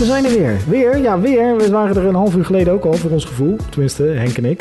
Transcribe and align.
we 0.00 0.06
zijn 0.06 0.24
er 0.24 0.30
weer. 0.32 0.56
Weer, 0.68 0.98
ja, 0.98 1.20
weer. 1.20 1.56
We 1.56 1.70
waren 1.70 1.96
er 1.96 2.06
een 2.06 2.14
half 2.14 2.34
uur 2.36 2.44
geleden 2.44 2.72
ook 2.72 2.84
al, 2.84 2.92
voor 2.92 3.10
ons 3.10 3.24
gevoel. 3.24 3.56
Tenminste, 3.70 4.02
Henk 4.02 4.36
en 4.36 4.44
ik. 4.44 4.60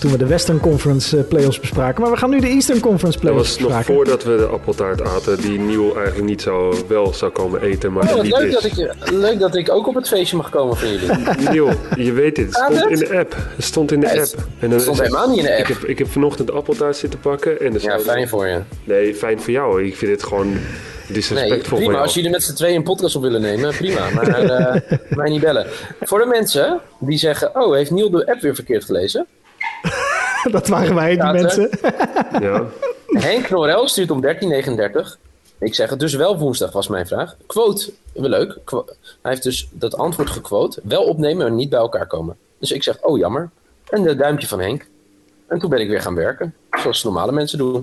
Toen 0.00 0.10
we 0.10 0.18
de 0.18 0.26
Western 0.26 0.60
Conference 0.60 1.18
eh, 1.18 1.24
playoffs 1.28 1.60
bespraken. 1.60 2.02
Maar 2.02 2.10
we 2.10 2.16
gaan 2.16 2.30
nu 2.30 2.40
de 2.40 2.46
Eastern 2.46 2.80
Conference 2.80 3.18
Dat 3.18 3.20
playoffs 3.20 3.48
was 3.48 3.58
nog 3.58 3.66
bespraken. 3.68 3.94
voordat 3.94 4.24
we 4.24 4.36
de 4.36 4.46
appeltaart 4.46 5.02
aten, 5.02 5.40
die 5.40 5.58
Nieuw 5.58 5.94
eigenlijk 5.94 6.24
niet 6.28 6.42
zou, 6.42 6.76
wel 6.88 7.14
zou 7.14 7.30
komen 7.32 7.62
eten, 7.62 7.92
maar 7.92 8.14
Oh, 8.14 8.22
niet 8.22 8.36
leuk 8.38 8.46
is. 8.46 8.52
dat, 8.52 8.64
ik, 8.64 8.94
leuk 9.10 9.38
dat 9.38 9.54
ik 9.54 9.70
ook 9.70 9.86
op 9.88 9.94
het 9.94 10.08
feestje 10.08 10.36
mag 10.36 10.50
komen 10.50 10.76
van 10.76 10.88
jullie. 10.88 11.08
Nieuw, 11.50 11.70
je 11.96 12.12
weet 12.12 12.36
dit, 12.36 12.46
het 12.46 12.54
stond 12.76 12.90
in 12.90 12.98
de 12.98 13.18
app. 13.18 13.36
Het 13.56 13.64
stond 13.64 13.92
in 13.92 14.00
de 14.00 14.06
Ja, 14.06 14.20
app. 14.20 14.34
En 14.36 14.44
dan 14.60 14.70
Het 14.70 14.80
stond 14.82 14.98
helemaal 15.00 15.28
niet 15.28 15.38
in 15.38 15.44
de 15.44 15.50
Ik 15.50 15.58
app. 15.58 15.68
heb, 15.80 15.88
ik 15.88 15.98
heb 15.98 16.10
vanochtend 16.10 16.46
de 16.48 16.54
appeltaart 16.54 16.96
zitten 16.96 17.20
pakken. 17.20 17.60
En 17.60 17.72
Ja, 17.80 17.98
fijn 17.98 18.28
voor 18.28 18.46
je. 18.46 18.58
Nee, 18.84 19.14
fijn 19.14 19.40
voor 19.40 19.52
jou. 19.52 19.84
Ik 19.84 19.96
vind 19.96 20.10
het 20.12 20.22
gewoon 20.22 20.52
disrespectvol 21.08 21.78
prima. 21.78 22.00
Als 22.00 22.14
jullie 22.14 22.30
met 22.30 22.42
z'n 22.42 22.54
tweeën 22.54 22.76
een 22.76 22.82
podcast 22.82 23.16
op 23.16 23.22
willen 23.22 23.40
nemen, 23.40 23.74
prima. 23.74 24.10
Maar 24.10 24.28
eh, 24.28 24.98
mij 25.18 25.30
niet 25.30 25.40
bellen. 25.40 25.66
Voor 26.00 26.18
de 26.18 26.26
mensen 26.26 26.80
die 26.98 27.18
zeggen, 27.18 27.56
oh, 27.62 27.74
heeft 27.74 27.90
Niel 27.90 28.10
de 28.10 28.26
app 28.26 28.40
weer 28.40 28.54
verkeerd 28.54 28.84
gelezen? 28.84 29.26
Dat 30.50 30.68
waren 30.68 30.94
wij, 30.94 31.16
die 31.16 31.32
mensen. 31.32 31.70
Ja. 32.40 32.64
Henk 33.06 33.50
Norel 33.50 33.88
stuurt 33.88 34.10
om 34.10 34.20
1339. 34.20 35.18
Ik 35.58 35.74
zeg 35.74 35.90
het 35.90 36.00
dus 36.00 36.14
wel 36.14 36.38
woensdag, 36.38 36.72
was 36.72 36.88
mijn 36.88 37.06
vraag. 37.06 37.36
Quote, 37.46 37.92
wel 38.12 38.28
leuk. 38.28 38.58
Hij 38.66 38.84
heeft 39.22 39.42
dus 39.42 39.68
dat 39.72 39.96
antwoord 39.96 40.30
gequote. 40.30 40.80
Wel 40.84 41.02
opnemen, 41.02 41.46
maar 41.46 41.56
niet 41.56 41.70
bij 41.70 41.78
elkaar 41.78 42.06
komen. 42.06 42.36
Dus 42.58 42.72
ik 42.72 42.82
zeg, 42.82 43.02
oh 43.02 43.18
jammer. 43.18 43.50
En 43.88 44.02
de 44.02 44.16
duimpje 44.16 44.46
van 44.46 44.60
Henk. 44.60 44.86
En 45.46 45.58
toen 45.58 45.70
ben 45.70 45.80
ik 45.80 45.88
weer 45.88 46.00
gaan 46.00 46.14
werken. 46.14 46.54
Zoals 46.86 47.04
normale 47.04 47.32
mensen 47.32 47.58
doen. 47.58 47.80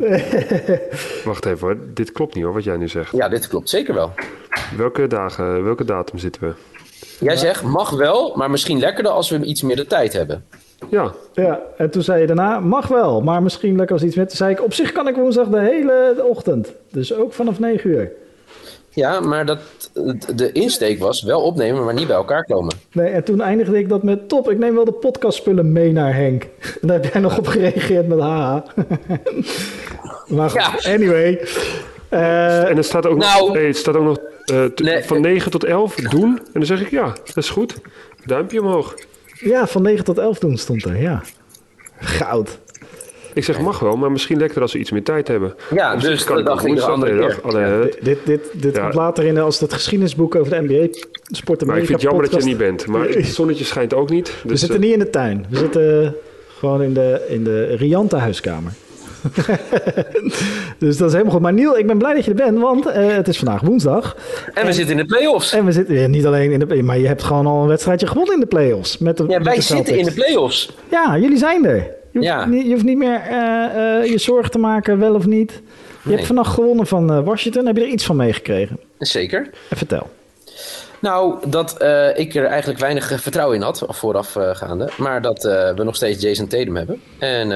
Wacht 1.25 1.45
even 1.45 1.67
hoor, 1.67 1.77
dit 1.93 2.11
klopt 2.11 2.35
niet 2.35 2.43
hoor, 2.43 2.53
wat 2.53 2.63
jij 2.63 2.77
nu 2.77 2.87
zegt. 2.87 3.11
Ja, 3.11 3.29
dit 3.29 3.47
klopt 3.47 3.69
zeker 3.69 3.93
wel. 3.93 4.11
Welke 4.77 5.07
dagen, 5.07 5.63
welke 5.63 5.85
datum 5.85 6.17
zitten 6.17 6.41
we? 6.41 6.53
Jij 7.25 7.35
zegt, 7.35 7.63
mag 7.63 7.89
wel, 7.89 8.33
maar 8.35 8.49
misschien 8.49 8.79
lekkerder 8.79 9.11
als 9.11 9.29
we 9.29 9.43
iets 9.43 9.61
meer 9.61 9.75
de 9.75 9.87
tijd 9.87 10.13
hebben. 10.13 10.45
Ja, 10.89 11.13
Ja, 11.33 11.59
en 11.77 11.89
toen 11.89 12.01
zei 12.01 12.21
je 12.21 12.27
daarna, 12.27 12.59
mag 12.59 12.87
wel, 12.87 13.21
maar 13.21 13.43
misschien 13.43 13.75
lekker 13.75 13.95
als 13.95 14.05
iets 14.05 14.15
met. 14.15 14.27
Toen 14.27 14.37
zei 14.37 14.51
ik, 14.51 14.63
op 14.63 14.73
zich 14.73 14.91
kan 14.91 15.07
ik 15.07 15.15
woensdag 15.15 15.47
de 15.47 15.59
hele 15.59 16.25
ochtend. 16.29 16.73
Dus 16.91 17.13
ook 17.13 17.33
vanaf 17.33 17.59
9 17.59 17.89
uur. 17.89 18.11
Ja, 18.93 19.19
maar 19.19 19.45
dat, 19.45 19.59
de 20.35 20.51
insteek 20.51 20.99
was 20.99 21.23
wel 21.23 21.41
opnemen, 21.41 21.83
maar 21.85 21.93
niet 21.93 22.07
bij 22.07 22.15
elkaar 22.15 22.45
komen. 22.45 22.75
Nee, 22.91 23.07
en 23.09 23.23
toen 23.23 23.41
eindigde 23.41 23.77
ik 23.77 23.89
dat 23.89 24.03
met 24.03 24.29
top. 24.29 24.49
Ik 24.51 24.57
neem 24.57 24.75
wel 24.75 24.85
de 24.85 24.91
podcastspullen 24.91 25.71
mee 25.71 25.91
naar 25.91 26.15
Henk. 26.15 26.43
En 26.81 26.87
daar 26.87 27.01
heb 27.01 27.11
jij 27.13 27.21
nog 27.21 27.37
op 27.37 27.47
gereageerd 27.47 28.07
met 28.07 28.19
haha. 28.19 28.63
maar 30.27 30.49
goed, 30.49 30.83
Ja. 30.83 30.93
anyway. 30.93 31.41
Eh, 32.09 32.69
en 32.69 32.77
er 32.77 32.83
staat 32.83 33.05
ook 33.07 33.17
Nou. 33.17 33.45
nog, 33.45 33.53
hey, 33.55 33.65
het 33.67 33.77
staat 33.77 33.95
ook 33.95 34.03
nog 34.03 34.17
eh, 34.45 34.63
t- 34.65 34.79
Nee. 34.79 35.03
van 35.03 35.21
9 35.21 35.51
tot 35.51 35.63
11 35.63 35.95
doen. 35.95 36.37
En 36.37 36.51
dan 36.53 36.65
zeg 36.65 36.81
ik 36.81 36.89
ja, 36.89 37.13
dat 37.25 37.37
is 37.37 37.49
goed. 37.49 37.75
Duimpje 38.25 38.61
omhoog. 38.61 38.95
ja, 39.39 39.67
van 39.67 39.81
9 39.81 40.05
tot 40.05 40.17
11 40.17 40.39
toen 40.39 40.57
stond 40.57 40.85
er, 40.85 41.01
ja. 41.01 41.21
Goud. 41.99 42.59
Ik 43.33 43.43
zeg 43.43 43.59
mag 43.59 43.79
wel, 43.79 43.95
maar 43.97 44.11
misschien 44.11 44.35
lekkerder 44.37 44.63
als 44.63 44.73
we 44.73 44.79
iets 44.79 44.91
meer 44.91 45.03
tijd 45.03 45.27
hebben. 45.27 45.55
Ja, 45.73 45.95
dus 45.95 46.23
kan 46.23 46.35
dat 46.35 46.45
dacht 46.45 46.65
ik 46.65 46.75
de 46.75 46.81
andere 46.81 47.17
keer. 47.19 47.39
dag. 47.51 47.89
Dit, 48.01 48.17
dit, 48.25 48.39
dit 48.53 48.75
Ja. 48.75 48.81
komt 48.81 48.93
later 48.93 49.23
in 49.23 49.37
als 49.37 49.59
het 49.59 49.73
geschiedenisboek 49.73 50.35
over 50.35 50.51
de 50.51 50.61
NBA 50.61 50.87
Sport 51.31 51.65
Maar 51.65 51.77
ik 51.77 51.85
vind 51.85 52.01
het 52.01 52.01
jammer 52.11 52.23
dat 52.23 52.33
je 52.33 52.39
er 52.39 52.45
niet 52.45 52.57
bent. 52.57 52.87
Maar 52.87 53.07
het 53.07 53.25
zonnetje 53.39 53.63
schijnt 53.65 53.93
ook 53.93 54.09
niet. 54.09 54.33
We 54.43 54.47
Dus, 54.47 54.59
zitten 54.59 54.77
eh, 54.77 54.83
niet 54.83 54.93
in 54.93 54.99
de 54.99 55.09
tuin. 55.09 55.45
We 55.49 55.57
zitten 55.57 56.15
gewoon 56.57 56.81
in 56.81 56.93
de, 56.93 57.25
in 57.27 57.43
de 57.43 57.65
riante 57.75 58.15
huiskamer. 58.15 58.71
dus 60.79 60.97
dat 60.97 61.07
is 61.07 61.11
helemaal 61.13 61.33
goed. 61.33 61.41
Maar 61.41 61.53
Niel, 61.53 61.77
ik 61.77 61.87
ben 61.87 61.97
blij 61.97 62.13
dat 62.13 62.25
je 62.25 62.31
er 62.31 62.37
bent, 62.37 62.59
want 62.59 62.85
eh, 62.85 63.07
het 63.15 63.27
is 63.27 63.37
vandaag 63.37 63.61
woensdag. 63.61 64.15
En 64.53 64.65
we 64.65 64.73
zitten 64.73 64.91
in 64.99 65.07
de 65.07 65.15
play-offs. 65.15 65.53
En 65.53 65.65
we 65.65 65.71
zitten 65.71 65.95
ja, 65.99 66.07
niet 66.07 66.25
alleen 66.25 66.51
in 66.51 66.59
de 66.59 66.83
maar 66.83 66.97
je 66.99 67.07
hebt 67.07 67.23
gewoon 67.23 67.45
al 67.47 67.61
een 67.61 67.67
wedstrijdje 67.67 68.07
gewonnen 68.07 68.33
in 68.33 68.39
de 68.39 68.45
play-offs. 68.45 68.97
Met 68.97 69.17
de, 69.17 69.23
Ja, 69.27 69.37
met 69.37 69.47
wij 69.47 69.55
de 69.55 69.61
zitten 69.61 69.97
in 69.97 70.05
de 70.05 70.11
play-offs. 70.13 70.75
Ja, 70.91 71.17
jullie 71.17 71.37
zijn 71.37 71.65
er. 71.65 71.87
Je 72.13 72.19
hoeft, 72.19 72.31
Ja. 72.31 72.45
niet, 72.45 72.65
je 72.65 72.71
hoeft 72.71 72.83
niet 72.83 72.97
meer 72.97 73.21
eh, 73.21 73.99
eh, 73.99 74.05
je 74.05 74.17
zorgen 74.17 74.51
te 74.51 74.59
maken, 74.59 74.99
wel 74.99 75.15
of 75.15 75.25
niet. 75.25 75.51
Je 75.51 75.61
Nee. 76.03 76.15
hebt 76.15 76.27
vannacht 76.27 76.53
gewonnen 76.53 76.87
van 76.87 77.11
eh, 77.11 77.23
Washington. 77.23 77.65
Heb 77.65 77.75
je 77.77 77.81
er 77.83 77.87
iets 77.89 78.05
van 78.05 78.15
meegekregen? 78.15 78.79
Zeker. 78.99 79.49
En 79.69 79.77
vertel. 79.77 80.09
Nou, 80.99 81.49
dat 81.49 81.71
ik 82.15 82.35
er 82.35 82.45
eigenlijk 82.45 82.79
weinig 82.79 83.21
vertrouwen 83.21 83.55
in 83.57 83.61
had, 83.63 83.83
voorafgaande. 83.87 84.89
maar 84.97 85.21
dat 85.21 85.43
we 85.75 85.81
nog 85.83 85.95
steeds 85.95 86.21
Jason 86.21 86.47
Tatum 86.47 86.75
hebben. 86.75 87.01
En 87.19 87.49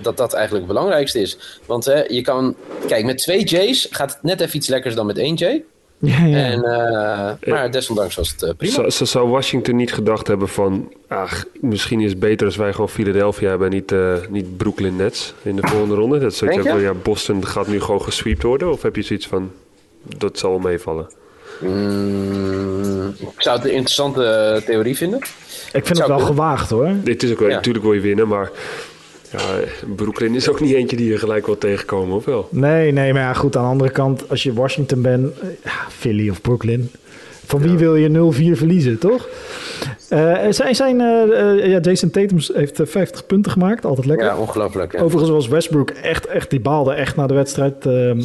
dat 0.00 0.16
dat 0.16 0.32
eigenlijk 0.32 0.66
het 0.66 0.74
belangrijkste 0.74 1.20
is. 1.20 1.60
Want 1.66 1.84
hè, 1.84 2.02
je 2.02 2.20
kan... 2.22 2.54
Kijk, 2.86 3.04
met 3.04 3.18
twee 3.18 3.44
J's 3.44 3.88
gaat 3.90 4.10
het 4.12 4.22
net 4.22 4.40
even 4.40 4.56
iets 4.56 4.68
lekkers 4.68 4.94
dan 4.94 5.06
met 5.06 5.18
één 5.18 5.34
J. 5.34 5.62
Ja, 6.00 6.24
ja. 6.24 6.36
En, 6.36 6.64
eh, 6.64 7.52
maar 7.52 7.70
desondanks 7.70 8.14
was 8.14 8.30
het 8.30 8.42
eh, 8.42 8.50
prima. 8.56 8.72
Zou, 8.72 8.90
zou- 8.90 9.08
zou 9.10 9.28
Washington 9.28 9.76
niet 9.76 9.92
gedacht 9.92 10.26
hebben 10.26 10.48
van... 10.48 10.92
Ach, 11.08 11.44
misschien 11.60 12.00
is 12.00 12.10
het 12.10 12.18
beter 12.20 12.46
als 12.46 12.56
wij 12.56 12.72
gewoon 12.72 12.88
Philadelphia 12.88 13.48
hebben 13.48 13.68
en 13.68 13.74
niet, 13.74 13.92
eh, 13.92 14.14
niet 14.28 14.56
Brooklyn 14.56 14.96
Nets 14.96 15.34
in 15.42 15.56
de 15.56 15.66
volgende 15.68 15.94
ronde. 15.94 16.18
Dat 16.18 16.34
zoiets 16.34 16.56
hebben, 16.64 16.82
ja, 16.82 16.94
Boston 16.94 17.46
gaat 17.46 17.66
nu 17.66 17.80
gewoon 17.80 18.02
gesweept 18.02 18.42
worden. 18.42 18.70
Of 18.72 18.82
heb 18.82 18.96
je 18.96 19.02
zoiets 19.02 19.26
van, 19.26 19.50
dat 20.18 20.38
zal 20.38 20.50
wel 20.50 20.58
meevallen? 20.58 21.06
Mm, 21.60 23.08
ik 23.18 23.28
zou 23.42 23.56
het 23.56 23.64
een 23.66 23.72
interessante 23.72 24.62
theorie 24.66 24.96
vinden. 24.96 25.18
ik 25.18 25.26
vind 25.86 25.88
het 25.88 25.98
wel 25.98 26.06
kunnen. 26.06 26.26
gewaagd 26.26 26.70
hoor. 26.70 26.90
Dit 27.04 27.22
is 27.22 27.30
ook 27.32 27.38
wel, 27.38 27.48
Ja. 27.48 27.54
natuurlijk 27.54 27.84
wil 27.84 27.94
je 27.94 28.00
winnen, 28.00 28.28
maar 28.28 28.50
ja, 29.32 29.38
Brooklyn 29.96 30.34
is 30.34 30.48
ook 30.48 30.60
niet 30.60 30.74
eentje 30.74 30.96
die 30.96 31.08
je 31.10 31.18
gelijk 31.18 31.46
wil 31.46 31.58
tegenkomen, 31.58 32.16
of 32.16 32.24
wel? 32.24 32.48
Nee, 32.50 32.92
nee, 32.92 33.12
maar 33.12 33.22
ja, 33.22 33.32
goed, 33.32 33.56
aan 33.56 33.62
de 33.62 33.68
andere 33.68 33.90
kant, 33.90 34.28
als 34.30 34.42
je 34.42 34.52
Washington 34.52 35.02
bent, 35.02 35.38
eh, 35.40 35.48
ja, 35.64 35.70
Philly 35.88 36.28
of 36.30 36.40
Brooklyn, 36.40 36.90
van 37.46 37.60
wie 37.60 37.76
wil 37.78 37.96
je 37.96 38.08
0-4 38.08 38.56
verliezen, 38.56 38.98
toch? 38.98 39.28
Eh, 40.08 40.36
zij 40.50 40.74
zijn, 40.74 41.00
eh, 41.00 41.66
ja, 41.66 41.78
Jason 41.80 42.10
Tatum 42.10 42.38
heeft 42.54 42.80
eh, 42.80 42.86
50 42.86 43.26
punten 43.26 43.52
gemaakt, 43.52 43.84
altijd 43.84 44.06
lekker. 44.06 44.26
Ja, 44.26 44.36
ongelooflijk. 44.36 44.92
Ja. 44.92 45.00
Overigens 45.00 45.30
was 45.30 45.48
Westbrook 45.48 45.90
echt, 45.90 46.26
echt, 46.26 46.50
die 46.50 46.60
baalde 46.60 46.92
echt 46.92 47.16
na 47.16 47.26
de 47.26 47.34
wedstrijd. 47.34 47.86
ehm, 47.86 48.20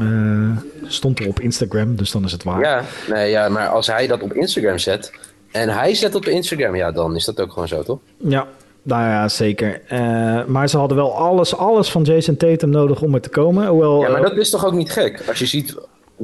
eh, 0.00 0.56
stond 0.86 1.18
er 1.18 1.28
op 1.28 1.40
Instagram, 1.40 1.96
dus 1.96 2.10
dan 2.10 2.24
is 2.24 2.32
het 2.32 2.44
waar. 2.44 2.60
Ja, 2.60 2.82
nee, 3.08 3.30
ja, 3.30 3.48
maar 3.48 3.68
als 3.68 3.86
hij 3.86 4.06
dat 4.06 4.22
op 4.22 4.32
Instagram 4.32 4.78
zet 4.78 5.12
en 5.50 5.68
hij 5.68 5.94
zet 5.94 6.14
op 6.14 6.24
Instagram, 6.24 6.76
ja, 6.76 6.92
dan 6.92 7.16
is 7.16 7.24
dat 7.24 7.40
ook 7.40 7.52
gewoon 7.52 7.68
zo, 7.68 7.82
toch? 7.82 7.98
Ja, 8.16 8.46
nou 8.88 9.02
ja, 9.02 9.28
zeker. 9.28 9.80
Eh, 9.88 10.44
maar 10.44 10.68
ze 10.68 10.78
hadden 10.78 10.96
wel 10.96 11.14
alles, 11.16 11.56
alles 11.56 11.90
van 11.90 12.02
Jason 12.02 12.36
Tatum 12.36 12.70
nodig 12.70 13.02
om 13.02 13.14
er 13.14 13.20
te 13.20 13.28
komen. 13.28 13.66
Hoewel, 13.66 14.00
Ja, 14.00 14.08
maar 14.08 14.22
eh, 14.22 14.28
dat 14.28 14.36
is 14.36 14.50
toch 14.50 14.66
ook 14.66 14.72
niet 14.72 14.90
gek? 14.90 15.22
Als 15.28 15.38
je 15.38 15.46
ziet, 15.46 15.76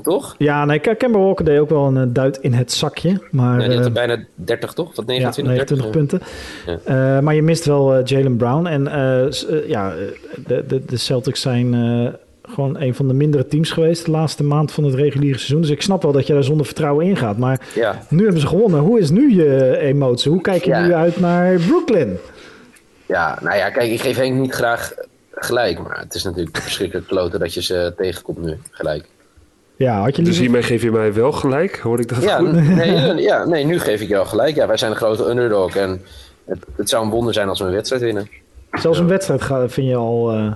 toch? 0.03 0.35
ja, 0.39 0.65
nee, 0.65 0.79
Kemba 0.79 1.19
Walker 1.19 1.45
deed 1.45 1.59
ook 1.59 1.69
wel 1.71 1.87
een 1.87 1.97
eh, 1.97 2.03
duit 2.09 2.37
in 2.37 2.53
het 2.53 2.73
zakje. 2.73 3.21
Maar, 3.31 3.61
Ja, 3.61 3.67
die 3.69 3.77
had 3.77 3.87
er 3.87 3.93
bijna 3.93 4.25
30, 4.35 4.73
toch? 4.73 4.97
Wat 4.97 5.05
Ja, 5.07 5.13
29, 5.13 5.55
29 5.55 5.91
30? 5.91 5.91
punten. 5.91 6.21
Eh, 6.85 7.21
maar 7.21 7.35
je 7.35 7.43
mist 7.43 7.65
wel 7.65 8.03
Jalen 8.05 8.37
Brown. 8.37 8.67
En 8.67 8.83
ja, 9.67 9.93
de, 10.47 10.65
de, 10.67 10.85
de 10.85 10.97
Celtics 10.97 11.41
zijn 11.41 11.75
gewoon 12.49 12.81
een 12.81 12.95
van 12.95 13.09
de 13.09 13.15
mindere 13.15 13.47
teams 13.47 13.71
geweest 13.71 14.05
de 14.05 14.11
laatste 14.11 14.45
maand 14.45 14.73
van 14.73 14.85
het 14.85 14.95
reguliere 14.95 15.37
seizoen. 15.39 15.61
Dus 15.61 15.71
ik 15.71 15.83
snap 15.83 16.03
wel 16.03 16.13
dat 16.13 16.27
je 16.27 16.33
daar 16.33 16.45
zonder 16.45 16.67
vertrouwen 16.67 17.07
in 17.07 17.17
gaat. 17.17 17.39
Maar 17.39 17.61
Ja. 17.75 18.03
nu 18.09 18.23
hebben 18.23 18.41
ze 18.41 18.47
gewonnen. 18.47 18.81
Hoe 18.81 18.99
is 18.99 19.11
nu 19.11 19.35
je 19.35 19.77
emotie? 19.79 20.31
Hoe 20.31 20.41
kijk 20.41 20.65
je 20.65 20.71
Ja. 20.71 20.87
nu 20.87 20.93
uit 20.95 21.21
naar 21.21 21.59
Brooklyn? 21.67 22.19
ja, 23.07 23.39
nou 23.43 23.57
ja, 23.57 23.71
kijk, 23.71 23.91
ik 23.91 24.01
geef 24.01 24.17
Henk 24.17 24.35
niet 24.41 24.53
graag 24.53 24.93
gelijk, 25.35 25.79
maar 25.83 25.99
het 25.99 26.15
is 26.15 26.25
natuurlijk 26.25 26.57
verschrikkelijk 26.57 27.07
kloten 27.07 27.41
dat 27.41 27.55
je 27.55 27.63
ze 27.63 27.93
tegenkomt 27.97 28.43
nu, 28.43 28.57
gelijk. 28.71 29.05
Ja, 29.77 30.01
had 30.03 30.17
je 30.17 30.23
Dus 30.23 30.39
hiermee 30.39 30.63
geef 30.63 30.83
je 30.83 30.91
mij 30.91 31.13
wel 31.13 31.33
gelijk, 31.33 31.79
hoor 31.79 32.01
ik 32.01 32.09
dat 32.09 32.23
Ja, 32.23 32.37
goed? 32.37 32.53
nee, 32.53 33.15
ja, 33.23 33.45
nee, 33.45 33.65
nu 33.65 33.79
geef 33.79 34.01
ik 34.01 34.09
jou 34.09 34.27
gelijk. 34.27 34.55
Ja, 34.55 34.67
wij 34.67 34.77
zijn 34.77 34.91
een 34.91 34.97
grote 34.97 35.29
underdog 35.29 35.77
en 35.77 36.03
het, 36.45 36.59
het 36.77 36.89
zou 36.89 37.05
een 37.05 37.11
wonder 37.11 37.35
zijn 37.35 37.49
als 37.49 37.61
we 37.61 37.67
een 37.67 37.73
wedstrijd 37.73 38.03
winnen. 38.03 38.29
Zelfs 38.81 38.99
een 38.99 39.09
wedstrijd 39.09 39.43
ga- 39.43 39.69
vind 39.69 39.89
je 39.89 39.97
al... 39.97 40.31
eh, 40.33 40.53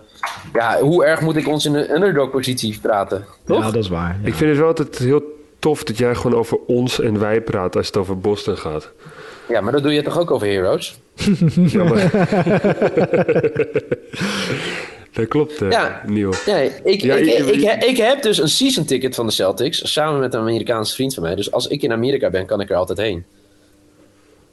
Ja, 0.53 0.79
hoe 0.81 1.05
erg 1.05 1.21
moet 1.21 1.37
ik 1.37 1.49
ons 1.49 1.65
in 1.67 1.75
een 1.75 1.91
underdog-positie 1.95 2.79
praten? 2.83 3.25
Toch? 3.47 3.59
ja, 3.65 3.71
dat 3.71 3.83
is 3.83 3.89
waar. 3.89 4.19
ja. 4.23 4.27
Ik 4.29 4.35
vind 4.35 4.51
het 4.51 4.59
wel 4.59 4.69
altijd 4.69 4.99
heel 4.99 5.23
tof 5.59 5.85
dat 5.85 5.99
jij 5.99 6.15
gewoon 6.15 6.39
over 6.39 6.59
ons 6.67 7.01
en 7.01 7.19
wij 7.19 7.41
praat 7.41 7.77
als 7.77 7.87
het 7.87 7.97
over 7.97 8.19
Boston 8.19 8.57
gaat. 8.57 8.91
Ja, 9.49 9.61
maar 9.61 9.73
dat 9.73 9.83
doe 9.83 9.93
je 9.93 10.03
toch 10.03 10.19
ook 10.19 10.31
over 10.31 10.47
Heroes? 10.47 10.99
Ja, 11.75 11.85
maar... 11.85 12.11
dat 15.13 15.29
klopt, 15.29 15.63
eh 15.63 15.71
Ja. 15.71 16.03
Nee, 16.07 16.27
ik, 16.85 17.01
Ja, 17.01 17.15
ik, 17.15 17.25
je- 17.25 17.33
ik, 17.33 17.63
ik, 17.63 17.85
ik 17.85 17.97
heb 17.97 18.23
dus 18.23 18.39
een 18.39 18.49
season 18.49 18.85
ticket 18.85 19.15
van 19.15 19.27
de 19.27 19.33
Celtics 19.33 19.93
samen 19.93 20.21
met 20.21 20.35
een 20.35 20.41
Amerikaanse 20.41 20.95
vriend 20.95 21.15
van 21.15 21.23
mij. 21.23 21.35
Dus 21.35 21.53
als 21.53 21.67
ik 21.67 21.83
in 21.83 21.93
Amerika 21.93 22.31
ben, 22.31 22.47
kan 22.47 22.61
ik 22.61 22.71
er 22.71 22.77
altijd 22.77 22.99
heen. 22.99 23.25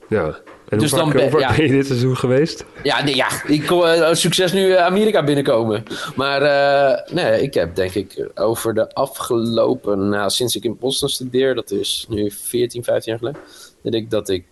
Ja. 0.10 0.36
En 0.70 0.78
Dus 0.78 0.92
hoe 0.92 1.00
dan 1.00 1.12
ben- 1.12 1.40
ja. 1.40 1.54
je 1.54 1.68
dit 1.68 1.86
seizoen 1.86 2.18
geweest? 2.18 2.66
Ja, 2.84 3.04
nee, 3.04 3.16
ja 3.16 3.28
ik 3.48 3.66
kom 3.66 3.84
eh, 3.84 4.14
succes 4.14 4.54
nu 4.54 4.72
eh, 4.72 4.86
Amerika 4.86 5.24
binnenkomen. 5.24 5.84
Maar 6.16 6.42
eh, 6.42 7.14
nee, 7.14 7.42
ik 7.42 7.54
heb 7.54 7.76
denk 7.76 7.94
ik 7.94 8.30
over 8.36 8.74
de 8.74 8.94
afgelopen, 8.94 10.10
nou, 10.10 10.30
sinds 10.30 10.56
ik 10.56 10.64
in 10.64 10.78
Boston 10.80 11.10
studeer, 11.10 11.56
dat 11.56 11.72
is 11.72 12.06
nu 12.10 12.32
14, 12.32 12.84
15 12.84 13.12
jaar 13.12 13.20
geleden, 13.22 13.40
denk 13.82 13.96
ik 13.96 14.10
dat 14.10 14.30
ik 14.30 14.44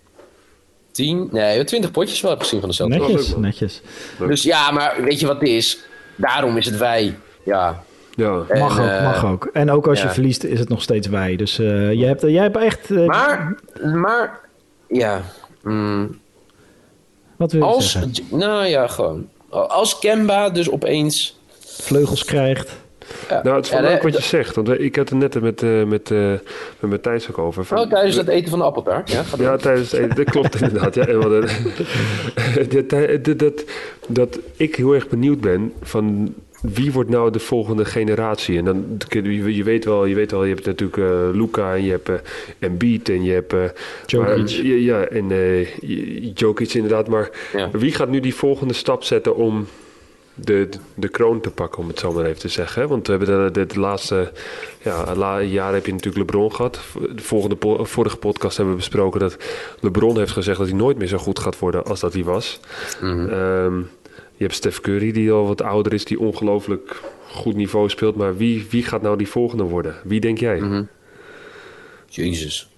10, 0.91 1.27
nee, 1.31 1.63
20 1.63 1.91
potjes 1.91 2.21
wel 2.21 2.31
heb 2.31 2.39
gezien 2.41 2.59
van 2.59 2.69
de 2.69 2.75
Celtics. 2.75 2.99
leuk, 2.99 3.09
Netjes, 3.09 3.35
netjes. 3.35 3.81
Dus 4.27 4.43
ja, 4.43 4.71
maar 4.71 4.95
weet 5.03 5.19
je 5.19 5.25
wat 5.27 5.39
het 5.39 5.49
is? 5.49 5.79
Daarom 6.15 6.57
is 6.57 6.65
het 6.65 6.77
wij. 6.77 7.15
Ja, 7.45 7.83
Ja. 8.15 8.43
En, 8.47 8.59
Mag 8.59 8.79
ook, 8.79 9.01
mag 9.01 9.25
ook. 9.25 9.49
En 9.53 9.71
ook 9.71 9.87
als 9.87 10.01
je 10.01 10.09
verliest 10.09 10.43
is 10.43 10.59
het 10.59 10.69
nog 10.69 10.81
steeds 10.81 11.07
wij. 11.07 11.35
Dus 11.35 11.59
eh 11.59 11.91
jij, 11.93 12.07
hebt, 12.07 12.21
jij 12.21 12.41
hebt 12.43 12.57
echt... 12.57 12.89
Maar, 12.89 13.55
maar, 13.93 14.39
ja. 14.87 15.21
Mm, 15.63 16.19
wat 17.35 17.51
wil 17.51 17.61
je 17.61 17.67
als, 17.67 17.91
zeggen? 17.91 18.11
nou 18.29 18.65
ja, 18.65 18.87
gewoon. 18.87 19.29
Als 19.49 19.99
Kemba 19.99 20.49
dus 20.49 20.69
opeens... 20.69 21.39
Vleugels 21.59 22.25
krijgt. 22.25 22.71
Ja, 23.29 23.41
Nou, 23.43 23.55
het 23.55 23.65
is 23.65 23.71
wel 23.71 23.81
ja, 23.83 23.87
leuk 23.89 24.03
wat 24.03 24.13
je 24.13 24.21
zegt. 24.21 24.55
Want 24.55 24.69
ik 24.79 24.95
had 24.95 25.09
het 25.09 25.17
net 25.19 25.41
met, 25.41 25.63
eh 25.63 25.83
met, 25.83 26.11
eh 26.11 26.31
met 26.79 26.89
Matthijs 26.91 27.29
ook 27.29 27.37
over. 27.37 27.65
Van- 27.65 27.77
Oh, 27.79 27.89
tijdens 27.89 28.15
het 28.15 28.27
eten 28.27 28.49
van 28.49 28.59
de 28.59 28.65
appeltaart. 28.65 29.11
Ja, 29.11 29.23
gaat 29.23 29.39
Ja, 29.39 29.55
tijdens 29.57 29.91
het 29.91 30.01
eten. 30.01 30.15
Dat 30.15 30.29
klopt 30.29 30.55
inderdaad. 30.61 30.95
Ja, 30.95 31.07
en 31.07 31.21
wat, 31.29 31.31
eh, 31.31 32.67
dat, 32.69 33.29
dat, 33.29 33.39
dat, 33.39 33.63
dat 34.07 34.39
ik 34.55 34.75
heel 34.75 34.93
erg 34.93 35.07
benieuwd 35.07 35.41
ben 35.41 35.73
van 35.81 36.33
wie 36.63 36.91
wordt 36.91 37.09
nou 37.09 37.31
de 37.31 37.39
volgende 37.39 37.85
generatie? 37.85 38.57
En 38.57 38.65
dan, 38.65 38.97
je, 39.53 39.63
weet 39.63 39.85
wel, 39.85 40.05
je 40.05 40.15
weet 40.15 40.31
wel, 40.31 40.43
je 40.43 40.53
hebt 40.53 40.65
natuurlijk 40.65 40.97
eh, 40.97 41.29
Luca 41.39 41.75
en 41.75 41.83
je 41.83 41.91
hebt 41.91 42.09
eh 42.09 42.15
Embiid 42.59 43.09
en 43.09 43.23
je 43.23 43.31
hebt... 43.31 43.53
eh, 43.53 43.59
Jokic. 44.05 44.29
maar- 44.29 44.65
ja, 44.65 44.75
ja, 44.99 45.03
en 45.05 45.31
eh, 45.31 45.67
Jokic 46.35 46.73
inderdaad. 46.73 47.07
Maar 47.07 47.29
Ja. 47.55 47.69
wie 47.71 47.91
gaat 47.93 48.09
nu 48.09 48.19
die 48.19 48.35
volgende 48.35 48.73
stap 48.73 49.03
zetten 49.03 49.35
om 49.35 49.67
de, 50.35 50.67
de, 50.69 50.77
de 50.95 51.07
kroon 51.07 51.41
te 51.41 51.49
pakken, 51.49 51.79
om 51.79 51.87
het 51.87 51.99
zo 51.99 52.11
maar 52.11 52.25
even 52.25 52.39
te 52.39 52.47
zeggen. 52.47 52.87
Want 52.87 53.07
we 53.07 53.13
hebben 53.13 53.43
de, 53.53 53.59
de, 53.59 53.65
de 53.73 53.79
laatste 53.79 54.31
ja, 54.81 55.15
la, 55.15 55.41
jaar 55.41 55.73
heb 55.73 55.85
je 55.85 55.91
natuurlijk 55.91 56.17
LeBron 56.31 56.53
gehad. 56.55 56.79
De 57.15 57.21
volgende 57.23 57.55
vorige 57.85 58.17
podcast 58.17 58.57
hebben 58.57 58.73
we 58.75 58.79
besproken 58.79 59.19
dat 59.19 59.37
LeBron 59.79 60.17
heeft 60.17 60.31
gezegd 60.31 60.57
dat 60.57 60.67
hij 60.67 60.77
nooit 60.77 60.97
meer 60.97 61.07
zo 61.07 61.17
goed 61.17 61.39
gaat 61.39 61.59
worden 61.59 61.85
als 61.85 61.99
dat 61.99 62.13
hij 62.13 62.23
was. 62.23 62.59
Je 63.01 63.85
hebt 64.43 64.55
Steph 64.55 64.79
Curry 64.81 65.11
die 65.11 65.31
al 65.31 65.47
wat 65.47 65.61
ouder 65.61 65.93
is, 65.93 66.05
die 66.05 66.19
ongelooflijk 66.19 67.01
goed 67.31 67.55
niveau 67.55 67.89
speelt. 67.89 68.15
Maar 68.15 68.37
wie, 68.37 68.65
wie 68.69 68.83
gaat 68.83 69.01
nou 69.01 69.17
die 69.17 69.27
volgende 69.27 69.63
worden? 69.63 69.95
Wie 70.03 70.19
denk 70.19 70.37
jij? 70.37 70.59
Mhm. 70.59 70.83
Jezus. 72.07 72.69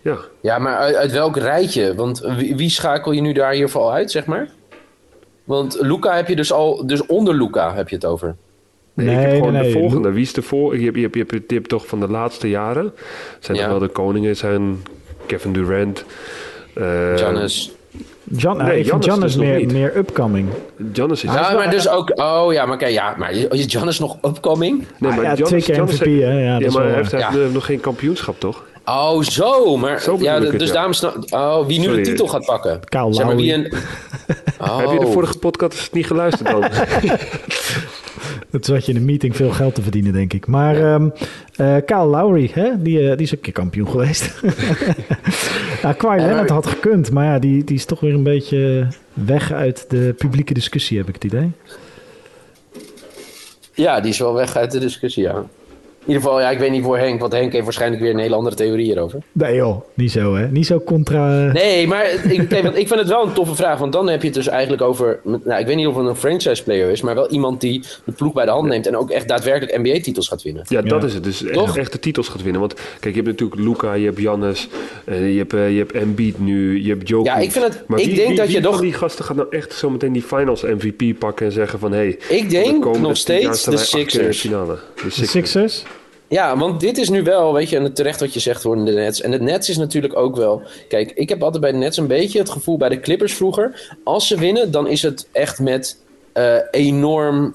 Ja, 0.00 0.18
Ja, 0.40 0.58
maar 0.58 0.76
uit, 0.76 0.94
uit 0.94 1.12
welk 1.12 1.36
rijtje? 1.36 1.94
Want 1.94 2.20
wie, 2.36 2.56
wie 2.56 2.70
schakel 2.70 3.12
je 3.12 3.20
nu 3.20 3.32
daar 3.32 3.52
hiervoor 3.52 3.82
al 3.82 3.92
uit, 3.92 4.10
zeg 4.10 4.26
maar? 4.26 4.48
Want 5.44 5.76
Luca 5.80 6.16
heb 6.16 6.28
je 6.28 6.36
dus 6.36 6.52
al... 6.52 6.86
Dus 6.86 7.06
onder 7.06 7.34
Luca 7.34 7.74
heb 7.74 7.88
je 7.88 7.94
het 7.94 8.04
over. 8.04 8.36
Nee, 8.94 9.06
ik 9.06 9.12
Nee, 9.14 9.24
heb 9.26 9.34
gewoon 9.36 9.52
nee, 9.52 9.62
de 9.62 9.68
nee. 9.68 9.80
volgende. 9.80 10.12
Wie 10.12 10.22
is 10.22 10.32
de 10.32 10.42
volgende? 10.42 10.78
Je 10.78 10.84
hebt, 10.84 10.96
je, 10.96 11.02
hebt, 11.02 11.14
je, 11.14 11.20
hebt, 11.36 11.50
je 11.50 11.56
hebt 11.56 11.68
toch 11.68 11.86
van 11.86 12.00
de 12.00 12.08
laatste 12.08 12.48
jaren... 12.48 12.92
Zijn 13.40 13.56
Ja. 13.56 13.62
toch 13.62 13.70
wel 13.78 13.80
de 13.88 13.92
koningen? 13.94 14.36
Zijn 14.36 14.82
Kevin 15.26 15.52
Durant... 15.52 16.04
eh, 16.74 17.14
Giannis. 17.16 17.74
Jan, 18.30 18.56
Nee, 18.56 18.78
ik 18.78 18.86
vind 18.86 19.04
Giannis 19.04 19.04
Giannis 19.04 19.32
dus 19.32 19.34
nog 19.36 19.44
meer, 19.44 19.56
niet. 19.58 19.72
meer 19.72 19.96
upcoming. 19.96 20.48
Giannis 20.92 21.24
is... 21.24 21.32
Ja, 21.32 21.52
maar 21.52 21.70
dus 21.70 21.88
ook... 21.88 22.12
Oh 22.14 22.52
ja, 22.52 22.66
maar 22.66 22.76
kijk, 22.76 22.92
ja, 22.92 23.14
maar 23.18 23.30
is 23.32 23.64
Giannis 23.68 23.98
nog 23.98 24.16
upcoming? 24.22 24.84
Nee, 24.98 25.10
Ah, 25.10 25.16
maar 25.16 25.24
ja, 25.26 25.34
Giannis- 25.34 25.64
twee 25.64 25.76
keer 25.76 25.84
MVP, 25.84 26.04
hè? 26.22 26.44
Ja, 26.44 26.52
dat 26.52 26.60
Ja, 26.60 26.66
is 26.66 26.74
maar 26.74 26.82
wel 26.82 26.92
hij 26.92 27.00
heeft, 27.00 27.10
Ja. 27.10 27.30
heeft 27.30 27.52
nog 27.52 27.64
geen 27.66 27.80
kampioenschap, 27.80 28.40
toch? 28.40 28.64
Oh, 28.84 29.22
zo. 29.22 29.76
Maar 29.76 30.00
Zo 30.00 30.16
ja, 30.20 30.34
ik 30.36 30.42
het, 30.50 30.58
dus 30.58 30.68
ja. 30.68 30.74
daarom 30.74 30.92
snap... 30.92 31.16
Oh, 31.30 31.66
wie 31.66 31.78
nu 31.78 31.84
Sorry. 31.84 32.02
de 32.02 32.08
titel 32.10 32.26
gaat 32.26 32.44
pakken. 32.46 32.80
Kyle 32.84 33.12
Zeg 33.14 33.26
maar 33.26 33.36
wie 33.36 33.52
een... 33.52 33.72
Oh. 34.60 34.78
Heb 34.78 34.90
je 34.90 34.98
de 34.98 35.06
vorige 35.06 35.38
podcast 35.38 35.92
niet 35.92 36.06
geluisterd 36.06 36.50
dan? 36.50 36.64
Het 38.56 38.64
zat 38.66 38.86
je 38.86 38.92
in 38.92 38.98
een 38.98 39.04
meeting 39.04 39.36
veel 39.36 39.50
geld 39.50 39.74
te 39.74 39.82
verdienen, 39.82 40.12
denk 40.12 40.32
ik. 40.32 40.46
Maar 40.46 40.74
Kyle 41.84 42.04
Lowry, 42.04 42.50
hè? 42.52 42.82
Die, 42.82 43.00
eh, 43.00 43.16
die 43.16 43.26
is 43.26 43.32
een 43.32 43.40
keer 43.40 43.52
kampioen 43.52 43.88
geweest. 43.88 44.40
Kawhi 45.96 46.06
maar- 46.06 46.18
Leonard 46.18 46.50
had 46.50 46.66
gekund, 46.66 47.10
maar 47.10 47.24
ja, 47.24 47.38
die, 47.38 47.64
die 47.64 47.76
is 47.76 47.84
toch 47.84 48.00
weer 48.00 48.14
een 48.14 48.22
beetje 48.22 48.86
weg 49.12 49.52
uit 49.52 49.84
de 49.88 50.14
publieke 50.18 50.54
discussie, 50.54 50.98
heb 50.98 51.08
ik 51.08 51.14
het 51.14 51.24
idee. 51.24 51.50
Ja, 53.74 54.00
die 54.00 54.10
is 54.10 54.18
wel 54.18 54.34
weg 54.34 54.56
uit 54.56 54.70
de 54.70 54.78
discussie, 54.78 55.22
ja. 55.22 55.44
In 56.06 56.12
ieder 56.12 56.22
geval, 56.28 56.40
ja, 56.40 56.50
ik 56.50 56.58
weet 56.58 56.70
niet 56.70 56.82
voor 56.82 56.98
Henk, 56.98 57.20
want 57.20 57.32
Henk 57.32 57.52
heeft 57.52 57.64
waarschijnlijk 57.64 58.02
weer 58.02 58.10
een 58.10 58.18
hele 58.18 58.34
andere 58.34 58.56
theorie 58.56 58.84
hierover. 58.84 59.18
Nee 59.32 59.54
joh, 59.54 59.82
niet 59.94 60.10
zo 60.12 60.34
hè. 60.34 60.48
Niet 60.48 60.66
zo 60.66 60.80
contra... 60.80 61.52
Nee, 61.52 61.86
maar 61.86 62.10
ik, 62.28 62.48
kijk, 62.48 62.62
want 62.62 62.76
ik 62.76 62.88
vind 62.88 63.00
het 63.00 63.08
wel 63.08 63.26
een 63.26 63.32
toffe 63.32 63.54
vraag. 63.54 63.78
Want 63.78 63.92
dan 63.92 64.08
heb 64.08 64.20
je 64.20 64.26
het 64.26 64.36
dus 64.36 64.46
eigenlijk 64.48 64.82
over. 64.82 65.20
Nou, 65.22 65.60
ik 65.60 65.66
weet 65.66 65.76
niet 65.76 65.86
of 65.86 65.96
het 65.96 66.06
een 66.06 66.16
franchise 66.16 66.62
player 66.62 66.90
is, 66.90 67.00
maar 67.02 67.14
wel 67.14 67.30
iemand 67.30 67.60
die 67.60 67.82
de 68.04 68.12
ploeg 68.12 68.32
bij 68.32 68.44
de 68.44 68.50
hand 68.50 68.68
neemt. 68.68 68.86
En 68.86 68.96
ook 68.96 69.10
echt 69.10 69.28
daadwerkelijk 69.28 69.78
NBA-titels 69.78 70.28
gaat 70.28 70.42
winnen. 70.42 70.64
Ja, 70.68 70.82
dat 70.82 71.00
Ja. 71.00 71.06
is 71.06 71.14
het. 71.14 71.24
Dus 71.24 71.44
Toch? 71.52 71.66
echt, 71.68 71.76
echt 71.76 71.92
de 71.92 71.98
titels 71.98 72.28
gaat 72.28 72.42
winnen. 72.42 72.60
Want 72.60 72.74
kijk, 72.74 73.14
je 73.14 73.22
hebt 73.22 73.26
natuurlijk 73.26 73.60
Luca, 73.60 73.92
je 73.92 74.04
hebt 74.06 74.20
Jannes, 74.20 74.68
eh, 75.04 75.32
je 75.32 75.38
hebt, 75.38 75.52
eh, 75.54 75.70
je 75.72 75.78
hebt 75.78 75.92
Embiid 75.92 76.38
nu, 76.38 76.82
je 76.82 76.88
hebt 76.88 77.08
Jokic. 77.08 77.26
Ja, 77.26 77.36
ik 77.36 77.50
vind 77.52 77.64
het- 77.64 77.84
Maar 77.86 77.98
ik 77.98 78.06
wie, 78.06 78.14
denk 78.14 78.28
wie, 78.28 78.36
dat 78.36 78.46
wie 78.46 78.56
je 78.56 78.62
van 78.62 78.72
toch- 78.72 78.80
die 78.80 78.92
gasten 78.92 79.24
gaat 79.24 79.36
nou 79.36 79.48
echt 79.50 79.72
zometeen 79.72 80.12
die 80.12 80.22
finals 80.22 80.62
MVP 80.62 81.18
pakken 81.18 81.46
en 81.46 81.52
zeggen 81.52 81.78
van... 81.78 81.92
Hey, 81.92 82.18
Ik 82.28 82.50
denk 82.50 82.98
nog 82.98 83.16
steeds 83.16 83.64
de 83.64 83.76
Sixers. 83.76 84.40
De 84.42 84.48
de 85.02 85.10
Sixers. 85.26 85.82
Ja, 86.28 86.56
want 86.58 86.80
dit 86.80 86.98
is 86.98 87.08
nu 87.08 87.22
wel, 87.22 87.52
weet 87.52 87.68
je, 87.68 87.76
en 87.76 87.92
terecht 87.92 88.20
wat 88.20 88.34
je 88.34 88.40
zegt 88.40 88.62
voor 88.62 88.84
de 88.84 88.92
Nets. 88.92 89.20
En 89.20 89.30
de 89.30 89.40
Nets 89.40 89.68
is 89.68 89.76
natuurlijk 89.76 90.16
ook 90.16 90.36
wel. 90.36 90.62
Kijk, 90.88 91.12
ik 91.14 91.28
heb 91.28 91.42
altijd 91.42 91.62
bij 91.62 91.72
de 91.72 91.78
Nets 91.78 91.96
een 91.96 92.06
beetje 92.06 92.38
het 92.38 92.50
gevoel 92.50 92.76
bij 92.76 92.88
de 92.88 93.00
Clippers 93.00 93.34
vroeger. 93.34 93.94
Als 94.04 94.26
ze 94.26 94.38
winnen, 94.38 94.70
dan 94.70 94.86
is 94.88 95.02
het 95.02 95.28
echt 95.32 95.58
met 95.60 95.98
eh, 96.32 96.54
enorm. 96.70 97.54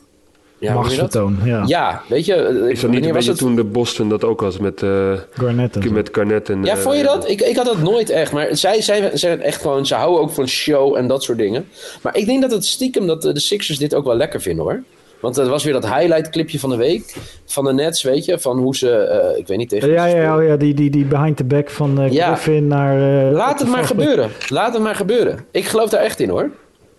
Ja? 0.57 0.73
Machtsvertoon, 0.73 1.37
ja. 1.43 1.63
Ja, 1.65 2.01
weet 2.07 2.25
je. 2.25 2.33
eh, 2.35 2.69
Is 2.69 2.79
dat 2.81 2.89
niet 2.89 3.05
een 3.05 3.13
was 3.13 3.25
het? 3.25 3.37
toen 3.37 3.55
de 3.55 3.63
Boston 3.63 4.09
dat 4.09 4.23
ook 4.23 4.41
was 4.41 4.57
met, 4.57 4.83
eh 4.83 5.13
Garnett 5.31 5.91
met 5.91 6.09
Garnett 6.11 6.49
en... 6.49 6.63
Ja, 6.63 6.77
vond 6.77 6.97
je 6.97 7.03
dat? 7.03 7.29
Ik, 7.29 7.41
ik 7.41 7.55
had 7.55 7.65
dat 7.65 7.81
nooit 7.81 8.09
echt. 8.09 8.31
Maar 8.31 8.55
zij 8.57 8.81
zij 8.81 9.11
zijn 9.13 9.41
echt 9.41 9.61
gewoon. 9.61 9.85
Ze 9.85 9.95
houden 9.95 10.21
ook 10.21 10.31
van 10.31 10.47
show 10.47 10.95
en 10.95 11.07
dat 11.07 11.23
soort 11.23 11.37
dingen. 11.37 11.67
Maar 12.01 12.17
ik 12.17 12.25
denk 12.25 12.41
dat 12.41 12.51
het 12.51 12.65
stiekem 12.65 13.07
dat 13.07 13.21
de 13.21 13.39
Sixers 13.39 13.77
dit 13.77 13.95
ook 13.95 14.05
wel 14.05 14.15
lekker 14.15 14.41
vinden 14.41 14.63
hoor. 14.65 14.83
Want 15.21 15.35
dat 15.35 15.47
was 15.47 15.63
weer 15.63 15.73
dat 15.73 15.85
highlight 15.85 16.29
clipje 16.29 16.59
van 16.59 16.69
de 16.69 16.75
week. 16.75 17.15
Van 17.45 17.65
de 17.65 17.73
Nets, 17.73 18.03
weet 18.03 18.25
je. 18.25 18.39
Van 18.39 18.57
hoe 18.59 18.75
ze. 18.75 18.89
eh, 18.91 19.37
ik 19.39 19.47
weet 19.47 19.57
niet 19.57 19.69
tegen. 19.69 19.89
Ja, 19.89 20.05
ja, 20.05 20.11
speelden. 20.21 20.43
ja, 20.45 20.51
ja, 20.51 20.57
die, 20.57 20.73
die, 20.73 20.89
die 20.89 21.05
behind 21.05 21.37
the 21.37 21.43
back 21.43 21.69
van 21.69 21.99
eh 22.01 22.11
Ja. 22.11 22.25
Griffin 22.35 22.67
naar... 22.67 23.25
eh, 23.27 23.31
Laat 23.31 23.59
het 23.59 23.67
maar 23.69 23.83
gebeuren. 23.83 24.29
Laat 24.49 24.73
het 24.73 24.83
maar 24.83 24.95
gebeuren. 24.95 25.45
Ik 25.51 25.65
geloof 25.65 25.89
daar 25.89 26.01
echt 26.01 26.19
in 26.19 26.29
hoor. 26.29 26.49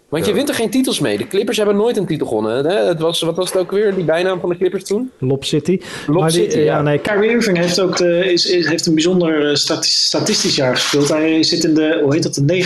Want 0.09 0.27
je 0.27 0.33
wint 0.33 0.49
er 0.49 0.55
geen 0.55 0.71
titels 0.71 1.01
mee. 1.01 1.19
De 1.19 1.27
Clippers 1.27 1.57
hebben 1.57 1.77
nooit 1.77 1.97
een 1.97 2.07
titel 2.07 2.27
gewonnen. 2.27 2.65
Hè? 2.67 2.75
Het 2.87 3.01
was, 3.01 3.21
wat 3.21 3.37
was 3.37 3.53
het 3.53 3.59
ook 3.63 3.71
weer? 3.71 3.95
Die 3.95 4.05
bijnaam 4.05 4.41
van 4.41 4.49
de 4.49 4.57
Clippers 4.57 4.85
toen? 4.85 5.11
Lob 5.19 5.45
City. 5.45 5.81
Lob 6.07 6.21
maar 6.21 6.31
die, 6.31 6.43
City, 6.43 6.59
ja. 6.59 6.65
ja. 6.65 6.83
nee, 6.83 6.99
Kyrie 6.99 7.31
Irving 7.31 7.57
heeft 7.57 7.81
ook 7.81 7.97
de, 7.97 8.33
is, 8.33 8.47
is- 8.51 8.67
heeft 8.69 8.87
een 8.87 8.95
bijzonder 8.95 9.49
eh, 9.49 9.55
stati- 9.55 9.89
statistisch 9.91 10.57
jaar 10.57 10.75
gespeeld. 10.77 11.09
Hij 11.09 11.43
zit 11.43 11.65
in 11.65 11.75
de, 11.75 12.01
hoe 12.03 12.15
heet 12.15 12.23
dat, 12.23 12.35
de 12.35 12.65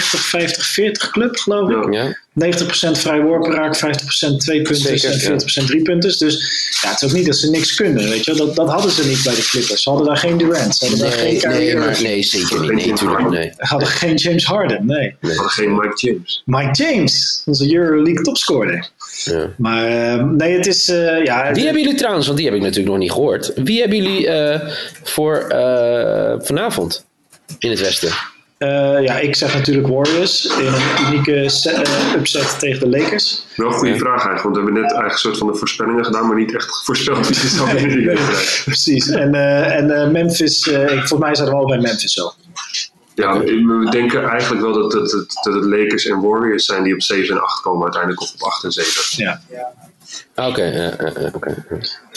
90-50-40 1.09 1.11
club, 1.11 1.37
geloof 1.37 1.71
ik. 1.87 1.93
Ja. 1.95 2.17
Ja. 2.37 2.47
90% 2.47 2.99
vrij 2.99 3.21
worpen 3.21 3.53
raak, 3.53 3.77
50% 3.77 4.37
twee 4.37 4.63
punten 4.63 4.91
en 4.91 5.41
40% 5.63 5.65
drie 5.67 5.83
punten. 5.83 6.19
Dus 6.19 6.35
ja, 6.83 6.91
het 6.91 7.03
is 7.03 7.09
ook 7.09 7.15
niet 7.15 7.27
dat 7.27 7.37
ze 7.37 7.51
niks 7.51 7.75
kunnen, 7.75 8.09
weet 8.09 8.25
je. 8.25 8.35
wel. 8.35 8.47
Dat, 8.47 8.57
dat 8.57 8.69
hadden 8.69 8.91
ze 8.91 9.07
niet 9.07 9.23
bij 9.25 9.35
de 9.35 9.47
Clippers. 9.51 9.83
Ze 9.83 9.89
hadden 9.89 10.07
daar 10.07 10.17
geen 10.17 10.39
Durant, 10.39 10.77
ze 10.77 10.87
hadden 10.87 11.05
daar 11.09 11.19
geen 11.19 11.25
Nee, 11.27 11.41
Kyrie 11.41 11.59
nee, 11.59 11.77
maar 11.77 12.03
nee, 12.03 12.23
zeker 12.23 12.61
niet. 12.61 12.73
Nee, 12.73 12.87
natuurlijk 12.87 13.31
nee. 13.31 13.53
Ze 13.57 13.65
hadden 13.67 13.89
geen 13.89 14.15
James 14.15 14.45
Harden, 14.45 14.87
nee. 14.87 15.17
We 15.21 15.29
hadden 15.29 15.51
geen 15.51 15.75
Mike 15.75 16.07
James. 16.07 16.43
Mike 16.45 16.83
James, 16.83 17.43
onze 17.45 17.75
Euroleague 17.75 18.23
topscorer. 18.23 18.91
Ja. 19.25 19.51
Maar 19.57 19.85
eh, 19.87 20.25
nee, 20.25 20.57
het 20.57 20.67
is, 20.67 20.89
eh, 20.89 21.25
ja... 21.25 21.53
Wie 21.53 21.65
hebben 21.65 21.83
jullie 21.83 21.99
trouwens, 21.99 22.27
want 22.27 22.39
die 22.39 22.47
heb 22.47 22.57
ik 22.57 22.63
natuurlijk 22.63 22.89
nog 22.89 22.99
niet 22.99 23.13
gehoord. 23.13 23.53
Wie 23.55 23.81
hebben 23.81 23.97
jullie 24.03 24.29
eh, 24.29 24.73
voor 25.03 25.39
eh, 25.39 26.35
vanavond 26.39 27.05
in 27.59 27.71
het 27.71 27.81
Westen? 27.81 28.11
Eh, 28.59 29.03
ja, 29.03 29.19
ik 29.19 29.37
zeg 29.37 29.55
natuurlijk 29.55 29.89
Warriors 29.89 30.45
in 30.45 30.67
een 30.67 31.07
unieke 31.07 31.35
eh, 31.35 32.15
upset 32.17 32.59
tegen 32.59 32.91
de 32.91 32.99
Lakers. 32.99 33.45
Wel 33.57 33.67
een 33.67 33.73
goede 33.73 33.93
Ja. 33.93 33.99
vraag 33.99 34.25
eigenlijk, 34.27 34.43
want 34.43 34.57
we 34.57 34.63
hebben 34.63 34.83
net 34.83 34.91
eigenlijk 34.93 35.13
een 35.13 35.19
soort 35.19 35.39
van 35.39 35.47
de 35.47 35.55
voorspellingen 35.55 36.05
gedaan, 36.05 36.27
maar 36.27 36.37
niet 36.37 36.55
echt 36.55 36.85
voorspeld 36.85 37.29
wie. 37.83 38.11
Precies. 38.65 39.09
En, 39.09 39.35
eh, 39.35 39.75
en 39.77 39.91
eh, 40.03 40.11
Memphis, 40.11 40.69
eh, 40.69 40.83
ik, 40.83 40.89
volgens 40.89 41.21
mij 41.21 41.35
zijn 41.35 41.49
we 41.49 41.55
al 41.55 41.67
bij 41.67 41.79
Memphis 41.79 42.13
zo. 42.13 42.33
Ja, 43.15 43.39
we 43.39 43.87
denken 43.91 44.29
eigenlijk 44.29 44.63
wel 44.63 44.73
dat, 44.73 44.91
dat, 44.93 45.11
dat, 45.11 45.27
dat 45.43 45.55
het 45.55 45.65
Lakers 45.65 46.07
en 46.07 46.21
Warriors 46.21 46.65
zijn 46.65 46.83
die 46.83 46.95
op 46.95 47.03
7 47.03 47.35
en 47.37 47.43
8 47.43 47.61
komen 47.63 47.83
uiteindelijk 47.83 48.23
of 48.23 48.33
op 48.35 48.43
8 48.43 48.65
en 48.65 48.71
7. 48.73 49.25
Ja. 49.25 49.41
Oké, 50.35 50.65
ja, 50.65 50.93
oké. 51.35 51.65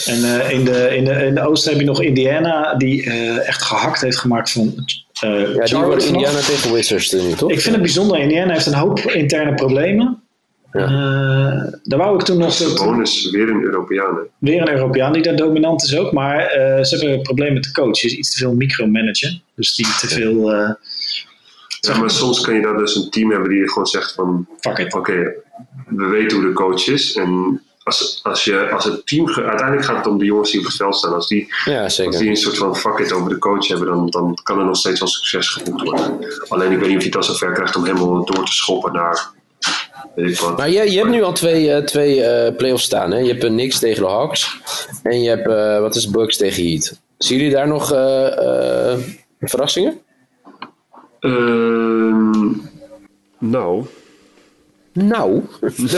En 0.04 0.40
eh, 0.40 0.50
in, 0.50 0.64
de, 0.64 0.96
in, 0.96 1.04
de, 1.04 1.12
in 1.26 1.34
de 1.34 1.40
Oosten 1.46 1.70
heb 1.70 1.80
je 1.80 1.86
nog 1.86 2.02
Indiana, 2.02 2.74
die 2.74 3.04
eh, 3.04 3.48
echt 3.48 3.62
gehakt 3.62 4.00
heeft 4.00 4.18
gemaakt 4.18 4.50
van. 4.50 4.74
Eh 5.20 5.30
Ja, 5.30 5.46
die 5.46 5.54
Charlotte 5.66 5.86
wordt. 5.86 6.04
Indiana 6.04 6.38
tegen 6.40 6.72
Wizards 6.72 7.12
nu, 7.12 7.32
toch? 7.32 7.50
Ik 7.50 7.60
vind 7.60 7.74
het 7.74 7.82
bijzonder. 7.84 8.18
Indiana 8.18 8.52
heeft 8.52 8.66
een 8.66 8.74
hoop 8.74 8.98
interne 8.98 9.54
problemen. 9.54 10.22
Ja. 10.72 10.80
Eh, 10.84 11.72
daar 11.82 11.98
wou 11.98 12.14
ik 12.18 12.22
toen 12.24 12.38
nog 12.38 12.74
Bonus 12.84 13.30
weer 13.30 13.48
een 13.50 13.62
Europeaan. 13.62 14.14
hè. 14.14 14.20
weer 14.38 14.60
een 14.60 14.70
Europeaan 14.70 15.12
die 15.12 15.22
daar 15.22 15.36
dominant 15.36 15.82
is 15.82 15.96
ook. 15.98 16.12
Maar 16.12 16.38
eh, 16.46 16.84
ze 16.84 16.96
hebben 16.96 17.14
een 17.14 17.22
probleem 17.22 17.52
met 17.52 17.62
de 17.64 17.72
coach. 17.72 18.00
Die 18.00 18.10
is 18.10 18.16
iets 18.16 18.30
te 18.32 18.38
veel 18.38 18.54
micromanagen. 18.54 19.42
Dus 19.54 19.74
die 19.74 19.86
te 19.98 20.08
veel. 20.08 20.52
eh 20.52 20.70
Ja, 21.80 21.98
maar 21.98 22.10
soms 22.10 22.40
kan 22.40 22.54
je 22.54 22.62
daar 22.62 22.76
dus 22.76 22.96
een 22.96 23.10
team 23.10 23.30
hebben 23.30 23.50
die 23.50 23.68
gewoon 23.68 23.86
zegt 23.86 24.12
van 24.14 24.46
fuck 24.60 24.78
it. 24.78 24.94
oké, 24.94 25.32
we 25.86 26.06
weten 26.06 26.36
hoe 26.38 26.46
de 26.46 26.52
coach 26.52 26.86
is 26.88 27.14
en 27.16 27.60
als, 27.82 28.20
als, 28.22 28.44
je, 28.44 28.70
als 28.70 28.84
het 28.84 29.06
team, 29.06 29.28
uiteindelijk 29.28 29.84
gaat 29.84 29.96
het 29.96 30.06
om 30.06 30.18
de 30.18 30.24
jongens 30.24 30.50
die 30.50 30.60
op 30.60 30.66
het 30.66 30.76
veld 30.76 30.96
staan. 30.96 31.14
Als 31.14 31.28
die, 31.28 31.54
Ja, 31.64 31.82
als 31.82 31.96
die 31.96 32.28
een 32.28 32.36
soort 32.36 32.56
van 32.56 32.76
fuck 32.76 32.98
it 32.98 33.12
over 33.12 33.28
de 33.28 33.38
coach 33.38 33.68
hebben, 33.68 33.86
dan, 33.86 34.06
dan 34.06 34.38
kan 34.42 34.58
er 34.58 34.64
nog 34.64 34.76
steeds 34.76 35.00
wel 35.00 35.08
succes 35.08 35.48
geboekt 35.48 35.82
worden. 35.82 36.18
Alleen 36.48 36.72
ik 36.72 36.78
weet 36.78 36.88
niet 36.88 36.96
of 36.96 37.02
je 37.02 37.08
het 37.08 37.16
al 37.16 37.22
zover 37.22 37.52
krijgt 37.52 37.76
om 37.76 37.84
helemaal 37.84 38.24
door 38.24 38.44
te 38.44 38.52
schoppen 38.52 38.92
naar 38.92 39.38
weet 40.14 40.30
ik 40.30 40.38
wat. 40.40 40.56
Maar 40.56 40.70
je, 40.70 40.90
je 40.90 40.98
hebt 40.98 41.10
nu 41.10 41.22
al 41.22 41.32
twee, 41.32 41.72
eh 41.72 41.84
twee 41.84 42.22
eh 42.22 42.56
playoffs 42.56 42.84
staan. 42.84 43.10
Hè? 43.10 43.18
Je 43.18 43.28
hebt 43.28 43.44
een 43.44 43.52
Knicks 43.52 43.78
tegen 43.78 44.02
de 44.02 44.08
Hawks. 44.08 44.60
En 45.02 45.22
je 45.22 45.28
hebt, 45.28 45.48
eh, 45.48 45.80
wat 45.80 45.94
is 45.94 46.10
Bucks 46.10 46.36
tegen 46.36 46.64
Heat. 46.64 47.00
Zien 47.18 47.38
jullie 47.38 47.52
daar 47.52 47.68
nog 47.68 47.92
eh, 47.92 48.92
eh, 48.92 48.98
verrassingen? 49.40 50.00
Ehm, 51.20 52.48
Nou, 53.38 53.84
Nou, 54.92 55.42
dat 55.60 55.78
is 55.78 55.92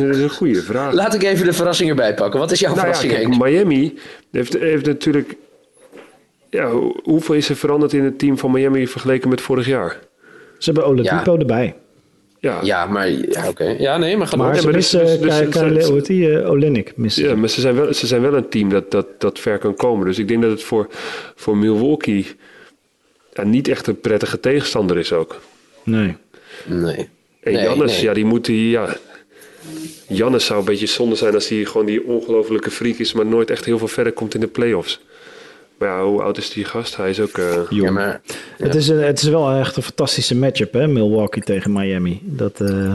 een 0.00 0.30
goede 0.30 0.62
vraag. 0.62 0.92
laat 0.92 1.14
ik 1.14 1.22
even 1.22 1.46
de 1.46 1.52
verrassing 1.52 1.88
erbij 1.90 2.14
pakken. 2.14 2.40
Wat 2.40 2.50
is 2.50 2.60
jouw 2.60 2.74
Nou 2.74 2.86
ja, 2.86 2.94
verrassing, 2.94 3.28
kijk? 3.28 3.42
Miami 3.42 3.98
heeft, 4.30 4.58
heeft 4.58 4.86
natuurlijk... 4.86 5.36
Ja, 6.50 6.70
hoe- 6.70 7.00
hoeveel 7.02 7.34
is 7.34 7.48
er 7.48 7.56
veranderd 7.56 7.92
in 7.92 8.04
het 8.04 8.18
team 8.18 8.38
van 8.38 8.50
Miami 8.50 8.86
vergeleken 8.88 9.28
met 9.28 9.40
vorig 9.40 9.66
jaar? 9.66 9.98
Ze 10.58 10.70
hebben 10.72 10.86
Oladipo 10.86 11.36
erbij. 11.38 11.74
Ja, 12.40 12.58
Ja, 12.62 12.86
maar... 12.86 13.10
Ja, 13.10 13.48
oké. 13.48 13.64
Ja, 13.78 13.96
nee, 13.98 14.16
maar 14.16 14.26
ga. 14.26 14.36
Maar 14.36 14.54
Ja, 14.54 14.58
ze 14.60 14.64
maar 14.64 14.74
missen 14.74 15.00
dus- 15.00 15.08
dus- 15.10 15.20
dus- 15.20 15.28
eh, 15.40 16.92
missen. 16.94 17.24
Ja, 17.28 17.36
maar 17.36 17.48
ze 17.48 17.60
zijn 17.60 17.74
wel, 17.74 17.94
ze 17.94 18.06
zijn 18.06 18.22
wel 18.22 18.34
een 18.34 18.48
team 18.48 18.68
dat, 18.68 18.90
dat, 18.90 19.06
dat 19.18 19.38
ver 19.38 19.58
kan 19.58 19.74
komen. 19.74 20.06
Dus 20.06 20.18
ik 20.18 20.28
denk 20.28 20.42
dat 20.42 20.50
het 20.50 20.62
voor, 20.62 20.88
voor 21.34 21.56
Milwaukee 21.56 22.26
ja, 23.34 23.44
niet 23.44 23.68
echt 23.68 23.86
een 23.86 24.00
prettige 24.00 24.40
tegenstander 24.40 24.98
is 24.98 25.12
ook. 25.12 25.40
Nee. 25.82 26.16
Nee. 26.64 27.08
En 27.46 27.52
Nee, 27.52 27.62
Jannes, 27.62 27.92
nee. 27.92 28.02
ja, 28.02 28.12
die 28.14 28.24
moet 28.24 28.44
die, 28.44 28.70
ja... 28.70 28.96
Jannes 30.08 30.44
zou 30.46 30.58
een 30.58 30.64
beetje 30.64 30.86
zonde 30.86 31.14
zijn 31.14 31.34
als 31.34 31.48
hij 31.48 31.64
gewoon 31.64 31.86
die 31.86 32.04
ongelofelijke 32.06 32.70
freak 32.70 32.96
is, 32.96 33.12
maar 33.12 33.26
nooit 33.26 33.50
echt 33.50 33.64
heel 33.64 33.78
veel 33.78 33.88
verder 33.88 34.12
komt 34.12 34.34
in 34.34 34.40
de 34.40 34.46
playoffs. 34.46 35.00
Maar 35.78 35.88
ja, 35.88 36.04
hoe 36.04 36.22
oud 36.22 36.36
is 36.36 36.50
die 36.50 36.64
gast? 36.64 36.96
Hij 36.96 37.10
is 37.10 37.20
ook... 37.20 37.38
eh, 37.38 37.60
Ja, 37.70 37.90
maar... 37.90 38.20
Het, 38.56 38.74
is 38.74 38.88
een, 38.88 38.98
het 39.02 39.22
is 39.22 39.28
wel 39.28 39.50
echt 39.52 39.76
een 39.76 39.82
fantastische 39.82 40.36
matchup, 40.36 40.72
hè? 40.72 40.86
Milwaukee 40.86 41.42
tegen 41.42 41.72
Miami. 41.72 42.20
Dat, 42.22 42.60
eh, 42.60 42.94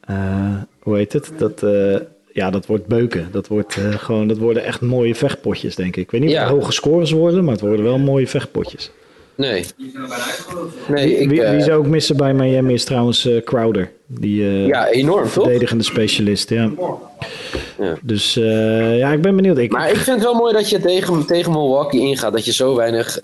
eh, 0.00 0.54
hoe 0.78 0.96
heet 0.96 1.12
het? 1.12 1.30
Dat, 1.38 1.62
eh, 1.62 1.96
ja, 2.32 2.50
dat 2.50 2.66
wordt 2.66 2.86
beuken. 2.86 3.28
Dat, 3.32 3.46
wordt, 3.48 3.76
eh, 3.76 3.94
gewoon, 3.94 4.28
dat 4.28 4.38
worden 4.38 4.64
echt 4.64 4.80
mooie 4.80 5.14
vechtpotjes, 5.14 5.74
denk 5.74 5.96
ik. 5.96 6.02
Ik 6.02 6.10
weet 6.10 6.20
niet 6.20 6.30
Ja. 6.30 6.42
of 6.44 6.48
het 6.50 6.58
hoge 6.58 6.72
scores 6.72 7.10
worden, 7.10 7.44
maar 7.44 7.52
het 7.52 7.62
worden 7.62 7.84
wel 7.84 7.98
mooie 7.98 8.26
vechtpotjes. 8.26 8.90
Nee. 9.36 9.64
Nee, 10.88 11.18
ik... 11.18 11.28
wie, 11.28 11.42
eh, 11.42 11.50
wie 11.50 11.62
ze 11.62 11.72
ook 11.72 11.86
missen 11.86 12.16
bij 12.16 12.34
Miami 12.34 12.74
is 12.74 12.84
trouwens 12.84 13.26
eh, 13.26 13.42
Crowder. 13.42 13.90
Die 14.06 14.42
eh, 14.42 14.66
ja, 14.66 14.88
enorm, 14.88 15.22
toch? 15.22 15.32
verdedigende 15.32 15.84
specialist, 15.84 16.50
ja. 16.50 16.70
Ja. 17.78 17.94
Dus 18.02 18.34
ja, 18.98 19.12
ik 19.12 19.22
ben 19.22 19.36
benieuwd. 19.36 19.58
Ik 19.58 19.72
Maar 19.72 19.90
ik 19.90 19.96
vind 19.96 20.16
het 20.16 20.24
wel 20.24 20.34
mooi 20.34 20.52
dat 20.52 20.70
je 20.70 20.80
tegen, 20.80 21.26
tegen 21.26 21.52
Milwaukee 21.52 22.00
ingaat. 22.00 22.32
Dat 22.32 22.44
je 22.44 22.52
zo 22.52 22.74
weinig... 22.74 23.18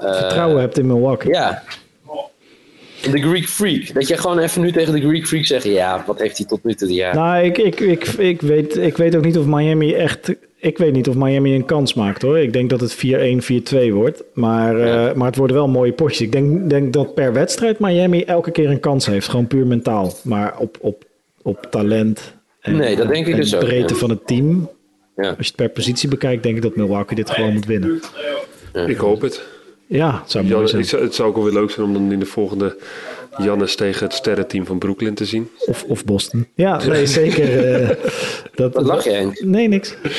vertrouwen 0.00 0.60
hebt 0.60 0.78
in 0.78 0.86
Milwaukee. 0.86 1.32
Ja. 1.32 1.62
De 3.10 3.20
Greek 3.20 3.48
Freak. 3.48 3.94
Dat 3.94 4.08
je 4.08 4.16
gewoon 4.16 4.38
even 4.38 4.62
nu 4.62 4.72
tegen 4.72 4.92
de 4.92 5.00
Greek 5.00 5.26
Freak 5.26 5.44
zegt... 5.44 5.64
Ja, 5.64 6.04
wat 6.06 6.18
heeft 6.18 6.38
hij 6.38 6.46
tot 6.46 6.64
nu 6.64 6.74
toe? 6.74 6.92
Ja. 6.92 7.14
Nou, 7.14 7.44
ik, 7.44 7.58
ik, 7.58 7.80
ik, 7.80 8.06
ik, 8.06 8.40
weet, 8.40 8.76
ik 8.76 8.96
weet 8.96 9.16
ook 9.16 9.24
niet 9.24 9.38
of 9.38 9.44
Miami 9.46 9.94
echt. 9.94 10.32
Ik 10.62 10.78
weet 10.78 10.92
niet 10.92 11.08
of 11.08 11.14
Miami 11.14 11.54
een 11.54 11.64
kans 11.64 11.94
maakt 11.94 12.22
hoor. 12.22 12.38
Ik 12.38 12.52
denk 12.52 12.70
dat 12.70 12.80
het 12.80 12.96
4-1, 12.96 13.42
4-2 13.42 13.92
wordt. 13.92 14.22
Maar, 14.34 14.80
eh, 14.80 15.14
maar 15.14 15.26
het 15.26 15.36
worden 15.36 15.56
wel 15.56 15.68
mooie 15.68 15.92
potjes. 15.92 16.20
Ik 16.20 16.32
denk, 16.32 16.70
denk 16.70 16.92
dat 16.92 17.14
per 17.14 17.32
wedstrijd 17.32 17.78
Miami 17.78 18.24
elke 18.24 18.50
keer 18.50 18.70
een 18.70 18.80
kans 18.80 19.06
heeft. 19.06 19.28
Gewoon 19.28 19.46
puur 19.46 19.66
mentaal. 19.66 20.12
Maar 20.24 20.58
op, 20.58 20.76
op, 20.80 21.04
op 21.42 21.66
talent. 21.70 22.34
En, 22.60 22.76
Nee, 22.76 22.96
dat 22.96 23.08
denk 23.08 23.26
ik 23.26 23.32
en 23.32 23.40
dus 23.40 23.54
ook, 23.54 23.60
breedte 23.60 23.94
ja. 23.94 24.00
van 24.00 24.10
het 24.10 24.26
team. 24.26 24.70
Ja. 25.16 25.28
Als 25.28 25.36
je 25.36 25.44
het 25.44 25.56
per 25.56 25.68
positie 25.68 26.08
bekijkt, 26.08 26.42
denk 26.42 26.56
ik 26.56 26.62
dat 26.62 26.76
Milwaukee 26.76 27.16
dit 27.16 27.30
gewoon 27.30 27.52
moet 27.52 27.66
winnen. 27.66 28.00
ik 28.86 28.96
hoop 28.96 29.20
het. 29.20 29.42
Ja, 29.86 30.18
het 30.20 30.30
zou 30.30 30.44
mooi 30.44 30.68
zijn. 30.68 31.02
het 31.02 31.14
zou 31.14 31.28
ook 31.28 31.34
wel 31.34 31.44
weer 31.44 31.54
leuk 31.54 31.70
zijn 31.70 31.86
om 31.86 31.92
dan 31.92 32.12
in 32.12 32.18
de 32.18 32.26
volgende 32.26 32.76
Jannes 33.38 33.74
tegen 33.76 34.04
het 34.06 34.14
sterrenteam 34.14 34.66
van 34.66 34.78
Brooklyn 34.78 35.14
te 35.14 35.24
zien. 35.24 35.50
Of, 35.66 35.84
of 35.84 36.04
Boston. 36.04 36.48
Ja, 36.54 36.76
nee, 36.86 37.06
zeker. 37.06 37.74
eh, 37.82 37.88
dat, 38.54 38.74
Wat 38.74 38.84
lach 38.84 39.04
je, 39.04 39.10
Henk? 39.10 39.40
Nee, 39.40 39.68
niks. 39.68 39.94
Nee, 40.02 40.12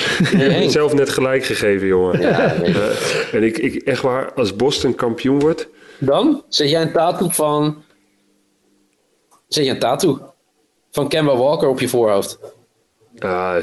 Ik 0.46 0.52
Henk. 0.52 0.62
heb 0.62 0.72
zelf 0.72 0.94
net 0.94 1.10
gelijk 1.10 1.44
gegeven, 1.44 1.88
jongen. 1.88 2.22
Ja, 2.22 2.56
nee. 2.62 2.74
Eh, 2.74 3.34
en 3.34 3.44
ik, 3.44 3.58
ik, 3.58 3.76
echt 3.76 4.02
waar, 4.02 4.34
als 4.34 4.56
Boston 4.56 4.96
kampioen 4.96 5.40
wordt, 5.40 5.68
Dan 5.98 6.44
zet 6.48 6.70
jij 6.70 6.82
een 6.82 6.92
tattoo 6.92 7.30
van... 7.30 7.84
Zet 9.48 9.66
je 9.66 9.72
een 9.72 9.80
tattoo 9.80 10.20
van 10.92 11.08
Kemba 11.10 11.36
Walker 11.36 11.68
op 11.68 11.80
je 11.80 11.88
voorhoofd. 11.88 12.40
ah, 13.20 13.56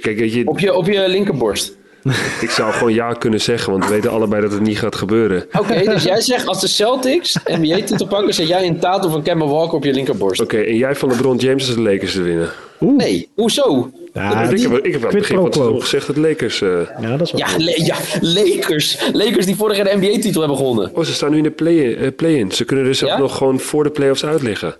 kijk, 0.00 0.18
weet 0.18 0.32
je, 0.32 0.46
Op 0.46 0.58
je, 0.58 0.74
op 0.74 0.86
je 0.86 1.08
linkerborst. 1.08 1.76
ik 2.40 2.50
zou 2.50 2.72
gewoon 2.72 2.94
ja 2.94 3.12
kunnen 3.12 3.40
zeggen, 3.40 3.72
want 3.72 3.84
we 3.84 3.90
weten 3.90 4.10
allebei 4.10 4.42
dat 4.42 4.52
het 4.52 4.60
niet 4.60 4.78
gaat 4.78 4.94
gebeuren. 4.96 5.46
Oké, 5.58 5.82
dus 5.84 6.02
jij 6.12 6.20
zegt 6.20 6.46
als 6.46 6.60
de 6.60 6.68
Celtics 6.68 7.38
NBA-titel 7.44 8.06
pakken... 8.06 8.34
zet 8.34 8.48
jij 8.48 8.66
een 8.66 8.78
tattoo 8.78 9.10
van 9.10 9.22
Kemba 9.22 9.46
Walker 9.46 9.74
op 9.76 9.84
je 9.84 9.92
linkerborst. 9.92 10.40
Oké, 10.40 10.56
en 10.58 10.76
jij 10.76 10.94
van 10.94 11.08
LeBron 11.08 11.36
James 11.36 11.66
als 11.66 11.74
de 11.76 11.82
Lakers 11.82 12.12
te 12.12 12.22
winnen. 12.22 12.50
Nee, 12.78 13.28
hoezo? 13.34 13.90
Ja, 14.12 14.42
ik, 14.42 14.60
heb, 14.60 14.72
ik 14.86 14.92
heb 14.92 15.04
aan 15.04 15.08
het 15.10 15.18
begin 15.18 15.50
van 15.52 15.72
het 15.74 15.82
gezegd 15.82 16.06
dat 16.06 16.16
Lakers... 16.16 16.62
eh, 16.62 16.68
Ja, 17.00 17.16
dat 17.16 17.26
is 17.26 17.32
wel 17.32 17.40
Ja. 17.40 17.46
Le- 17.64 17.84
ja, 17.84 17.96
Lakers. 18.20 18.98
Lakers 19.12 19.46
die 19.46 19.56
vorig 19.56 19.76
jaar 19.76 19.84
de 19.84 19.96
NBA-titel 19.96 20.40
hebben 20.40 20.58
gewonnen. 20.58 20.90
Oh, 20.94 21.04
ze 21.04 21.12
staan 21.12 21.30
nu 21.30 21.36
in 21.36 21.42
de 21.42 21.50
play- 21.50 21.94
eh, 21.94 22.08
play-in. 22.16 22.52
ze 22.52 22.64
kunnen 22.64 22.84
dus 22.84 23.00
Ja? 23.00 23.12
ook 23.12 23.18
nog 23.18 23.36
gewoon 23.36 23.60
voor 23.60 23.84
de 23.84 23.90
playoffs 23.90 24.24
uitliggen. 24.24 24.74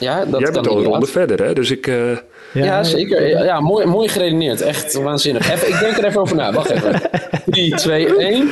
Ja, 0.00 0.24
dat 0.24 0.40
Jij 0.40 0.50
kan 0.50 0.52
bent 0.52 0.56
al 0.56 0.62
een 0.62 0.68
inderdaad. 0.68 0.86
ronde 0.92 1.06
verder, 1.06 1.46
hè? 1.46 1.52
Dus 1.52 1.70
ik... 1.70 1.86
eh, 1.86 2.16
Ja, 2.52 2.82
zeker. 2.84 3.28
Ja, 3.28 3.44
Ja, 3.44 3.60
mooi, 3.60 3.86
mooi 3.86 4.08
geredeneerd. 4.08 4.60
Echt 4.60 4.94
waanzinnig. 4.94 5.52
Even, 5.52 5.68
ik 5.68 5.78
denk 5.80 5.96
er 5.98 6.04
even 6.04 6.20
over 6.20 6.36
na. 6.36 6.52
Wacht 6.52 6.70
even. 6.70 7.00
3, 7.46 7.74
2, 7.74 8.16
1. 8.16 8.50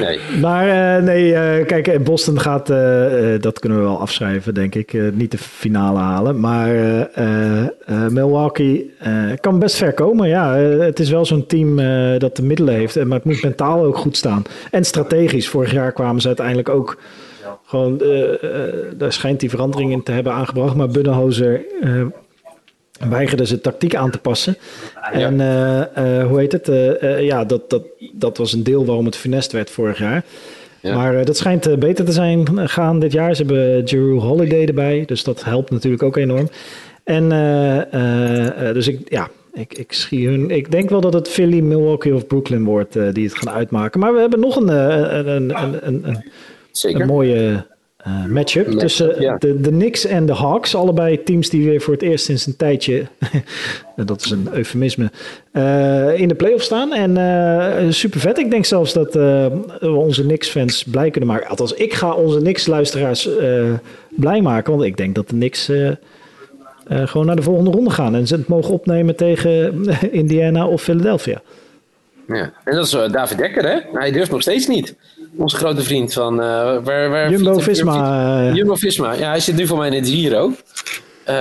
Nee. 0.00 0.18
Maar 0.40 0.96
eh, 0.96 1.02
nee, 1.02 1.34
eh, 1.34 1.66
kijk, 1.66 2.04
Boston 2.04 2.40
gaat, 2.40 2.70
eh, 2.70 3.34
eh, 3.34 3.40
dat 3.42 3.58
kunnen 3.58 3.78
we 3.78 3.84
wel 3.84 4.00
afschrijven, 4.00 4.54
denk 4.54 4.74
ik. 4.74 4.92
eh, 4.92 5.02
niet 5.12 5.30
de 5.30 5.38
finale 5.38 5.98
halen. 5.98 6.40
Maar 6.40 6.68
eh, 6.68 7.00
eh, 7.00 7.60
eh, 7.86 8.08
Milwaukee 8.08 8.94
eh, 8.98 9.12
kan 9.40 9.58
best 9.58 9.76
ver 9.76 9.92
komen. 9.92 10.28
Ja, 10.28 10.54
het 10.56 10.98
is 11.00 11.10
wel 11.10 11.24
zo'n 11.24 11.46
team 11.46 11.78
eh, 11.78 12.18
dat 12.18 12.36
de 12.36 12.42
middelen 12.42 12.74
heeft. 12.74 13.04
Maar 13.04 13.16
het 13.16 13.24
moet 13.24 13.42
mentaal 13.42 13.84
ook 13.84 13.96
goed 13.96 14.16
staan. 14.16 14.42
En 14.70 14.84
strategisch. 14.84 15.48
Vorig 15.48 15.72
jaar 15.72 15.92
kwamen 15.92 16.20
ze 16.20 16.26
uiteindelijk 16.26 16.68
ook 16.68 16.98
gewoon... 17.64 18.00
eh, 18.00 18.32
eh, 18.32 18.74
daar 18.96 19.12
schijnt 19.12 19.40
die 19.40 19.50
verandering 19.50 19.92
in 19.92 20.02
te 20.02 20.12
hebben 20.12 20.32
aangebracht. 20.32 20.74
Maar 20.74 20.88
Buddenhozer... 20.88 21.64
eh 21.80 22.02
weigerde 23.08 23.46
ze 23.46 23.60
tactiek 23.60 23.94
aan 23.94 24.10
te 24.10 24.18
passen. 24.18 24.56
En 25.12 25.34
hoe 26.28 26.38
heet 26.38 26.52
het? 26.52 26.70
Ja, 27.20 27.44
dat, 27.44 27.70
dat, 27.70 27.82
dat 28.12 28.38
was 28.38 28.52
een 28.52 28.62
deel 28.62 28.84
waarom 28.84 29.04
het 29.04 29.16
funest 29.16 29.52
werd 29.52 29.70
vorig 29.70 29.98
jaar. 29.98 30.24
Ja. 30.80 30.94
Maar 30.94 31.24
dat 31.24 31.36
schijnt 31.36 31.78
beter 31.78 32.04
te 32.04 32.12
zijn 32.12 32.68
gaan 32.68 32.98
dit 33.00 33.12
jaar. 33.12 33.34
Ze 33.36 33.42
hebben 33.44 33.84
Jeru 33.84 34.18
Holiday 34.18 34.64
erbij, 34.64 35.02
dus 35.06 35.24
dat 35.24 35.44
helpt 35.44 35.70
natuurlijk 35.70 36.02
ook 36.02 36.16
enorm. 36.16 36.48
En 37.04 37.28
dus 38.72 38.88
ik, 38.88 39.00
ja, 39.10 39.28
ik, 39.52 39.78
ik, 39.78 39.92
schie 39.92 40.28
hun, 40.28 40.50
ik 40.50 40.70
denk 40.70 40.90
wel 40.90 41.00
dat 41.00 41.12
het 41.12 41.28
Philly, 41.28 41.60
Milwaukee 41.60 42.14
of 42.14 42.26
Brooklyn 42.26 42.64
wordt 42.64 42.92
die 43.12 43.24
het 43.24 43.38
gaan 43.38 43.54
uitmaken. 43.54 44.00
Maar 44.00 44.14
we 44.14 44.20
hebben 44.20 44.40
nog 44.40 44.56
een, 44.56 44.68
een, 44.68 45.28
een, 45.28 45.62
een, 45.86 46.08
een, 46.08 46.24
Zeker. 46.76 47.00
een 47.00 47.06
mooie 47.06 47.64
eh, 48.04 48.24
matchup 48.24 48.70
tussen 48.70 49.20
ja. 49.20 49.36
de, 49.36 49.60
de 49.60 49.68
Knicks 49.68 50.04
en 50.04 50.26
de 50.26 50.32
Hawks. 50.32 50.74
Allebei 50.74 51.22
teams 51.22 51.48
die 51.48 51.68
weer 51.68 51.80
voor 51.80 51.92
het 51.92 52.02
eerst 52.02 52.24
sinds 52.24 52.46
een 52.46 52.56
tijdje, 52.56 53.06
dat 53.96 54.24
is 54.24 54.30
een 54.30 54.48
eufemisme, 54.52 55.10
eh, 55.52 56.20
in 56.20 56.28
de 56.28 56.34
playoffs 56.34 56.64
staan. 56.64 56.92
En 56.92 57.16
eh, 57.16 57.90
super 57.90 58.20
vet. 58.20 58.38
Ik 58.38 58.50
denk 58.50 58.64
zelfs 58.64 58.92
dat 58.92 59.14
we 59.14 59.50
onze 59.80 60.22
Knicks-fans 60.22 60.84
blij 60.84 61.10
kunnen 61.10 61.30
maken. 61.30 61.48
Althans, 61.48 61.72
ik 61.72 61.94
ga 61.94 62.12
onze 62.12 62.38
Knicks-luisteraars 62.38 63.28
blij 64.08 64.40
maken. 64.40 64.72
Want 64.72 64.84
ik 64.84 64.96
denk 64.96 65.14
dat 65.14 65.28
de 65.28 65.34
Knicks 65.34 65.70
gewoon 66.88 67.26
naar 67.26 67.36
de 67.36 67.42
volgende 67.42 67.70
ronde 67.70 67.90
gaan. 67.90 68.14
En 68.14 68.26
ze 68.26 68.34
het 68.34 68.48
mogen 68.48 68.74
opnemen 68.74 69.16
tegen 69.16 69.84
Indiana 70.10 70.66
of 70.66 70.82
Philadelphia. 70.82 71.42
Ja. 72.26 72.52
En 72.64 72.74
dat 72.74 72.84
is 72.84 72.90
David 72.90 73.38
Dekker, 73.38 73.64
hè? 73.68 73.98
Hij 73.98 74.12
durft 74.12 74.30
nog 74.30 74.42
steeds 74.42 74.66
niet. 74.66 74.94
Onze 75.36 75.56
grote 75.56 75.82
vriend 75.82 76.12
van... 76.12 76.40
eh 76.40 76.46
waar, 76.82 77.10
waar 77.10 77.30
Jumbo-Visma, 77.30 78.48
eh. 78.48 78.54
Jumbo-Visma. 78.54 79.12
Ja, 79.12 79.28
hij 79.28 79.40
zit 79.40 79.56
nu 79.56 79.66
voor 79.66 79.78
mij 79.78 79.88
in 79.88 79.94
het 79.94 80.08
Giro. 80.08 80.52
Eh, 81.24 81.34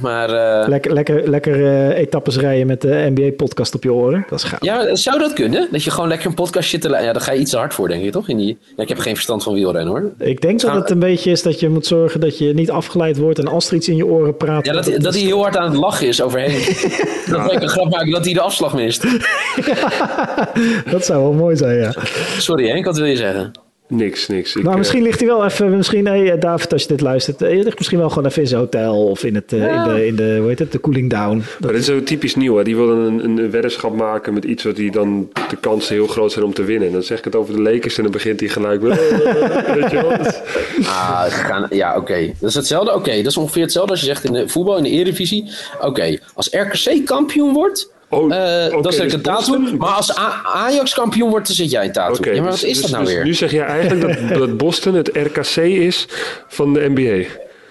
maar... 0.00 0.30
eh, 0.62 0.68
Lekker, 0.68 0.92
lekker, 0.92 1.28
lekker 1.30 1.54
eh, 1.66 1.98
etappes 1.98 2.36
rijden 2.36 2.66
met 2.66 2.80
de 2.80 3.10
NBA-podcast 3.14 3.74
op 3.74 3.82
je 3.82 3.92
oren. 3.92 4.26
Dat 4.28 4.38
is 4.38 4.44
gaaf. 4.44 4.62
ja, 4.64 4.94
zou 4.94 5.18
dat 5.18 5.32
kunnen? 5.32 5.68
Dat 5.70 5.84
je 5.84 5.90
gewoon 5.90 6.08
lekker 6.08 6.26
een 6.28 6.34
podcast 6.34 6.70
zit 6.70 6.80
te? 6.80 6.88
Ja, 6.88 7.12
daar 7.12 7.20
ga 7.20 7.32
je 7.32 7.40
iets 7.40 7.50
te 7.50 7.56
hard 7.56 7.74
voor, 7.74 7.88
denk 7.88 8.04
je, 8.04 8.10
toch? 8.10 8.28
In 8.28 8.36
die... 8.36 8.58
ja, 8.76 8.82
ik 8.82 8.88
heb 8.88 8.98
geen 8.98 9.14
verstand 9.14 9.42
van 9.42 9.54
wielrennen, 9.54 9.92
hoor. 9.94 10.10
Ik 10.18 10.40
denk 10.40 10.60
dat 10.60 10.74
het 10.74 10.90
een 10.90 10.98
beetje 10.98 11.30
is 11.30 11.42
dat 11.42 11.60
je 11.60 11.68
moet 11.68 11.86
zorgen 11.86 12.20
dat 12.20 12.38
je 12.38 12.54
niet 12.54 12.70
afgeleid 12.70 13.16
wordt. 13.18 13.38
En 13.38 13.46
als 13.48 13.68
er 13.68 13.74
iets 13.76 13.88
in 13.88 13.96
je 13.96 14.06
oren 14.06 14.36
praat. 14.36 14.66
Ja, 14.66 14.72
dat, 14.72 14.84
dat 14.98 15.14
hij 15.14 15.22
heel 15.22 15.42
hard 15.42 15.56
aan 15.56 15.70
het 15.70 15.78
lachen 15.78 16.06
is 16.06 16.22
over 16.22 16.40
Henk. 16.40 16.64
dat 17.30 17.42
wil 17.42 17.52
ik 17.52 17.62
een 17.62 17.68
grap 17.68 17.90
maken 17.90 18.10
dat 18.10 18.24
hij 18.24 18.34
de 18.34 18.40
afslag 18.40 18.74
mist. 18.74 19.02
dat 20.90 21.04
zou 21.04 21.22
wel 21.22 21.32
mooi 21.32 21.56
zijn, 21.56 21.78
ja. 21.78 21.92
Sorry 22.38 22.68
Henk, 22.68 22.84
wat 22.84 22.96
wil 22.96 23.06
je 23.06 23.16
zeggen? 23.16 23.52
Niks, 23.88 24.28
niks. 24.28 24.50
Ik, 24.50 24.62
nou, 24.62 24.72
eh, 24.72 24.78
misschien 24.78 25.02
ligt 25.02 25.18
hij 25.18 25.28
wel 25.28 25.44
even, 25.44 25.76
misschien, 25.76 26.06
hey, 26.06 26.38
David, 26.38 26.72
als 26.72 26.82
je 26.82 26.88
dit 26.88 27.00
luistert, 27.00 27.42
eh, 27.42 27.56
je 27.56 27.62
ligt 27.62 27.76
misschien 27.78 27.98
wel 27.98 28.08
gewoon 28.08 28.26
even 28.26 28.42
in 28.42 28.48
zijn 28.48 28.60
hotel 28.60 29.04
of 29.06 29.24
in, 29.24 29.34
het, 29.34 29.52
eh, 29.52 29.74
in, 29.74 29.82
de, 29.94 30.06
in 30.06 30.16
de, 30.16 30.36
hoe 30.38 30.48
heet 30.48 30.58
het, 30.58 30.72
de 30.72 30.80
cooling 30.80 31.10
down. 31.10 31.42
Maar 31.60 31.70
dit 31.72 31.80
is 31.80 31.86
zo 31.86 32.02
typisch 32.02 32.34
nieuw. 32.34 32.56
Hè? 32.56 32.64
Die 32.64 32.76
willen 32.76 32.96
een, 32.98 33.38
een, 33.38 33.50
weddenschap 33.50 33.94
maken 33.96 34.34
met 34.34 34.44
iets 34.44 34.64
wat 34.64 34.76
die 34.76 34.90
dan 34.90 35.28
de 35.48 35.56
kansen 35.56 35.94
heel 35.94 36.06
groot 36.06 36.32
zijn 36.32 36.44
om 36.44 36.52
te 36.54 36.64
winnen. 36.64 36.86
En 36.86 36.92
dan 36.92 37.02
zeg 37.02 37.18
ik 37.18 37.24
het 37.24 37.36
over 37.36 37.54
de 37.54 37.62
Lakers 37.62 37.96
en 37.96 38.02
dan 38.02 38.12
begint 38.12 38.40
hij 38.40 38.48
gelijk. 38.48 38.80
met, 38.80 38.98
Weet 39.80 39.90
je 39.90 39.98
wel? 40.02 40.08
Dat- 40.18 40.42
Ah, 40.84 41.24
gaan, 41.24 41.66
ja, 41.70 41.96
oké. 41.96 42.32
Dat 42.40 42.48
is 42.50 42.54
hetzelfde. 42.54 42.94
Oké, 42.94 43.16
dat 43.16 43.26
is 43.26 43.36
ongeveer 43.36 43.62
hetzelfde 43.62 43.90
als 43.90 44.00
je 44.00 44.06
zegt 44.06 44.24
in 44.24 44.32
de 44.32 44.48
voetbal, 44.48 44.76
in 44.76 44.82
de 44.82 44.90
Eredivisie. 44.90 45.50
Oké, 45.80 46.18
als 46.34 46.48
RKC 46.50 47.04
kampioen 47.06 47.52
wordt, 47.52 47.92
Oh, 48.10 48.34
eh, 48.34 48.62
zet 48.62 48.72
ik 48.74 48.82
dus 48.82 49.12
een 49.12 49.20
tattoo. 49.22 49.58
Boston- 49.58 49.76
Maar 49.76 49.88
als 49.88 50.18
A- 50.18 50.40
Ajax 50.44 50.94
kampioen 50.94 51.30
wordt, 51.30 51.46
dan 51.46 51.56
zet 51.56 51.70
jij 51.70 51.84
een 51.84 51.92
tattoo. 51.92 52.16
Oké, 52.16 52.30
ja, 52.30 52.42
maar 52.42 52.50
dus- 52.50 52.60
wat 52.60 52.70
is 52.70 52.76
dus- 52.80 52.82
dat 52.82 52.90
nou 52.90 53.04
dus 53.04 53.14
weer? 53.14 53.24
Nu 53.24 53.34
zeg 53.34 53.50
je 53.50 53.60
eigenlijk 53.60 54.28
dat, 54.28 54.38
dat 54.38 54.56
Boston 54.56 54.94
het 54.94 55.10
RKC 55.12 55.56
is 55.56 56.06
van 56.48 56.72
de 56.72 56.88
NBA. 56.94 57.26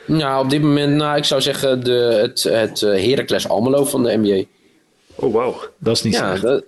Nou, 0.06 0.44
op 0.44 0.50
dit 0.50 0.62
moment, 0.62 0.96
nou, 0.96 1.18
ik 1.18 1.24
zou 1.24 1.42
zeggen 1.42 1.84
de, 1.84 1.92
het, 2.22 2.44
het 2.44 2.82
eh, 2.82 3.04
Heracles 3.10 3.48
Almelo 3.50 3.86
van 3.86 4.04
de 4.04 4.18
NBA. 4.18 4.44
Oh, 5.16 5.34
wauw. 5.34 5.56
Dat 5.78 5.96
is 5.96 6.02
niet 6.04 6.14
Ja, 6.14 6.28
slecht. 6.36 6.42
dat, 6.42 6.64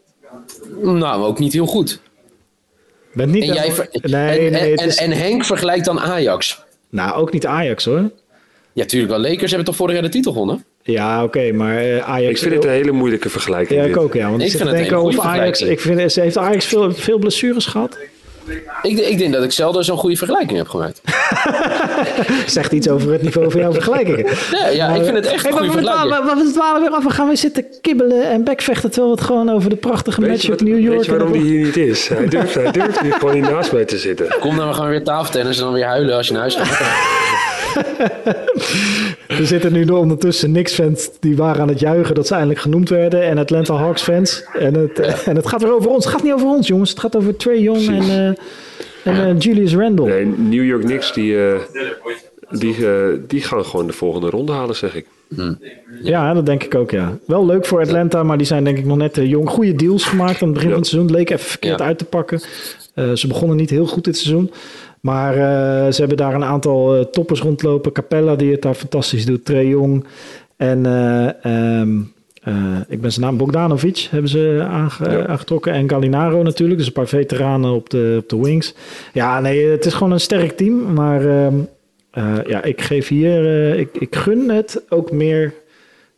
nou, 0.83 1.23
ook 1.23 1.39
niet 1.39 1.53
heel 1.53 1.65
goed. 1.65 1.99
Bent 3.13 3.31
niet 3.31 3.43
En, 3.43 3.53
jij, 3.53 3.71
ver- 3.71 3.89
nee, 3.91 4.45
en, 4.45 4.51
nee, 4.51 4.73
is, 4.73 4.95
en 4.97 5.11
Henk 5.11 5.45
vergelijkt 5.45 5.85
dan 5.85 5.99
Ajax. 5.99 6.63
nou, 6.89 7.15
ook 7.15 7.31
niet 7.33 7.45
Ajax 7.45 7.85
hoor. 7.85 8.11
Ja, 8.73 8.85
tuurlijk 8.85 9.11
wel. 9.11 9.21
Lakers 9.21 9.49
hebben 9.49 9.65
toch 9.65 9.75
vorig 9.75 9.93
jaar 9.93 10.03
de 10.03 10.09
titel 10.09 10.31
gewonnen? 10.31 10.65
Ja, 10.91 11.23
oké, 11.23 11.51
maar 11.51 11.77
eh, 11.77 12.09
Ajax... 12.09 12.29
Ik 12.31 12.37
vind 12.37 12.53
het 12.53 12.63
een 12.63 12.69
hele 12.69 12.91
moeilijke 12.91 13.29
vergelijking. 13.29 13.79
Ja, 13.81 13.85
ik 13.85 13.97
ook, 13.97 14.13
ja. 14.13 14.29
Want 14.29 14.41
Ik 14.41 14.49
vind 14.51 14.63
het 14.63 14.71
denken 14.71 14.97
goede 14.97 15.21
Ajax... 15.21 15.61
Ik 15.61 15.79
vind, 15.79 16.11
ze 16.11 16.21
heeft 16.21 16.37
Ajax 16.37 16.65
veel, 16.65 16.93
veel 16.93 17.17
blessures 17.17 17.65
gehad? 17.65 17.97
Ik, 18.81 18.97
ik 18.99 19.17
denk 19.17 19.33
dat 19.33 19.43
ik 19.43 19.51
zelden 19.51 19.83
zo'n 19.83 19.97
goede 19.97 20.15
vergelijking 20.15 20.57
heb 20.57 20.67
gemaakt. 20.67 21.01
Zegt 22.45 22.71
iets 22.71 22.89
over 22.89 23.11
het 23.11 23.21
niveau 23.21 23.51
van 23.51 23.59
jouw 23.61 23.73
vergelijkingen. 23.73 24.25
Nee, 24.51 24.75
ja, 24.75 24.89
ik 24.95 25.03
vind 25.03 25.15
het 25.15 25.25
echt 25.25 25.41
Hey, 25.43 25.51
een 25.51 25.57
goede 25.57 25.73
we 25.73 25.81
vergelijking. 25.83 26.33
we- 26.35 26.43
we 26.45 26.51
dwalen 26.51 26.81
weer 26.81 26.89
af. 26.91 27.03
We 27.03 27.09
gaan 27.09 27.27
weer 27.27 27.37
zitten 27.37 27.65
kibbelen 27.81 28.29
en 28.29 28.43
bekvechten... 28.43 28.89
terwijl 28.91 29.11
we 29.13 29.17
het 29.19 29.27
gewoon 29.27 29.49
over 29.49 29.69
de 29.69 29.75
prachtige 29.75 30.21
Weet 30.21 30.29
match 30.29 30.49
op 30.49 30.61
New 30.61 30.79
York... 30.79 30.95
weet 30.95 31.05
je 31.05 31.11
waarom 31.11 31.31
die 31.31 31.41
hier 31.41 31.65
niet 31.65 31.77
is? 31.77 32.07
Hij 32.07 32.25
durft, 32.25 32.53
hij 32.53 32.71
durft 32.71 32.99
hier 33.01 33.13
gewoon 33.13 33.33
niet 33.33 33.49
naast 33.49 33.71
mij 33.71 33.85
te 33.85 33.97
zitten. 33.97 34.27
Kom 34.39 34.55
dan, 34.57 34.67
we 34.67 34.73
gaan 34.73 34.89
weer 34.89 35.03
tafeltennis 35.03 35.57
en 35.57 35.63
dan 35.63 35.73
weer 35.73 35.85
huilen 35.85 36.15
als 36.15 36.27
je 36.27 36.31
naar 36.33 36.41
huis 36.41 36.55
gaat. 36.55 36.67
Er 39.27 39.45
zitten 39.47 39.73
nu 39.73 39.85
ondertussen 39.85 40.49
Knicks-fans 40.49 41.09
die 41.19 41.35
waren 41.35 41.61
aan 41.61 41.67
het 41.67 41.79
juichen 41.79 42.15
dat 42.15 42.27
ze 42.27 42.33
eindelijk 42.33 42.59
genoemd 42.59 42.89
werden. 42.89 43.23
En 43.23 43.37
Atlanta 43.37 43.73
Hawks-fans. 43.75 44.43
En, 44.53 44.73
het, 44.73 44.99
en 45.25 45.35
het 45.35 45.47
gaat 45.47 45.61
weer 45.61 45.73
over 45.73 45.89
ons. 45.89 46.05
Het 46.05 46.13
gaat 46.13 46.23
niet 46.23 46.33
over 46.33 46.47
ons, 46.47 46.67
jongens. 46.67 46.89
Het 46.89 46.99
gaat 46.99 47.15
over 47.15 47.35
Trey 47.35 47.59
Young 47.59 47.87
en, 47.87 48.01
eh, 48.01 49.13
en 49.13 49.29
eh, 49.35 49.39
Julius 49.39 49.75
Randle. 49.75 50.05
Nee, 50.05 50.25
New 50.25 50.65
York 50.65 50.81
Knicks, 50.83 51.13
die, 51.13 51.47
eh, 51.47 51.59
die, 52.49 52.75
die 53.27 53.41
gaan 53.41 53.65
gewoon 53.65 53.87
de 53.87 53.93
volgende 53.93 54.29
ronde 54.29 54.51
halen, 54.51 54.75
zeg 54.75 54.95
ik. 54.95 55.05
Ja, 56.03 56.33
dat 56.33 56.45
denk 56.45 56.63
ik 56.63 56.75
ook, 56.75 56.91
ja. 56.91 57.17
Wel 57.25 57.45
leuk 57.45 57.65
voor 57.65 57.79
Atlanta, 57.79 58.23
maar 58.23 58.37
die 58.37 58.47
zijn 58.47 58.63
denk 58.63 58.77
ik 58.77 58.85
nog 58.85 58.97
net 58.97 59.13
te 59.13 59.27
jong. 59.27 59.49
Goede 59.49 59.75
deals 59.75 60.03
gemaakt 60.03 60.41
aan 60.41 60.47
het 60.47 60.53
begin 60.53 60.67
Ja. 60.69 60.73
van 60.73 60.83
het 60.83 60.87
seizoen. 60.91 61.11
Leek 61.11 61.29
even 61.29 61.45
verkeerd 61.45 61.79
Ja. 61.79 61.85
uit 61.85 61.97
te 61.97 62.05
pakken. 62.05 62.41
Eh, 62.93 63.11
ze 63.13 63.27
begonnen 63.27 63.57
niet 63.57 63.69
heel 63.69 63.85
goed 63.85 64.03
dit 64.03 64.17
seizoen. 64.17 64.51
Maar 65.01 65.33
eh, 65.33 65.91
ze 65.91 65.99
hebben 65.99 66.17
daar 66.17 66.33
een 66.33 66.43
aantal 66.43 66.95
eh, 66.95 67.05
toppers 67.05 67.41
rondlopen. 67.41 67.91
Capella, 67.91 68.35
die 68.35 68.51
het 68.51 68.61
daar 68.61 68.73
fantastisch 68.73 69.25
doet. 69.25 69.45
Trey 69.45 69.65
Jong. 69.65 70.05
En 70.57 70.85
eh, 70.85 71.45
ehm, 71.45 71.99
eh, 72.43 72.55
ik 72.87 73.01
ben 73.01 73.11
zijn 73.11 73.25
naam, 73.25 73.37
Bogdanovic, 73.37 74.07
hebben 74.11 74.29
ze 74.29 74.65
aange- 74.69 75.09
Ja. 75.11 75.27
aangetrokken. 75.27 75.73
En 75.73 75.89
Gallinaro 75.89 76.43
natuurlijk. 76.43 76.77
Dus 76.77 76.87
een 76.87 76.93
paar 76.93 77.07
veteranen 77.07 77.71
op 77.73 77.89
de, 77.89 78.17
op 78.21 78.29
de 78.29 78.37
wings. 78.41 78.73
Ja, 79.13 79.39
nee, 79.39 79.65
het 79.65 79.85
is 79.85 79.93
gewoon 79.93 80.11
een 80.13 80.19
sterk 80.19 80.51
team. 80.57 80.93
Maar 80.93 81.25
ehm, 81.45 81.55
eh, 82.11 82.35
ja, 82.47 82.63
ik 82.63 82.81
geef 82.81 83.07
hier... 83.07 83.73
ik, 83.77 83.89
ik 83.99 84.15
gun 84.15 84.49
het 84.49 84.81
ook 84.89 85.11
meer... 85.11 85.53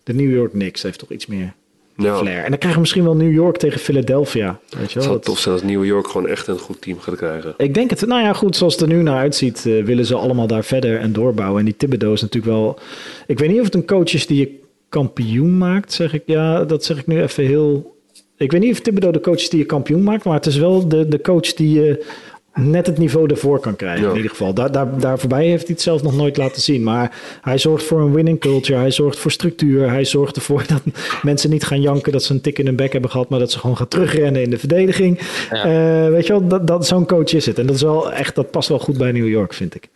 De 0.04 0.14
New 0.14 0.32
York 0.32 0.52
Knicks 0.52 0.82
heeft 0.84 1.00
toch 1.00 1.12
iets 1.12 1.26
meer 1.28 1.54
Flair. 1.98 2.44
En 2.44 2.50
dan 2.50 2.58
krijgen 2.58 2.74
we 2.74 2.80
misschien 2.80 3.04
wel 3.04 3.16
New 3.16 3.32
York 3.34 3.58
tegen 3.58 3.80
Philadelphia. 3.80 4.60
Weet 4.70 4.78
je 4.80 4.80
het 4.84 4.94
wel? 4.94 5.04
zou 5.04 5.16
Dat- 5.16 5.24
tof 5.26 5.40
zijn 5.40 5.54
als 5.54 5.64
New 5.64 5.86
York 5.86 6.08
gewoon 6.08 6.28
echt 6.28 6.48
een 6.48 6.58
goed 6.58 6.82
team 6.82 7.00
gaat 7.00 7.16
krijgen. 7.16 7.54
ik 7.58 7.74
denk 7.74 7.90
het. 7.90 8.06
Nou 8.06 8.22
ja, 8.22 8.34
goed, 8.34 8.56
zoals 8.56 8.74
het 8.74 8.82
er 8.82 8.88
nu 8.88 9.02
naar 9.02 9.18
uitziet, 9.18 9.66
eh, 9.66 9.84
willen 9.84 10.06
ze 10.06 10.16
allemaal 10.16 10.48
daar 10.48 10.64
verder 10.64 11.00
en 11.00 11.14
doorbouwen. 11.14 11.60
En 11.60 11.66
die 11.66 11.76
Thibodeau 11.78 12.14
is 12.14 12.22
natuurlijk 12.22 12.54
wel... 12.54 12.80
Ik 13.28 13.40
weet 13.40 13.50
niet 13.50 13.60
of 13.60 13.66
het 13.66 13.76
een 13.76 13.86
coach 13.86 14.14
is 14.14 14.28
die 14.28 14.40
je 14.40 14.60
kampioen 14.90 15.58
maakt, 15.58 15.94
zeg 15.94 16.14
ik. 16.14 16.24
Ja, 16.26 16.66
dat 16.66 16.86
zeg 16.86 16.98
ik 17.00 17.08
nu 17.08 17.22
even 17.22 17.44
heel... 17.46 17.96
Ik 18.38 18.52
weet 18.52 18.62
niet 18.62 18.72
of 18.72 18.80
Thibodeau 18.80 19.14
de 19.14 19.22
coach 19.22 19.36
is 19.40 19.50
die 19.50 19.60
je 19.60 19.66
kampioen 19.66 20.04
maakt, 20.04 20.24
maar 20.24 20.34
het 20.34 20.46
is 20.46 20.58
wel 20.58 20.88
de, 20.88 21.08
de 21.08 21.22
coach 21.22 21.54
die 21.54 21.80
je 21.82 22.06
net 22.54 22.86
het 22.86 22.98
niveau 22.98 23.30
ervoor 23.30 23.60
kan 23.60 23.76
krijgen. 23.76 24.04
Ja. 24.04 24.10
In 24.10 24.16
ieder 24.16 24.32
geval. 24.32 24.54
Daar, 24.54 24.72
daar, 24.72 25.00
daar 25.00 25.20
voorbij 25.20 25.46
heeft 25.46 25.64
hij 25.64 25.74
het 25.74 25.82
zelf 25.82 26.04
nog 26.04 26.16
nooit 26.16 26.38
laten 26.38 26.62
zien. 26.62 26.84
Maar 26.84 27.18
hij 27.42 27.58
zorgt 27.58 27.84
voor 27.84 28.02
een 28.02 28.14
winning 28.14 28.40
culture. 28.40 28.80
Hij 28.80 28.92
zorgt 28.92 29.20
voor 29.20 29.32
structuur. 29.32 29.90
Hij 29.90 30.06
zorgt 30.06 30.36
ervoor 30.36 30.64
dat 30.74 30.82
mensen 31.22 31.50
niet 31.50 31.64
gaan 31.64 31.82
janken 31.82 32.12
dat 32.12 32.24
ze 32.24 32.34
een 32.34 32.42
tik 32.42 32.60
in 32.60 32.66
hun 32.66 32.76
bek 32.76 32.92
hebben 32.92 33.12
gehad, 33.12 33.30
maar 33.30 33.40
dat 33.40 33.52
ze 33.52 33.60
gewoon 33.60 33.78
gaan 33.78 33.88
terugrennen 33.88 34.42
in 34.42 34.50
de 34.50 34.58
verdediging. 34.58 35.20
Ja. 35.50 35.64
Eh, 35.64 36.12
weet 36.12 36.28
je 36.28 36.34
wel, 36.34 36.48
dat, 36.48 36.68
dat, 36.68 36.88
zo'n 36.88 37.06
coach 37.06 37.34
is 37.34 37.46
het. 37.46 37.60
En 37.60 37.66
dat 37.66 37.76
is 37.76 37.82
wel 37.82 38.12
echt, 38.12 38.36
dat 38.36 38.52
past 38.52 38.70
wel 38.70 38.80
goed 38.80 38.98
bij 38.98 39.12
New 39.12 39.28
York, 39.28 39.54
vind 39.54 39.76
ik. 39.76 39.90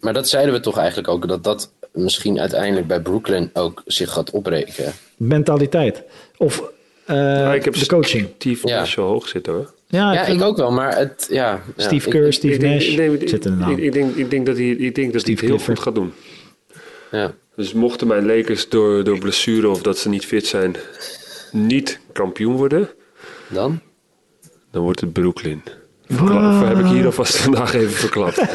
Maar 0.00 0.12
dat 0.12 0.28
zeiden 0.28 0.54
we 0.54 0.60
toch 0.60 0.78
eigenlijk 0.78 1.08
ook, 1.08 1.28
dat 1.28 1.44
dat 1.44 1.72
misschien 1.92 2.40
uiteindelijk 2.40 2.86
bij 2.86 3.00
Brooklyn 3.00 3.50
ook 3.52 3.82
zich 3.86 4.12
gaat 4.12 4.30
opbreken. 4.30 4.92
Mentaliteit. 5.16 6.02
Of 6.36 6.62
eh, 7.04 7.16
Ja, 7.16 7.54
ik 7.54 7.64
heb 7.64 7.74
de 7.74 7.86
coaching. 7.86 8.28
Ja. 8.38 8.78
Nash 8.78 8.94
wel 8.94 9.06
hoog 9.06 9.28
zitten 9.28 9.52
hoor. 9.52 9.76
Ja, 9.88 10.12
Ja, 10.12 10.24
ik 10.24 10.42
ook 10.42 10.56
wel, 10.56 10.70
maar 10.72 10.96
het, 10.96 11.26
ja. 11.30 11.60
Steve 11.76 12.08
Kerr, 12.08 12.32
Steve 12.32 12.66
Nash 12.66 12.88
ik 12.88 12.96
denk, 12.96 13.28
zit 13.28 13.44
in 13.44 13.50
de 13.52 13.56
naam. 13.56 13.70
ik, 13.70 13.78
ik 13.78 13.92
denk, 13.92 14.14
ik 14.16 14.30
denk 14.30 14.46
dat 14.46 14.56
hij, 14.56 14.68
ik 14.68 14.94
denk 14.94 15.12
dat 15.12 15.22
hij 15.26 15.34
Steve 15.34 15.40
het 15.40 15.40
heel 15.40 15.48
Clifford. 15.48 15.76
goed 15.78 15.86
gaat 15.86 15.94
doen. 15.94 16.12
Ja. 17.10 17.32
Dus 17.56 17.72
mochten 17.72 18.06
mijn 18.06 18.26
Lakers 18.26 18.68
door, 18.68 19.04
door 19.04 19.18
blessure 19.18 19.68
of 19.68 19.82
dat 19.82 19.98
ze 19.98 20.08
niet 20.08 20.24
fit 20.26 20.46
zijn, 20.46 20.76
niet 21.52 22.00
kampioen 22.12 22.56
worden, 22.56 22.88
Dan? 23.48 23.80
dan 24.70 24.82
wordt 24.82 25.00
het 25.00 25.12
Brooklyn. 25.12 25.62
Verkla- 26.08 26.64
heb 26.64 26.78
ik 26.78 26.86
hier 26.86 27.04
alvast 27.06 27.36
vandaag 27.46 27.74
even 27.74 27.90
verklapt. 27.92 28.40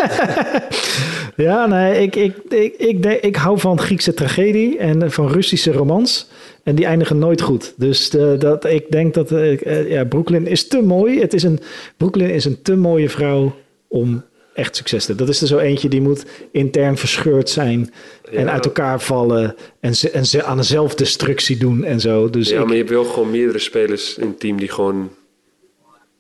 Ja, 1.36 1.65
nee, 1.65 2.02
ik, 2.02 2.15
ik, 2.15 2.36
ik, 2.50 2.76
ik, 2.78 3.06
ik 3.22 3.36
hou 3.36 3.60
van 3.60 3.80
Griekse 3.80 4.13
tragedie 4.13 4.78
en 4.78 5.12
van 5.12 5.28
Russische 5.32 5.72
romans. 5.72 6.28
En 6.63 6.76
die 6.76 6.86
eindigen 6.86 7.17
nooit 7.17 7.41
goed. 7.41 7.73
Dus 7.78 8.10
de, 8.10 8.36
dat, 8.39 8.65
ik 8.65 8.91
denk 8.91 9.13
dat 9.13 9.32
eh, 9.32 9.65
eh, 9.80 9.89
ja, 9.89 10.04
Brooklyn 10.06 10.47
is 10.47 10.67
te 10.67 10.82
mooi. 10.82 11.19
Het 11.19 11.34
is 11.34 11.43
een, 11.43 11.60
Brooklyn 11.97 12.30
is 12.30 12.45
een 12.45 12.62
te 12.62 12.76
mooie 12.76 13.10
vrouw 13.10 13.56
om 13.88 14.23
echt 14.54 14.76
succes 14.76 15.02
te 15.02 15.08
hebben. 15.08 15.26
Dat 15.26 15.36
is 15.36 15.41
er 15.41 15.47
zo 15.47 15.58
eentje 15.58 15.89
die 15.89 16.02
moet 16.02 16.26
intern 16.52 16.97
verscheurd 16.97 17.49
zijn. 17.49 17.93
En 18.32 18.43
Ja. 18.45 18.52
uit 18.52 18.65
elkaar 18.65 19.02
vallen. 19.02 19.56
En, 19.80 19.95
ze, 19.95 20.10
en 20.10 20.26
ze 20.26 20.43
aan 20.43 20.58
een 20.58 20.63
zelfdestructie 20.63 21.58
doen 21.58 21.84
en 21.84 21.99
zo. 21.99 22.30
Dus 22.30 22.49
ja, 22.49 22.56
ik- 22.60 22.63
maar 22.63 22.71
je 22.71 22.78
hebt 22.80 22.89
wel 22.89 23.04
gewoon 23.04 23.32
meerdere 23.32 23.60
spelers 23.60 24.17
in 24.17 24.28
het 24.28 24.39
team 24.39 24.58
die 24.58 24.69
gewoon 24.69 25.10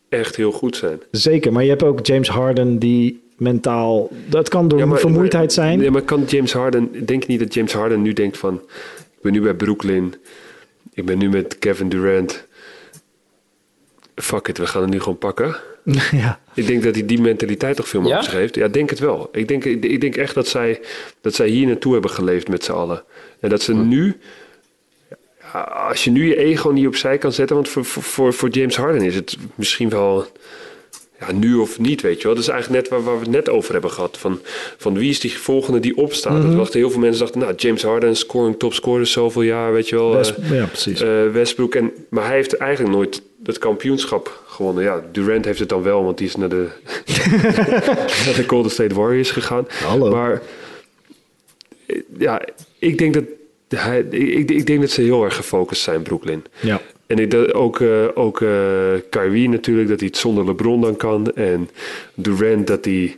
echt 0.09 0.35
heel 0.35 0.51
goed 0.51 0.75
zijn. 0.75 0.99
Zeker, 1.11 1.51
maar 1.53 1.63
je 1.63 1.69
hebt 1.69 1.83
ook 1.83 2.05
James 2.05 2.27
Harden 2.29 2.79
die 2.79 3.21
mentaal... 3.37 4.09
Dat 4.29 4.49
kan 4.49 4.67
door 4.67 4.79
Ja, 4.79 4.85
maar- 4.85 4.99
vermoeidheid 4.99 5.43
maar- 5.43 5.65
zijn. 5.65 5.81
Ja, 5.81 5.91
maar 5.91 6.01
kan 6.01 6.23
James 6.27 6.53
Harden... 6.53 7.05
Denk 7.05 7.27
niet 7.27 7.39
dat 7.39 7.53
James 7.53 7.73
Harden 7.73 8.01
nu 8.01 8.13
denkt 8.13 8.37
van... 8.37 8.61
Ik 9.23 9.31
ben 9.31 9.41
nu 9.41 9.45
bij 9.47 9.53
Brooklyn. 9.53 10.13
Ik 10.93 11.05
ben 11.05 11.17
nu 11.17 11.29
met 11.29 11.59
Kevin 11.59 11.89
Durant. 11.89 12.45
Fuck 14.15 14.47
it, 14.47 14.57
we 14.57 14.67
gaan 14.67 14.81
het 14.81 14.91
nu 14.91 14.99
gewoon 14.99 15.17
pakken. 15.17 15.55
ja. 16.11 16.39
Ik 16.53 16.67
denk 16.67 16.83
dat 16.83 16.95
hij 16.95 17.05
die 17.05 17.21
mentaliteit 17.21 17.75
toch 17.75 17.87
veel 17.87 18.01
meer 18.01 18.09
Ja? 18.09 18.17
op 18.17 18.23
zich 18.23 18.33
heeft. 18.33 18.55
Ja, 18.55 18.65
ik 18.65 18.73
denk 18.73 18.89
het 18.89 18.99
wel. 18.99 19.29
Ik 19.31 19.47
denk, 19.47 19.63
ik, 19.65 20.01
denk 20.01 20.15
echt 20.15 20.33
dat 20.35 20.47
zij, 20.47 20.81
dat 21.21 21.33
zij 21.35 21.47
hier 21.47 21.67
naartoe 21.67 21.93
hebben 21.93 22.11
geleefd 22.11 22.47
met 22.47 22.63
z'n 22.63 22.71
allen. 22.71 23.03
En 23.39 23.49
dat 23.49 23.61
ze 23.61 23.73
nu... 23.73 24.17
ja, 25.53 25.59
Als 25.61 26.03
je 26.03 26.11
nu 26.11 26.27
je 26.27 26.35
ego 26.37 26.69
niet 26.69 26.87
opzij 26.87 27.17
kan 27.17 27.31
zetten... 27.33 27.55
Want 27.55 27.69
voor, 27.69 27.85
voor- 27.85 28.03
voor, 28.03 28.33
voor 28.33 28.49
James 28.49 28.75
Harden 28.77 29.01
is 29.01 29.15
het 29.15 29.37
misschien 29.55 29.89
wel... 29.89 30.27
Ja, 31.27 31.31
nu 31.31 31.55
of 31.55 31.79
niet, 31.79 32.01
weet 32.01 32.17
je 32.17 32.23
wel. 32.23 32.33
Dat 32.35 32.43
is 32.43 32.49
eigenlijk 32.49 32.81
net 32.81 32.91
waar, 32.91 33.03
waar 33.03 33.13
we 33.13 33.19
het 33.25 33.29
net 33.31 33.49
over 33.49 33.71
hebben 33.73 33.91
gehad. 33.91 34.17
Van, 34.17 34.39
van 34.77 34.97
wie 34.97 35.09
is 35.09 35.19
die 35.19 35.37
volgende 35.37 35.79
die 35.79 35.97
opstaat. 35.97 36.41
Dat 36.43 36.53
wachten 36.53 36.79
heel 36.79 36.89
veel 36.91 36.99
mensen 36.99 37.19
dachten... 37.21 37.39
Nou, 37.41 37.53
James 37.55 37.83
Harden, 37.83 38.15
scoring 38.15 38.59
topscorer 38.59 39.05
zoveel 39.07 39.41
jaar, 39.41 39.73
weet 39.73 39.89
je 39.89 39.95
wel. 39.95 40.11
West- 40.15 40.29
eh, 40.37 40.51
ja, 40.55 40.65
precies. 40.65 41.01
eh, 41.01 41.29
Westbrook. 41.31 41.75
En, 41.75 41.91
maar 42.09 42.25
hij 42.25 42.35
heeft 42.35 42.57
eigenlijk 42.57 42.95
nooit 42.95 43.21
het 43.43 43.57
kampioenschap 43.57 44.43
gewonnen. 44.47 44.83
Ja, 44.83 45.03
Durant 45.11 45.45
heeft 45.45 45.59
het 45.59 45.69
dan 45.69 45.83
wel, 45.83 46.03
want 46.03 46.17
die 46.17 46.27
is 46.27 46.35
naar 46.35 46.49
de, 46.49 46.67
naar 48.25 48.35
de 48.35 48.43
Golden 48.47 48.71
State 48.71 48.95
Warriors 48.95 49.31
gegaan. 49.31 49.67
Hallo. 49.83 50.11
Maar 50.11 50.41
eh, 51.85 51.99
ja, 52.17 52.41
ik 52.79 52.97
denk 52.97 53.13
dat, 53.13 53.23
hij, 53.67 53.99
ik, 54.09 54.51
ik 54.51 54.65
denk 54.65 54.81
dat 54.81 54.89
ze 54.89 55.01
heel 55.01 55.23
erg 55.23 55.35
gefocust 55.35 55.81
zijn, 55.81 56.01
Brooklyn. 56.01 56.43
ja. 56.59 56.81
En 57.07 57.19
ik, 57.19 57.31
dat, 57.31 57.53
ook, 57.53 57.79
eh 57.79 58.07
ook 58.13 58.41
eh, 58.41 58.49
Kyrie 59.09 59.49
natuurlijk, 59.49 59.89
dat 59.89 59.99
hij 59.99 60.07
het 60.07 60.17
zonder 60.17 60.45
LeBron 60.45 60.81
dan 60.81 60.95
kan. 60.95 61.31
En 61.35 61.69
Durant, 62.13 62.67
dat 62.67 62.85
hij, 62.85 63.17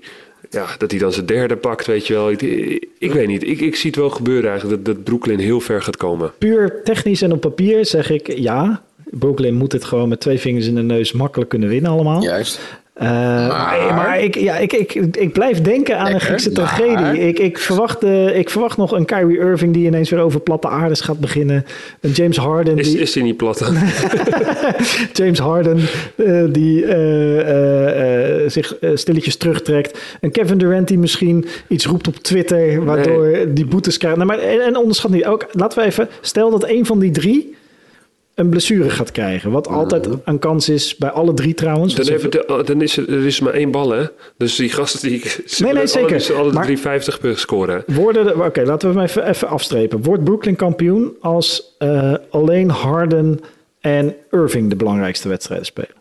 ja, 0.49 0.65
dat 0.77 0.91
hij 0.91 0.99
dan 0.99 1.11
zijn 1.13 1.25
derde 1.25 1.55
pakt, 1.55 1.85
weet 1.85 2.07
je 2.07 2.13
wel. 2.13 2.31
Ik, 2.31 2.41
ik, 2.41 2.87
ik 2.97 3.11
weet 3.11 3.27
niet, 3.27 3.43
ik, 3.43 3.61
ik 3.61 3.75
zie 3.75 3.89
het 3.89 3.99
wel 3.99 4.09
gebeuren 4.09 4.49
eigenlijk, 4.49 4.85
dat, 4.85 4.95
dat 4.95 5.03
Brooklyn 5.03 5.39
heel 5.39 5.59
ver 5.59 5.81
gaat 5.81 5.97
komen. 5.97 6.31
Puur 6.37 6.81
technisch 6.83 7.21
en 7.21 7.31
op 7.31 7.41
papier 7.41 7.85
zeg 7.85 8.09
ik 8.09 8.37
ja. 8.37 8.83
Brooklyn 9.09 9.53
moet 9.53 9.71
het 9.71 9.85
gewoon 9.85 10.09
met 10.09 10.19
twee 10.19 10.39
vingers 10.39 10.67
in 10.67 10.75
de 10.75 10.81
neus 10.81 11.11
makkelijk 11.11 11.49
kunnen 11.49 11.69
winnen 11.69 11.91
allemaal. 11.91 12.23
Juist. 12.23 12.59
Eh, 12.95 13.07
maar, 13.95 14.19
ik, 14.19 14.35
ja, 14.35 14.57
ik, 14.57 14.73
ik, 14.73 14.93
ik 14.93 15.33
blijf 15.33 15.61
denken 15.61 15.97
aan 15.97 16.13
een 16.13 16.19
Griekse 16.19 16.51
maar- 16.51 16.75
tragedie. 16.77 17.27
Ik, 17.27 17.39
ik, 17.39 17.57
verwacht, 17.57 18.03
eh, 18.03 18.37
ik 18.37 18.49
verwacht 18.49 18.77
nog 18.77 18.91
een 18.91 19.05
Kyrie 19.05 19.37
Irving 19.37 19.73
die 19.73 19.85
ineens 19.85 20.09
weer 20.09 20.19
over 20.19 20.39
platte 20.39 20.67
aardes 20.67 21.01
gaat 21.01 21.19
beginnen. 21.19 21.65
Een 21.99 22.11
James 22.11 22.37
Harden 22.37 22.77
Is, 22.77 22.91
die, 22.91 22.99
is 22.99 23.11
die 23.11 23.23
niet 23.23 23.37
plat? 23.37 23.57
dan? 23.57 23.75
James 25.13 25.39
Harden 25.39 25.79
eh, 26.15 26.43
die 26.49 26.85
eh, 26.85 27.39
eh, 27.39 28.43
eh, 28.43 28.49
zich 28.49 28.75
stilletjes 28.93 29.35
terugtrekt. 29.37 29.99
Een 30.21 30.31
Kevin 30.31 30.57
Durant 30.57 30.87
die 30.87 30.97
misschien 30.99 31.45
iets 31.67 31.85
roept 31.85 32.07
op 32.07 32.15
Twitter, 32.17 32.85
waardoor 32.85 33.37
die 33.47 33.65
boetes 33.65 33.97
krijgt. 33.97 34.17
Nou, 34.17 34.29
maar, 34.29 34.39
en, 34.39 34.61
en 34.61 34.75
onderschat 34.77 35.11
niet 35.11 35.25
ook, 35.25 35.45
laten 35.51 35.79
we 35.79 35.85
even, 35.85 36.09
stel 36.21 36.49
dat 36.49 36.69
een 36.69 36.85
van 36.85 36.99
die 36.99 37.11
drie 37.11 37.55
een 38.35 38.49
blessure 38.49 38.89
gaat 38.89 39.11
krijgen. 39.11 39.51
Wat 39.51 39.67
altijd 39.67 40.07
een 40.25 40.39
kans 40.39 40.69
is 40.69 40.95
bij 40.97 41.09
alle 41.09 41.33
drie 41.33 41.53
trouwens. 41.53 41.95
Dan, 41.95 42.05
hebben 42.05 42.31
de, 42.31 42.61
dan 42.65 42.81
is 42.81 42.97
er, 42.97 43.09
er 43.09 43.25
is 43.25 43.39
maar 43.39 43.53
één 43.53 43.71
bal, 43.71 43.89
hè? 43.91 44.03
Dus 44.37 44.55
die 44.55 44.69
gasten 44.69 45.09
die... 45.09 45.23
Nee, 45.57 45.87
zeker. 45.87 46.15
Alle, 46.15 46.39
alle 46.39 46.53
Maar- 46.53 46.63
350 46.63 47.19
per 47.19 47.37
scoren. 47.37 47.83
Oké, 48.45 48.61
laten 48.63 48.89
we 48.89 48.95
hem 48.95 49.03
even, 49.03 49.27
even 49.29 49.47
afstrepen. 49.47 50.03
Wordt 50.03 50.23
Brooklyn 50.23 50.55
kampioen 50.55 51.15
als 51.19 51.75
eh, 51.77 52.13
alleen 52.29 52.69
Harden 52.69 53.39
en 53.79 54.15
Irving 54.31 54.69
de 54.69 54.75
belangrijkste 54.75 55.29
wedstrijden 55.29 55.65
spelen? 55.65 55.95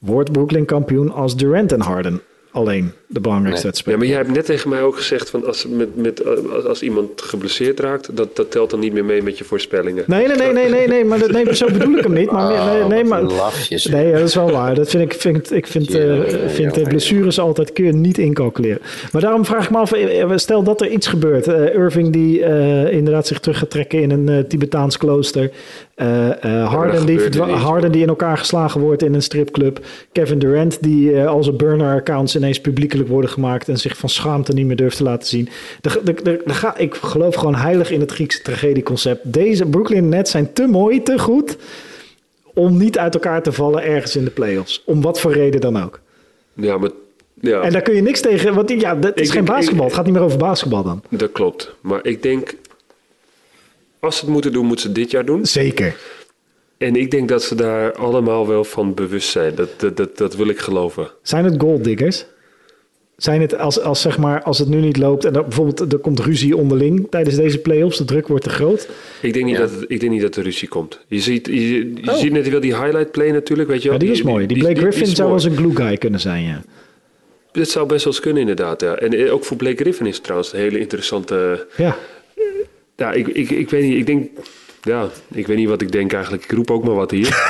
Wordt 0.00 0.32
Brooklyn 0.32 0.64
kampioen 0.64 1.12
als 1.12 1.36
Durant 1.36 1.72
en 1.72 1.80
Harden 1.80 2.20
alleen 2.50 2.92
de 3.10 3.20
belangrijkste 3.20 3.66
Nee. 3.66 3.94
Ja, 3.94 3.96
maar 3.96 4.06
jij 4.06 4.16
hebt 4.16 4.32
net 4.32 4.44
tegen 4.44 4.70
mij 4.70 4.82
ook 4.82 4.96
gezegd... 4.96 5.30
Van 5.30 5.46
als, 5.46 5.66
met, 5.66 5.96
met, 5.96 6.26
als, 6.26 6.64
als 6.64 6.82
iemand 6.82 7.22
geblesseerd 7.22 7.80
raakt... 7.80 8.16
Dat, 8.16 8.36
dat 8.36 8.50
telt 8.50 8.70
dan 8.70 8.80
niet 8.80 8.92
meer 8.92 9.04
mee 9.04 9.22
met 9.22 9.38
je 9.38 9.44
voorspellingen. 9.44 10.04
Nee, 10.06 10.26
nee, 10.26 10.36
nee, 10.36 10.52
nee, 10.52 10.68
nee, 10.68 10.88
nee, 10.88 11.04
maar 11.04 11.18
dat, 11.18 11.30
nee, 11.30 11.54
zo 11.54 11.66
bedoel 11.66 11.96
ik 11.96 12.02
hem 12.02 12.12
niet. 12.12 12.30
Maar, 12.30 12.52
Oh, 12.52 12.74
nee, 12.74 12.84
nee, 12.84 13.04
maar, 13.04 13.20
een 13.20 13.32
lafjes. 13.32 13.86
nee, 13.86 14.12
dat 14.12 14.20
is 14.20 14.34
wel 14.34 14.50
waar. 14.50 14.74
Dat 14.74 14.90
vind 14.90 15.12
ik, 15.12 15.20
vind, 15.20 15.52
ik 15.52 15.66
vind, 15.66 15.94
eh, 15.94 16.20
vind 16.46 16.74
de 16.74 16.82
blessures 16.82 17.38
altijd 17.38 17.72
kun 17.72 17.84
je 17.84 17.92
niet 17.92 18.18
incalculeren. 18.18 18.80
Maar 19.12 19.22
daarom 19.22 19.44
vraag 19.44 19.64
ik 19.64 19.70
me 19.70 19.78
af, 19.78 19.92
eh, 19.92 20.32
stel 20.34 20.62
dat 20.62 20.80
er 20.80 20.88
iets 20.88 21.06
gebeurt. 21.06 21.46
Eh, 21.46 21.74
Irving 21.74 22.12
die 22.12 22.40
inderdaad 22.90 23.26
zich 23.26 23.40
terug 23.40 23.58
gaat 23.58 23.70
trekken 23.70 24.02
in 24.02 24.10
een 24.10 24.46
Tibetaans 24.48 24.96
klooster. 24.96 25.50
Harden, 26.64 27.06
die 27.06 27.42
Harden 27.42 27.92
die 27.92 28.02
in 28.02 28.08
elkaar 28.08 28.38
geslagen 28.38 28.80
wordt 28.80 29.02
in 29.02 29.14
een 29.14 29.22
stripclub. 29.22 29.80
Kevin 30.12 30.38
Durant 30.38 30.82
die 30.82 31.14
eh, 31.14 31.26
al 31.26 31.44
zijn 31.44 31.56
burner-accounts 31.56 32.36
ineens 32.36 32.60
publiekelijk 32.98 33.08
worden 33.08 33.30
gemaakt... 33.30 33.68
en 33.68 33.78
zich 33.78 33.96
van 33.96 34.08
schaamte 34.08 34.52
niet 34.52 34.66
meer 34.66 34.76
durft 34.76 34.96
te 34.96 35.02
laten 35.02 35.28
zien. 35.28 35.48
De, 35.80 36.00
de, 36.04 36.14
de, 36.22 36.54
ga, 36.54 36.76
ik 36.76 36.94
geloof 36.94 37.34
gewoon 37.34 37.54
heilig 37.54 37.90
in 37.90 38.00
het 38.00 38.12
Griekse 38.12 38.42
tragedieconcept. 38.42 39.32
Deze 39.32 39.66
Brooklyn 39.66 40.08
Nets 40.08 40.30
zijn 40.30 40.52
te 40.52 40.66
mooi, 40.66 41.02
te 41.02 41.18
goed... 41.18 41.56
om 42.54 42.76
niet 42.76 42.98
uit 42.98 43.14
elkaar 43.14 43.42
te 43.42 43.52
vallen 43.52 43.82
ergens 43.82 44.16
in 44.16 44.24
de 44.24 44.30
playoffs. 44.30 44.82
Om 44.86 45.00
wat 45.00 45.20
voor 45.20 45.32
reden 45.32 45.60
dan 45.60 45.82
ook. 45.82 46.00
Ja, 46.54 46.78
maar... 46.78 46.90
Ja, 47.40 47.60
En 47.60 47.72
daar 47.72 47.82
kun 47.82 47.94
je 47.94 48.02
niks 48.02 48.20
tegen... 48.20 48.54
Want 48.54 48.70
ja, 48.80 48.94
dat 48.94 49.16
is 49.16 49.26
Ik 49.26 49.32
geen 49.34 49.44
denk- 49.44 49.56
basketbal. 49.56 49.80
ik- 49.80 49.86
het 49.86 49.94
gaat 49.94 50.04
niet 50.04 50.14
meer 50.14 50.22
over 50.24 50.38
basketbal 50.38 50.82
dan. 50.82 51.02
dat 51.10 51.32
klopt. 51.32 51.74
Maar 51.80 52.00
ik 52.06 52.22
denk... 52.22 52.54
Als 54.00 54.16
ze 54.16 54.24
het 54.24 54.32
moeten 54.32 54.52
doen, 54.52 54.66
moeten 54.66 54.86
ze 54.86 54.92
dit 54.92 55.10
jaar 55.10 55.24
doen. 55.24 55.46
Zeker. 55.46 55.96
En 56.78 56.96
ik 56.96 57.10
denk 57.10 57.28
dat 57.28 57.42
ze 57.42 57.54
daar 57.54 57.92
allemaal 57.92 58.46
wel 58.46 58.64
van 58.64 58.94
bewust 58.94 59.28
zijn. 59.30 59.54
Dat, 59.54 59.68
dat, 59.80 59.96
dat, 59.96 60.16
dat 60.16 60.36
wil 60.36 60.48
ik 60.48 60.58
geloven. 60.58 61.10
Zijn 61.22 61.44
het 61.44 61.54
golddiggers? 61.60 62.26
Zijn 63.18 63.40
het 63.40 63.58
als, 63.58 63.80
als, 63.80 64.00
zeg 64.00 64.18
maar, 64.18 64.42
als 64.42 64.58
het 64.58 64.68
nu 64.68 64.80
niet 64.80 64.96
loopt 64.96 65.24
en 65.24 65.34
er, 65.36 65.42
bijvoorbeeld 65.42 65.92
er 65.92 65.98
komt 65.98 66.20
ruzie 66.20 66.56
onderling 66.56 67.06
tijdens 67.10 67.36
deze 67.36 67.58
playoffs, 67.58 67.98
de 67.98 68.04
druk 68.04 68.28
wordt 68.28 68.44
te 68.44 68.50
groot. 68.50 68.88
Ik 69.22 69.32
denk 69.32 69.44
niet, 69.44 69.54
Ja. 69.54 69.60
dat, 69.60 69.70
het- 69.70 69.84
ik 69.88 70.00
denk 70.00 70.12
niet 70.12 70.20
dat 70.22 70.36
er 70.36 70.42
ruzie 70.42 70.68
komt. 70.68 71.00
Je 71.06 71.20
ziet, 71.20 71.46
je, 71.46 71.78
je 71.78 72.10
Oh. 72.10 72.14
ziet 72.14 72.32
net 72.32 72.48
wel 72.48 72.60
die 72.60 72.76
highlight 72.76 73.10
play 73.10 73.30
natuurlijk. 73.30 73.68
Weet 73.68 73.82
je 73.82 73.88
wel. 73.88 73.98
Ja, 73.98 74.04
die 74.04 74.12
is 74.14 74.22
mooi. 74.22 74.46
Die 74.46 74.58
Blake 74.58 74.80
Griffin 74.80 75.06
zou 75.06 75.20
mooi. 75.28 75.32
als 75.32 75.44
een 75.44 75.56
glue 75.56 75.74
guy 75.76 75.96
kunnen 75.96 76.20
zijn, 76.20 76.44
ja. 76.44 76.62
Dat 77.52 77.68
zou 77.68 77.86
best 77.86 78.04
wel 78.04 78.12
eens 78.12 78.22
kunnen 78.22 78.40
inderdaad. 78.40 78.80
Ja. 78.80 78.94
En 78.96 79.12
eh, 79.12 79.32
ook 79.32 79.44
voor 79.44 79.56
Blake 79.56 79.76
Griffin 79.82 80.06
is 80.06 80.14
het 80.14 80.22
trouwens 80.24 80.52
een 80.52 80.58
hele 80.58 80.78
interessante... 80.78 81.66
Ja, 81.76 81.96
Ja, 82.96 83.12
ik, 83.12 83.28
ik, 83.28 83.50
ik 83.50 83.70
weet 83.70 83.82
niet. 83.82 83.96
Ik 83.98 84.06
denk... 84.06 84.28
Ja, 84.82 85.08
ik 85.32 85.46
weet 85.46 85.56
niet 85.56 85.68
wat 85.68 85.82
ik 85.82 85.92
denk 85.92 86.12
eigenlijk. 86.12 86.44
Ik 86.44 86.52
roep 86.52 86.70
ook 86.70 86.84
maar 86.84 86.94
wat 86.94 87.10
hier. 87.10 87.36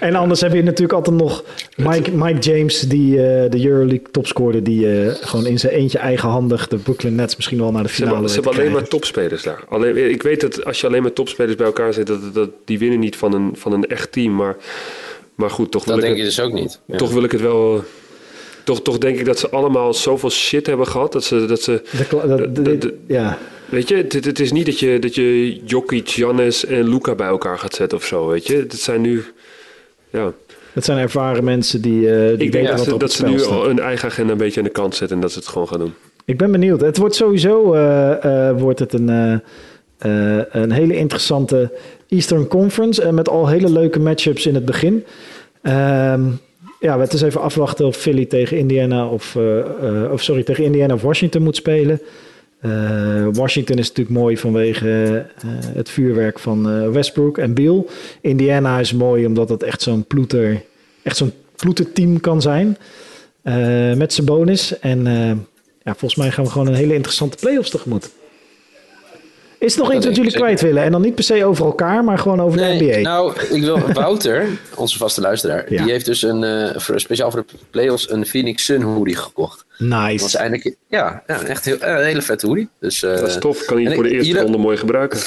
En 0.00 0.14
anders 0.14 0.40
heb 0.40 0.52
je 0.52 0.62
natuurlijk 0.62 0.92
altijd 0.92 1.16
nog 1.16 1.44
Mike, 1.76 2.10
Mike 2.10 2.38
James, 2.38 2.80
die 2.80 3.16
eh, 3.16 3.50
de 3.50 3.66
Euroleague 3.66 4.06
topscorer, 4.10 4.62
die 4.62 5.02
eh, 5.02 5.14
gewoon 5.20 5.46
in 5.46 5.58
zijn 5.58 5.72
eentje 5.72 5.98
eigenhandig 5.98 6.68
de 6.68 6.76
Brooklyn 6.76 7.14
Nets 7.14 7.36
misschien 7.36 7.58
wel 7.58 7.72
naar 7.72 7.82
de 7.82 7.88
ze 7.88 7.94
finale 7.94 8.12
hebben, 8.12 8.30
ze 8.30 8.40
hebben 8.40 8.60
alleen 8.60 8.72
maar 8.72 8.88
topspelers 8.88 9.42
daar. 9.42 9.64
Alleen, 9.68 10.10
ik 10.10 10.22
weet 10.22 10.40
dat 10.40 10.64
als 10.64 10.80
je 10.80 10.86
alleen 10.86 11.02
maar 11.02 11.12
topspelers 11.12 11.56
bij 11.56 11.66
elkaar 11.66 11.92
zet, 11.92 12.06
dat, 12.06 12.34
dat, 12.34 12.50
die 12.64 12.78
winnen 12.78 12.98
niet 12.98 13.16
van 13.16 13.34
een, 13.34 13.50
van 13.54 13.72
een 13.72 13.86
echt 13.86 14.12
team. 14.12 14.34
Maar, 14.34 14.56
maar 15.34 15.50
goed, 15.50 15.70
toch 15.70 15.84
wil, 15.84 15.94
Dat 15.94 16.04
ik 16.04 16.10
denk 16.10 16.20
je 16.20 16.28
dus 16.28 16.40
ook 16.40 16.52
niet. 16.52 16.80
Ja. 16.84 16.96
toch 16.96 17.12
wil 17.12 17.24
ik 17.24 17.32
het 17.32 17.40
wel... 17.40 17.84
Toch, 18.68 18.82
toch 18.82 18.98
denk 18.98 19.18
ik 19.18 19.24
dat 19.24 19.38
ze 19.38 19.48
allemaal 19.48 19.94
zoveel 19.94 20.30
shit 20.30 20.66
hebben 20.66 20.86
gehad. 20.86 21.12
Dat 21.12 21.24
ze, 21.24 21.44
dat 21.46 21.62
ze 21.62 21.82
De 22.52 22.94
ja. 23.06 23.38
Weet 23.68 23.88
je, 23.88 23.96
het, 23.96 24.12
het 24.12 24.40
is 24.40 24.52
niet 24.52 24.66
dat 24.66 24.78
je, 24.78 24.98
dat 24.98 25.14
je 25.14 25.56
Jokic, 25.64 26.08
Giannis 26.08 26.64
en 26.64 26.88
Luca 26.88 27.14
bij 27.14 27.26
elkaar 27.26 27.58
gaat 27.58 27.74
zetten 27.74 27.98
of 27.98 28.04
zo, 28.04 28.26
weet 28.26 28.46
je. 28.46 28.56
Het 28.56 28.74
zijn 28.74 29.00
nu... 29.00 29.24
Ja, 30.10 30.32
Het 30.72 30.84
zijn 30.84 30.98
ervaren 30.98 31.44
mensen 31.44 31.82
die, 31.82 32.14
eh 32.14 32.28
die 32.28 32.46
ik 32.46 32.52
denk 32.52 32.68
dat 32.68 32.80
ze, 32.80 32.96
dat 32.96 33.12
ze 33.12 33.26
nu 33.26 33.38
staat. 33.38 33.50
al 33.50 33.66
hun 33.66 33.78
eigen 33.78 34.08
agenda 34.08 34.32
een 34.32 34.38
beetje 34.38 34.60
aan 34.60 34.66
de 34.66 34.72
kant 34.72 34.94
zetten 34.94 35.16
en 35.16 35.22
dat 35.22 35.32
ze 35.32 35.38
het 35.38 35.48
gewoon 35.48 35.68
gaan 35.68 35.78
doen. 35.78 35.94
Ik 36.24 36.38
ben 36.38 36.50
benieuwd. 36.50 36.80
Het 36.80 36.96
wordt 36.96 37.14
sowieso 37.14 37.72
eh, 37.72 38.48
eh, 38.48 38.58
wordt 38.58 38.78
het 38.78 38.92
een, 38.92 39.42
een 40.50 40.72
hele 40.72 40.96
interessante 40.96 41.72
Eastern 42.08 42.46
Conference. 42.46 43.02
En 43.02 43.14
met 43.14 43.28
al 43.28 43.48
hele 43.48 43.70
leuke 43.70 44.00
matchups 44.00 44.46
in 44.46 44.54
het 44.54 44.64
begin. 44.64 45.04
Ehm, 45.62 46.22
ja, 46.80 47.00
het 47.00 47.12
is 47.12 47.22
even 47.22 47.40
afwachten 47.40 47.86
of 47.86 47.96
Philly 47.96 48.26
tegen 48.26 48.58
Indiana 48.58 49.08
of, 49.08 49.36
eh, 49.36 49.58
eh, 49.58 50.12
of 50.12 50.22
sorry, 50.22 50.42
tegen 50.42 50.64
Indiana 50.64 50.94
of 50.94 51.02
Washington 51.02 51.42
moet 51.42 51.56
spelen. 51.56 52.00
Eh, 52.60 53.26
Washington 53.32 53.78
is 53.78 53.88
natuurlijk 53.88 54.16
mooi 54.18 54.36
vanwege 54.36 55.26
het 55.74 55.90
vuurwerk 55.90 56.38
van 56.38 56.90
Westbrook 56.92 57.38
en 57.38 57.54
Beal. 57.54 57.86
Indiana 58.20 58.78
is 58.78 58.92
mooi 58.92 59.26
omdat 59.26 59.48
het 59.48 59.62
echt 59.62 59.82
zo'n 59.82 60.04
ploeter, 60.04 60.62
echt 61.02 61.16
zo'n 61.16 61.32
ploeterteam 61.56 62.20
kan 62.20 62.42
zijn. 62.42 62.76
Met 63.96 64.12
zijn 64.12 64.26
bonus. 64.26 64.78
En 64.78 65.04
ja, 65.82 65.94
volgens 65.94 66.14
mij 66.14 66.30
gaan 66.30 66.44
we 66.44 66.50
gewoon 66.50 66.66
een 66.66 66.74
hele 66.74 66.94
interessante 66.94 67.36
playoffs 67.40 67.70
tegemoet. 67.70 68.10
Is 69.58 69.72
er 69.72 69.78
nog 69.78 69.88
Dat 69.88 69.96
iets 69.96 70.06
wat 70.06 70.16
jullie 70.16 70.30
zeker. 70.30 70.46
kwijt 70.46 70.60
willen? 70.60 70.82
En 70.82 70.92
dan 70.92 71.00
niet 71.00 71.14
per 71.14 71.24
se 71.24 71.44
over 71.44 71.64
elkaar, 71.64 72.04
maar 72.04 72.18
gewoon 72.18 72.40
over 72.40 72.58
de 72.58 72.76
NBA. 72.80 72.98
nou, 73.00 73.32
ik 73.50 73.62
wil 73.62 73.78
Wouter, 73.92 74.46
onze 74.74 74.98
vaste 74.98 75.20
luisteraar, 75.20 75.72
Ja. 75.72 75.82
die 75.82 75.92
heeft 75.92 76.04
dus 76.04 76.22
een, 76.22 76.44
eh, 76.44 76.78
voor, 76.80 77.00
speciaal 77.00 77.30
voor 77.30 77.44
de 77.46 77.54
playoffs 77.70 78.10
een 78.10 78.26
Phoenix 78.26 78.64
Sun 78.64 78.82
hoodie 78.82 79.16
gekocht. 79.16 79.64
Dat 79.78 79.88
was 79.88 79.98
nice. 80.22 80.38
eindelijk, 80.38 80.76
ja, 80.88 81.22
ja 81.26 81.40
echt 81.42 81.64
heel, 81.64 81.78
eh, 81.78 81.98
een 81.98 82.04
hele 82.04 82.22
vette 82.22 82.46
hoodie. 82.46 82.68
Dus, 82.80 83.02
eh, 83.02 83.10
Dat 83.16 83.28
is 83.28 83.38
tof, 83.38 83.64
kan 83.64 83.82
je 83.82 83.94
voor 83.94 84.02
de 84.02 84.10
eerste 84.10 84.40
ronde 84.40 84.58
mooi 84.58 84.76
gebruiken. 84.76 85.18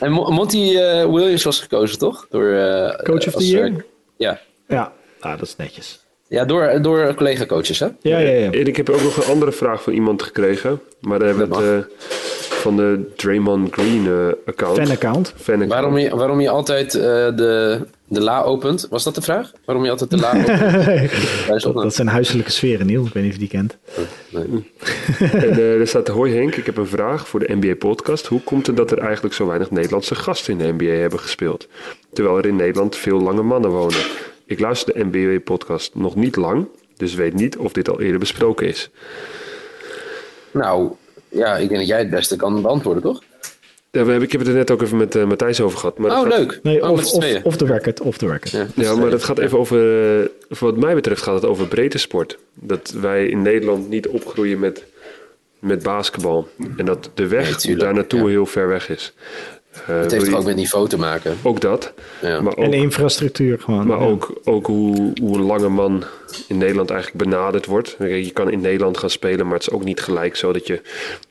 En 0.00 0.10
Mo- 0.12 0.30
Monty 0.30 0.76
eh, 0.76 1.04
Williams 1.04 1.42
was 1.42 1.60
gekozen, 1.60 1.98
toch? 1.98 2.26
Door, 2.30 2.52
eh, 2.52 3.04
Coach 3.04 3.26
of 3.26 3.32
the 3.34 3.46
year? 3.46 3.84
ja, 4.16 4.40
Ja, 4.68 4.92
ah, 5.20 5.38
dat 5.38 5.46
is 5.48 5.56
netjes. 5.56 6.05
Ja 6.28 6.44
door, 6.44 6.82
door 6.82 7.14
collega-coaches, 7.14 7.78
hè? 7.78 7.86
Ja, 8.00 8.18
ja, 8.18 8.30
ja. 8.30 8.50
En 8.50 8.66
ik 8.66 8.76
heb 8.76 8.90
ook 8.90 9.02
nog 9.02 9.16
een 9.16 9.32
andere 9.32 9.52
vraag 9.52 9.82
van 9.82 9.92
iemand 9.92 10.22
gekregen. 10.22 10.80
Maar 11.00 11.18
daar 11.18 11.28
hebben 11.28 11.48
we 11.48 11.54
het 11.64 11.84
eh, 11.84 11.90
van 12.66 12.76
de 12.76 13.12
Draymond 13.16 13.72
Green 13.72 14.06
eh, 14.06 14.28
account. 14.46 14.78
Fan-account. 14.78 15.32
Fan-account. 15.36 15.72
Waarom 15.72 15.98
je, 15.98 16.16
waarom 16.16 16.40
je 16.40 16.48
altijd 16.48 16.94
eh, 16.94 17.02
de, 17.02 17.80
de 18.08 18.20
la 18.20 18.42
opent? 18.42 18.86
Was 18.90 19.04
dat 19.04 19.14
de 19.14 19.22
vraag? 19.22 19.52
Waarom 19.64 19.84
je 19.84 19.90
altijd 19.90 20.10
de 20.10 20.16
la 20.16 20.30
opent? 20.30 21.82
Dat 21.82 21.94
zijn 21.94 22.08
huiselijke 22.08 22.50
sferen, 22.50 22.86
Niel. 22.86 23.06
Ik 23.06 23.12
weet 23.12 23.22
niet 23.22 23.32
of 23.32 23.40
je 23.40 23.48
die 23.48 23.58
kent. 23.58 23.76
Nee. 24.28 24.72
En 25.32 25.50
eh, 25.50 25.80
er 25.80 25.86
staat, 25.86 26.08
hoi 26.08 26.34
Henk, 26.34 26.56
ik 26.56 26.66
heb 26.66 26.76
een 26.76 26.86
vraag 26.86 27.28
voor 27.28 27.40
de 27.40 27.54
NBA-podcast. 27.54 28.26
Hoe 28.26 28.40
komt 28.40 28.66
het 28.66 28.76
dat 28.76 28.90
er 28.90 28.98
eigenlijk 28.98 29.34
zo 29.34 29.46
weinig 29.46 29.70
Nederlandse 29.70 30.14
gasten 30.14 30.52
in 30.52 30.58
de 30.58 30.84
NBA 30.84 31.00
hebben 31.00 31.20
gespeeld? 31.20 31.68
Terwijl 32.12 32.38
er 32.38 32.46
in 32.46 32.56
Nederland 32.56 32.96
veel 32.96 33.20
lange 33.20 33.42
mannen 33.42 33.70
wonen. 33.70 34.00
Ik 34.46 34.60
luister 34.60 34.94
de 34.94 35.04
NBA-podcast 35.04 35.94
nog 35.94 36.14
niet 36.16 36.36
lang, 36.36 36.66
dus 36.96 37.14
weet 37.14 37.34
niet 37.34 37.56
of 37.56 37.72
dit 37.72 37.88
al 37.88 38.00
eerder 38.00 38.18
besproken 38.18 38.66
is. 38.66 38.90
Nou, 40.50 40.90
ja, 41.28 41.56
ik 41.56 41.68
denk 41.68 41.80
dat 41.80 41.88
jij 41.88 41.98
het 41.98 42.10
beste 42.10 42.36
kan 42.36 42.62
beantwoorden, 42.62 43.02
toch? 43.02 43.22
Ja, 43.90 44.04
we 44.04 44.10
hebben, 44.10 44.22
ik 44.26 44.32
heb 44.32 44.40
het 44.40 44.50
er 44.50 44.56
net 44.56 44.70
ook 44.70 44.82
even 44.82 44.96
met 44.96 45.14
eh, 45.14 45.24
Matthijs 45.24 45.60
over 45.60 45.78
gehad. 45.78 45.98
Maar 45.98 46.10
Oh, 46.10 46.16
gaat- 46.22 46.38
leuk. 46.38 46.60
Nee, 46.62 46.82
oh, 46.82 46.90
of, 46.90 47.12
of, 47.12 47.42
of 47.42 47.56
the 47.56 47.64
record. 47.66 48.00
Of 48.00 48.18
the 48.18 48.26
record. 48.26 48.72
Ja, 48.74 48.96
maar 48.96 49.10
dat 49.10 49.24
gaat 49.24 49.38
even 49.38 49.58
over, 49.58 49.78
eh, 50.20 50.28
voor 50.50 50.70
wat 50.72 50.80
mij 50.80 50.94
betreft 50.94 51.22
gaat 51.22 51.34
het 51.34 51.44
over 51.44 51.66
breedte 51.66 51.98
sport. 51.98 52.38
Dat 52.54 52.90
wij 53.00 53.26
in 53.26 53.42
Nederland 53.42 53.88
niet 53.88 54.06
opgroeien 54.08 54.58
met, 54.58 54.84
met 55.58 55.82
basketbal. 55.82 56.48
En 56.76 56.84
dat 56.84 57.10
de 57.14 57.26
weg 57.26 57.64
Nee, 57.64 57.76
daar 57.76 57.94
naartoe 57.94 58.20
ja. 58.20 58.26
heel 58.26 58.46
ver 58.46 58.68
weg 58.68 58.88
is. 58.88 59.12
Eh, 59.86 59.98
Het 60.00 60.10
heeft 60.10 60.26
je- 60.26 60.36
ook 60.36 60.44
met 60.44 60.56
niveau 60.56 60.88
te 60.88 60.98
maken. 60.98 61.36
ook 61.42 61.60
dat. 61.60 61.92
Ja. 62.22 62.40
Maar 62.40 62.56
ook, 62.56 62.64
En 62.64 62.72
infrastructuur 62.72 63.58
gewoon. 63.60 63.86
maar 63.86 63.98
ja. 63.98 64.04
ook, 64.04 64.40
ook 64.44 64.66
hoe, 64.66 65.12
hoe 65.20 65.36
een 65.36 65.42
lange 65.42 65.68
man 65.68 66.04
in 66.48 66.58
Nederland 66.58 66.90
eigenlijk 66.90 67.24
benaderd 67.24 67.66
wordt. 67.66 67.96
Je 67.98 68.30
kan 68.32 68.50
in 68.50 68.60
Nederland 68.60 68.98
gaan 68.98 69.10
spelen, 69.10 69.44
maar 69.46 69.54
het 69.54 69.66
is 69.66 69.70
ook 69.72 69.84
niet 69.84 70.00
gelijk 70.00 70.36
zo 70.36 70.52
dat 70.52 70.66
je 70.66 70.80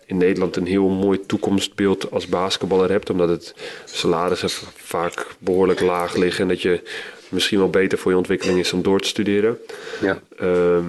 in 0.05 0.17
Nederland 0.17 0.55
een 0.55 0.65
heel 0.67 0.87
mooi 0.89 1.19
toekomstbeeld 1.25 2.11
als 2.11 2.27
basketballer 2.27 2.89
hebt. 2.89 3.09
Omdat 3.09 3.29
het 3.29 3.55
salarissen 3.85 4.49
vaak 4.75 5.25
behoorlijk 5.39 5.79
laag 5.79 6.15
liggen. 6.15 6.41
En 6.41 6.47
dat 6.47 6.61
je 6.61 6.81
misschien 7.29 7.59
wel 7.59 7.69
beter 7.69 7.97
voor 7.97 8.11
je 8.11 8.17
ontwikkeling 8.17 8.59
is 8.59 8.69
dan 8.69 8.81
door 8.81 8.99
te 8.99 9.07
studeren. 9.07 9.57
Ja. 10.01 10.19
Ehm, 10.39 10.83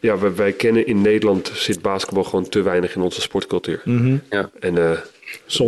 ja, 0.00 0.18
wij, 0.18 0.34
wij 0.34 0.52
kennen 0.52 0.86
in 0.86 1.00
Nederland 1.00 1.50
zit 1.54 1.82
basketbal 1.82 2.24
gewoon 2.24 2.48
te 2.48 2.62
weinig 2.62 2.94
in 2.94 3.02
onze 3.02 3.20
sportcultuur. 3.20 3.80
Mhm. 3.84 4.16
Ja. 4.30 4.50
En 4.60 4.78
eh, 4.78 4.90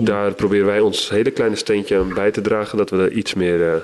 daar 0.05 0.33
proberen 0.33 0.67
wij 0.67 0.81
ons 0.81 1.09
hele 1.11 1.31
kleine 1.31 1.57
steentje 1.57 1.99
aan 1.99 2.15
bij 2.15 2.31
te 2.31 2.41
dragen, 2.41 2.79
dat 2.79 2.91
we 2.91 2.97
er 2.97 3.13
iets 3.13 3.35
meer... 3.35 3.63
eh, 3.69 3.75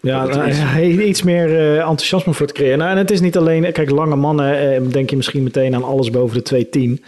Ja, 0.00 0.24
nou, 0.26 0.50
hij- 0.50 0.90
iets 0.90 1.22
meer 1.22 1.48
eh, 1.58 1.76
enthousiasme 1.78 2.34
voor 2.34 2.46
te 2.46 2.52
creëren. 2.52 2.78
Nou, 2.78 2.90
en 2.90 2.96
het 2.96 3.10
is 3.10 3.20
niet 3.20 3.36
alleen, 3.36 3.72
kijk, 3.72 3.90
lange 3.90 4.16
mannen, 4.16 4.72
eh, 4.74 4.80
denk 4.90 5.10
je 5.10 5.16
misschien 5.16 5.42
meteen 5.42 5.74
aan 5.74 5.84
alles 5.84 6.10
boven 6.10 6.36
de 6.36 6.42
210. 6.42 7.04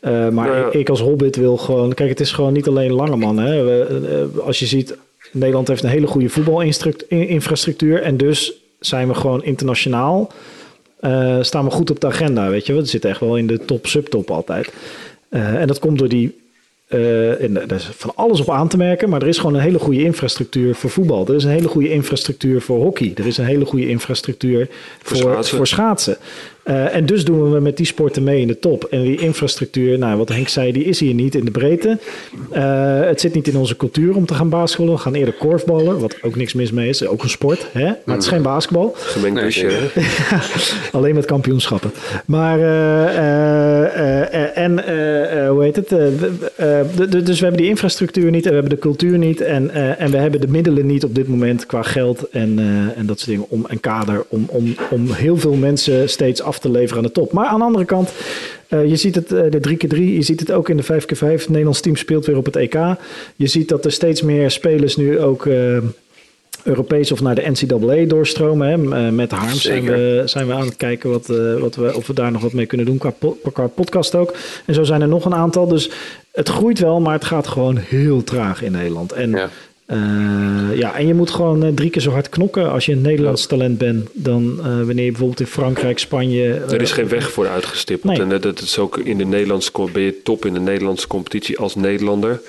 Eh 0.00 0.12
maar 0.12 0.32
Nou 0.32 0.56
ja. 0.56 0.66
ik, 0.66 0.72
ik 0.74 0.88
als 0.88 1.00
hobbit 1.00 1.36
wil 1.36 1.56
gewoon, 1.56 1.94
kijk, 1.94 2.08
het 2.08 2.20
is 2.20 2.32
gewoon 2.32 2.52
niet 2.52 2.66
alleen 2.68 2.92
lange 2.92 3.16
mannen. 3.16 3.44
Hè. 3.44 3.64
We, 3.64 4.28
eh, 4.34 4.46
als 4.46 4.58
je 4.58 4.66
ziet, 4.66 4.96
Nederland 5.32 5.68
heeft 5.68 5.82
een 5.82 5.88
hele 5.90 6.06
goede 6.06 6.28
voetbalinfrastructuur. 6.28 8.02
En 8.02 8.16
dus 8.16 8.52
zijn 8.80 9.08
we 9.08 9.14
gewoon 9.14 9.44
internationaal, 9.44 10.32
eh, 11.00 11.38
staan 11.40 11.64
we 11.64 11.70
goed 11.70 11.90
op 11.90 12.00
de 12.00 12.06
agenda, 12.06 12.50
weet 12.50 12.66
je. 12.66 12.74
We 12.74 12.84
zitten 12.84 13.10
echt 13.10 13.20
wel 13.20 13.36
in 13.36 13.46
de 13.46 13.64
top, 13.64 13.86
subtop 13.86 14.30
altijd. 14.30 14.72
Eh, 15.28 15.60
en 15.60 15.66
dat 15.66 15.78
komt 15.78 15.98
door 15.98 16.08
die 16.08 16.36
eh, 16.88 17.42
en 17.42 17.68
er 17.68 17.76
is 17.76 17.90
van 17.92 18.12
alles 18.14 18.40
op 18.40 18.50
aan 18.50 18.68
te 18.68 18.76
merken, 18.76 19.08
maar 19.08 19.22
er 19.22 19.28
is 19.28 19.38
gewoon 19.38 19.54
een 19.54 19.60
hele 19.60 19.78
goede 19.78 20.02
infrastructuur 20.02 20.74
voor 20.74 20.90
voetbal. 20.90 21.26
Er 21.26 21.34
is 21.34 21.44
een 21.44 21.50
hele 21.50 21.68
goede 21.68 21.90
infrastructuur 21.90 22.60
voor 22.60 22.78
hockey. 22.78 23.12
Er 23.14 23.26
is 23.26 23.36
een 23.36 23.44
hele 23.44 23.64
goede 23.64 23.88
infrastructuur 23.88 24.68
voor, 25.02 25.16
Voor 25.16 25.44
voor 25.44 25.66
schaatsen. 25.66 26.16
Eh, 26.62 26.94
en 26.94 27.06
dus 27.06 27.24
doen 27.24 27.52
we 27.52 27.60
met 27.60 27.76
die 27.76 27.86
sporten 27.86 28.22
mee 28.22 28.40
in 28.40 28.46
de 28.46 28.58
top. 28.58 28.84
En 28.84 29.02
die 29.02 29.20
infrastructuur, 29.20 29.98
nou, 29.98 30.18
wat 30.18 30.28
Henk 30.28 30.48
zei, 30.48 30.72
die 30.72 30.84
is 30.84 31.00
hier 31.00 31.14
niet 31.14 31.34
in 31.34 31.44
de 31.44 31.50
breedte. 31.50 31.98
Eh, 32.50 33.00
het 33.00 33.20
zit 33.20 33.34
niet 33.34 33.48
in 33.48 33.56
onze 33.56 33.76
cultuur 33.76 34.14
om 34.14 34.26
te 34.26 34.34
gaan 34.34 34.48
basketballen. 34.48 34.94
We 34.94 35.00
gaan 35.00 35.14
eerder 35.14 35.34
korfballen, 35.34 35.98
wat 36.00 36.16
ook 36.22 36.36
niks 36.36 36.52
mis 36.52 36.72
mee 36.72 36.88
is. 36.88 37.06
Ook 37.06 37.22
een 37.22 37.28
sport, 37.28 37.66
hè? 37.72 37.84
maar 37.84 38.14
het 38.14 38.22
is 38.22 38.28
geen 38.28 38.42
basketbal. 38.42 38.92
gemengd 38.96 39.54
hè? 39.54 39.68
Alleen 40.98 41.14
met 41.14 41.24
kampioenschappen. 41.24 41.90
Maar, 42.24 42.60
eh, 42.60 44.58
en, 44.58 44.72
hoe 45.48 45.62
heet 45.62 45.76
het? 45.76 45.88
Dus 47.08 47.38
we 47.38 47.44
hebben 47.44 47.62
die 47.62 47.68
infrastructuur 47.70 48.30
niet 48.30 48.44
en 48.44 48.48
we 48.48 48.56
hebben 48.56 48.74
de 48.74 48.78
cultuur 48.78 49.18
niet. 49.18 49.40
En, 49.40 49.70
eh, 49.70 50.00
en 50.00 50.10
we 50.10 50.16
hebben 50.16 50.40
de 50.40 50.48
middelen 50.48 50.86
niet 50.86 51.04
op 51.04 51.14
dit 51.14 51.28
moment 51.28 51.66
qua 51.66 51.82
geld 51.82 52.28
en, 52.30 52.58
eh, 52.58 52.98
en 52.98 53.06
dat 53.06 53.18
soort 53.18 53.30
dingen. 53.30 53.46
Om, 53.48 53.66
en 53.68 53.80
kader 53.80 54.24
om, 54.28 54.44
om, 54.48 54.74
om 54.90 55.12
heel 55.12 55.36
veel 55.36 55.54
mensen 55.54 56.08
steeds 56.08 56.42
af 56.42 56.57
te 56.58 56.70
leveren 56.70 56.96
aan 56.96 57.02
de 57.08 57.12
top. 57.12 57.32
Maar 57.32 57.46
aan 57.46 57.58
de 57.58 57.64
andere 57.64 57.84
kant, 57.84 58.12
eh, 58.68 58.86
je 58.88 58.96
ziet 58.96 59.14
het, 59.14 59.32
eh, 59.32 59.50
de 59.50 59.60
3x3, 59.60 60.14
je 60.14 60.22
ziet 60.22 60.40
het 60.40 60.52
ook 60.52 60.68
in 60.68 60.76
de 60.76 60.82
5x5. 60.82 61.40
Het 61.40 61.48
Nederlands 61.48 61.80
team 61.80 61.96
speelt 61.96 62.26
weer 62.26 62.36
op 62.36 62.44
het 62.44 62.56
EK. 62.56 62.78
Je 63.36 63.46
ziet 63.46 63.68
dat 63.68 63.84
er 63.84 63.92
steeds 63.92 64.22
meer 64.22 64.50
spelers 64.50 64.96
nu 64.96 65.18
ook... 65.20 65.46
eh, 65.46 65.76
Europees 66.64 67.12
of 67.12 67.20
naar 67.20 67.34
de 67.34 67.50
NCAA 67.50 68.04
doorstromen. 68.06 68.68
Hè. 68.68 69.10
Met 69.10 69.30
Harms 69.30 69.62
zijn 69.62 69.84
we, 69.84 70.22
zijn 70.24 70.46
we 70.46 70.52
aan 70.52 70.64
het 70.66 70.76
kijken 70.76 71.10
wat, 71.10 71.26
wat 71.58 71.74
we, 71.76 71.94
of 71.96 72.06
we 72.06 72.12
daar 72.14 72.32
nog 72.32 72.42
wat 72.42 72.52
mee 72.52 72.66
kunnen 72.66 72.86
doen 72.86 72.98
qua, 72.98 73.10
po- 73.10 73.38
qua 73.52 73.66
podcast 73.66 74.14
ook. 74.14 74.34
En 74.66 74.74
zo 74.74 74.82
zijn 74.82 75.00
er 75.02 75.08
nog 75.08 75.24
een 75.24 75.34
aantal. 75.34 75.68
Dus 75.68 75.90
het 76.32 76.48
groeit 76.48 76.78
wel, 76.78 77.00
maar 77.00 77.12
het 77.12 77.24
gaat 77.24 77.46
gewoon 77.46 77.76
heel 77.76 78.24
traag 78.24 78.62
in 78.62 78.72
Nederland. 78.72 79.12
En, 79.12 79.30
Ja. 79.30 79.48
Ja. 79.88 80.70
ja, 80.74 80.96
en 80.96 81.06
je 81.06 81.14
moet 81.14 81.30
gewoon 81.30 81.64
eh, 81.64 81.72
drie 81.74 81.90
keer 81.90 82.02
zo 82.02 82.10
hard 82.10 82.28
knokken 82.28 82.70
als 82.70 82.86
je 82.86 82.92
een 82.92 83.00
Nederlands 83.00 83.46
talent 83.46 83.78
bent 83.78 84.08
dan 84.12 84.58
eh, 84.58 84.64
wanneer 84.64 85.04
je 85.04 85.10
bijvoorbeeld 85.10 85.40
in 85.40 85.46
Frankrijk, 85.46 85.98
Spanje... 85.98 86.52
Er 86.54 86.74
eh, 86.74 86.80
is 86.80 86.92
geen 86.92 87.08
weg 87.08 87.30
voor 87.32 87.48
uitgestippeld. 87.48 88.12
Nee. 88.12 88.22
En 88.22 88.28
dat, 88.28 88.42
dat 88.42 88.60
is 88.60 88.78
ook 88.78 88.98
in 88.98 89.18
de 89.18 89.24
Nederlandse 89.24 89.70
ben 89.92 90.02
je 90.02 90.22
top 90.22 90.44
in 90.44 90.52
de 90.52 90.60
Nederlandse 90.60 91.06
competitie 91.06 91.58
als 91.58 91.74
Nederlander. 91.74 92.40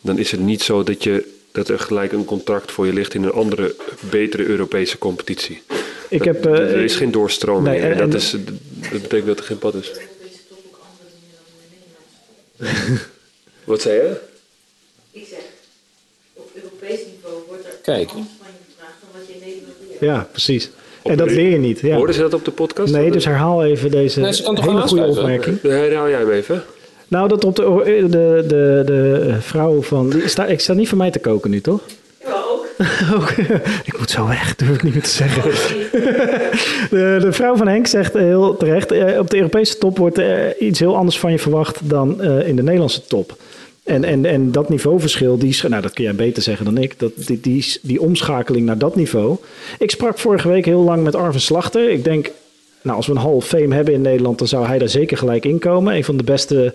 Dan 0.00 0.18
is 0.18 0.30
het 0.30 0.40
niet 0.40 0.62
zo 0.62 0.82
dat, 0.82 1.02
je, 1.02 1.28
dat 1.52 1.68
er 1.68 1.78
gelijk 1.78 2.12
een 2.12 2.24
contract 2.24 2.70
voor 2.72 2.86
je 2.86 2.92
ligt 2.92 3.14
in 3.14 3.22
een 3.22 3.32
andere, 3.32 3.74
betere 4.10 4.44
Europese 4.46 4.98
competitie. 4.98 5.62
Ik 6.08 6.24
heb, 6.24 6.42
Dat- 6.42 6.58
eh, 6.58 6.72
er 6.72 6.84
is 6.84 6.96
geen 6.96 7.10
doorstroming. 7.10 7.66
nee, 7.76 7.80
en, 7.80 7.92
en- 7.92 7.98
dat, 7.98 8.08
en- 8.08 8.16
is, 8.16 8.30
dat 8.90 9.02
betekent 9.02 9.26
dat 9.26 9.38
er 9.38 9.44
geen 9.44 9.58
pad 9.58 9.74
is. 9.74 9.90
Wat 13.64 13.80
zei 13.82 13.94
je? 13.96 14.16
Ik 15.10 15.26
zeg, 15.30 15.38
op 16.32 16.50
Europees 16.54 16.98
niveau 17.14 17.42
wordt 17.46 17.64
er 17.64 17.70
Kijk. 17.70 17.77
anders 17.77 17.77
van 17.77 17.77
je 17.77 17.77
gevraagd 17.77 17.77
dan 17.77 17.77
wat 17.77 17.77
je 17.77 17.77
in 17.77 17.77
Nederland 17.77 17.77
leert. 17.88 18.12
ja, 20.00 20.28
precies. 20.30 20.70
En 21.02 21.16
dat 21.16 21.30
leer 21.30 21.50
je 21.50 21.58
niet. 21.58 21.80
Ja. 21.80 21.96
Hoorden 21.96 22.14
ze 22.14 22.20
dat 22.20 22.34
op 22.34 22.44
de 22.44 22.50
podcast? 22.50 22.92
Nee, 22.92 23.10
dus 23.10 23.24
herhaal 23.24 23.64
even 23.64 23.90
deze 23.90 24.20
Nee, 24.20 24.32
hele 24.44 24.80
goede 24.80 25.06
opmerking. 25.06 25.62
Herhaal 25.62 26.08
jij 26.08 26.18
hem 26.18 26.30
even. 26.30 26.62
Nou, 27.08 27.28
dat 27.28 27.44
op 27.44 27.56
de, 27.56 27.84
de, 28.10 28.44
de, 28.48 28.82
de 28.86 29.34
vrouw 29.40 29.82
van... 29.82 30.10
Die 30.10 30.28
sta, 30.28 30.46
ik 30.46 30.60
sta 30.60 30.72
niet 30.72 30.88
voor 30.88 30.98
mij 30.98 31.10
te 31.10 31.18
koken 31.18 31.50
nu, 31.50 31.60
toch? 31.60 31.80
Ja, 32.24 32.30
ook. 32.50 32.66
Ook. 33.14 33.30
ik 33.84 33.98
moet 33.98 34.10
zo 34.10 34.26
weg, 34.26 34.56
durf 34.56 34.74
ik 34.74 34.82
niet 34.82 34.92
meer 34.92 35.02
te 35.02 35.08
zeggen. 35.08 35.42
de, 36.96 37.16
de 37.20 37.32
vrouw 37.32 37.56
van 37.56 37.68
Henk 37.68 37.86
zegt 37.86 38.12
heel 38.14 38.56
terecht... 38.56 38.92
eh, 38.92 39.18
op 39.18 39.30
de 39.30 39.36
Europese 39.36 39.78
top 39.78 39.98
wordt 39.98 40.18
er 40.18 40.56
iets 40.58 40.78
heel 40.78 40.96
anders 40.96 41.18
van 41.18 41.32
je 41.32 41.38
verwacht... 41.38 41.78
dan 41.82 42.20
eh, 42.20 42.48
in 42.48 42.56
de 42.56 42.62
Nederlandse 42.62 43.06
top. 43.06 43.36
En, 43.88 44.04
en, 44.04 44.24
en 44.24 44.52
dat 44.52 44.68
niveauverschil, 44.68 45.38
die, 45.38 45.56
nou, 45.68 45.82
dat 45.82 45.92
kun 45.92 46.04
jij 46.04 46.14
beter 46.14 46.42
zeggen 46.42 46.64
dan 46.64 46.78
ik... 46.78 46.98
Dat, 46.98 47.12
die, 47.14 47.40
die, 47.40 47.78
die 47.82 48.00
omschakeling 48.00 48.66
naar 48.66 48.78
dat 48.78 48.96
niveau... 48.96 49.36
Ik 49.78 49.90
sprak 49.90 50.18
vorige 50.18 50.48
week 50.48 50.64
heel 50.64 50.80
lang 50.82 51.02
met 51.02 51.14
Arven 51.14 51.40
Slachter. 51.40 51.90
Ik 51.90 52.04
denk, 52.04 52.30
nou, 52.82 52.96
als 52.96 53.06
we 53.06 53.12
een 53.12 53.18
Hall 53.18 53.32
of 53.32 53.46
Fame 53.46 53.74
hebben 53.74 53.94
in 53.94 54.00
Nederland... 54.00 54.38
dan 54.38 54.48
zou 54.48 54.66
hij 54.66 54.78
daar 54.78 54.88
zeker 54.88 55.16
gelijk 55.16 55.44
in 55.44 55.58
komen. 55.58 55.94
Een 55.94 56.04
van 56.04 56.16
de 56.16 56.22
beste... 56.24 56.74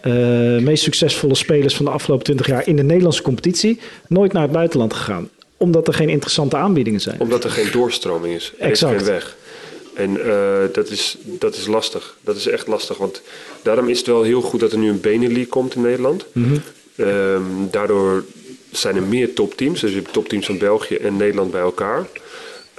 eh, 0.00 0.12
meest 0.58 0.82
succesvolle 0.82 1.34
spelers 1.34 1.76
van 1.76 1.84
de 1.84 1.90
afgelopen 1.90 2.24
20 2.24 2.46
jaar 2.46 2.66
in 2.66 2.76
de 2.76 2.82
Nederlandse 2.82 3.22
competitie. 3.22 3.80
Nooit 4.08 4.32
naar 4.32 4.42
het 4.42 4.52
buitenland 4.52 4.94
gegaan. 4.94 5.28
Omdat 5.56 5.88
er 5.88 5.94
geen 5.94 6.08
interessante 6.08 6.56
aanbiedingen 6.56 7.00
zijn. 7.00 7.20
Omdat 7.20 7.44
er 7.44 7.50
geen 7.50 7.70
doorstroming 7.72 8.34
is. 8.34 8.52
Er 8.58 8.68
Exact. 8.68 9.00
is 9.00 9.02
geen 9.02 9.12
weg. 9.12 9.36
En 9.94 10.24
eh, 10.24 10.72
dat, 10.72 10.90
is, 10.90 11.16
dat 11.22 11.54
is 11.54 11.66
lastig. 11.66 12.16
Dat 12.20 12.36
is 12.36 12.46
echt 12.46 12.66
lastig. 12.66 12.96
Want 12.96 13.22
daarom 13.62 13.88
is 13.88 13.98
het 13.98 14.06
wel 14.06 14.22
heel 14.22 14.40
goed 14.40 14.60
dat 14.60 14.72
er 14.72 14.78
nu 14.78 14.88
een 14.88 15.00
Benelux 15.00 15.48
komt 15.48 15.74
in 15.74 15.80
Nederland. 15.80 16.24
Ehm, 16.96 17.42
daardoor 17.70 18.24
zijn 18.70 18.96
er 18.96 19.02
meer 19.02 19.32
topteams. 19.34 19.80
Dus 19.80 19.90
je 19.90 19.96
hebt 19.96 20.12
topteams 20.12 20.46
van 20.46 20.58
België 20.58 20.94
en 20.94 21.16
Nederland 21.16 21.50
bij 21.50 21.60
elkaar. 21.60 22.06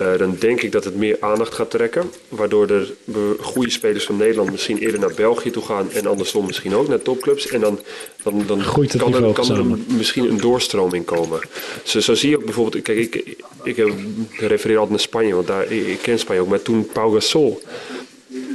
Eh, 0.04 0.18
dan 0.18 0.36
denk 0.40 0.62
ik 0.62 0.72
dat 0.72 0.84
het 0.84 0.96
meer 0.96 1.18
aandacht 1.20 1.54
gaat 1.54 1.70
trekken. 1.72 2.12
Waardoor 2.30 2.70
er 2.70 2.94
goede 3.40 3.70
spelers 3.70 4.06
van 4.06 4.18
Nederland 4.18 4.52
misschien 4.52 4.78
eerder 4.78 5.00
naar 5.00 5.14
België 5.16 5.52
toe 5.52 5.64
gaan. 5.64 5.92
En 5.92 6.06
andersom 6.06 6.46
misschien 6.46 6.76
ook 6.76 6.88
naar 6.88 7.02
topclubs. 7.02 7.48
En 7.48 7.60
dan, 7.60 7.80
dan, 8.24 8.44
dan 8.48 8.62
Groeit 8.64 8.94
het 8.94 9.02
kan, 9.02 9.14
er, 9.14 9.34
kan 9.34 9.52
er 9.52 9.66
misschien 9.88 10.30
een 10.30 10.38
doorstroming 10.38 11.06
komen. 11.06 11.40
Zo, 11.84 12.00
zo 12.00 12.14
zie 12.14 12.30
je 12.30 12.38
ook 12.38 12.46
bijvoorbeeld... 12.46 12.84
Kijk, 12.84 12.98
ik, 12.98 13.36
ik 13.64 13.76
heb- 13.76 13.94
refereer 14.38 14.76
altijd 14.78 14.90
naar 14.90 15.00
Spanje. 15.00 15.36
Want 15.36 15.48
daar, 15.48 15.72
ik, 15.72 15.88
ik 15.88 16.00
ken 16.02 16.20
Spanje 16.20 16.42
ook. 16.42 16.48
Maar 16.48 16.62
toen 16.62 16.86
Pau 16.94 17.14
Gasol 17.14 17.62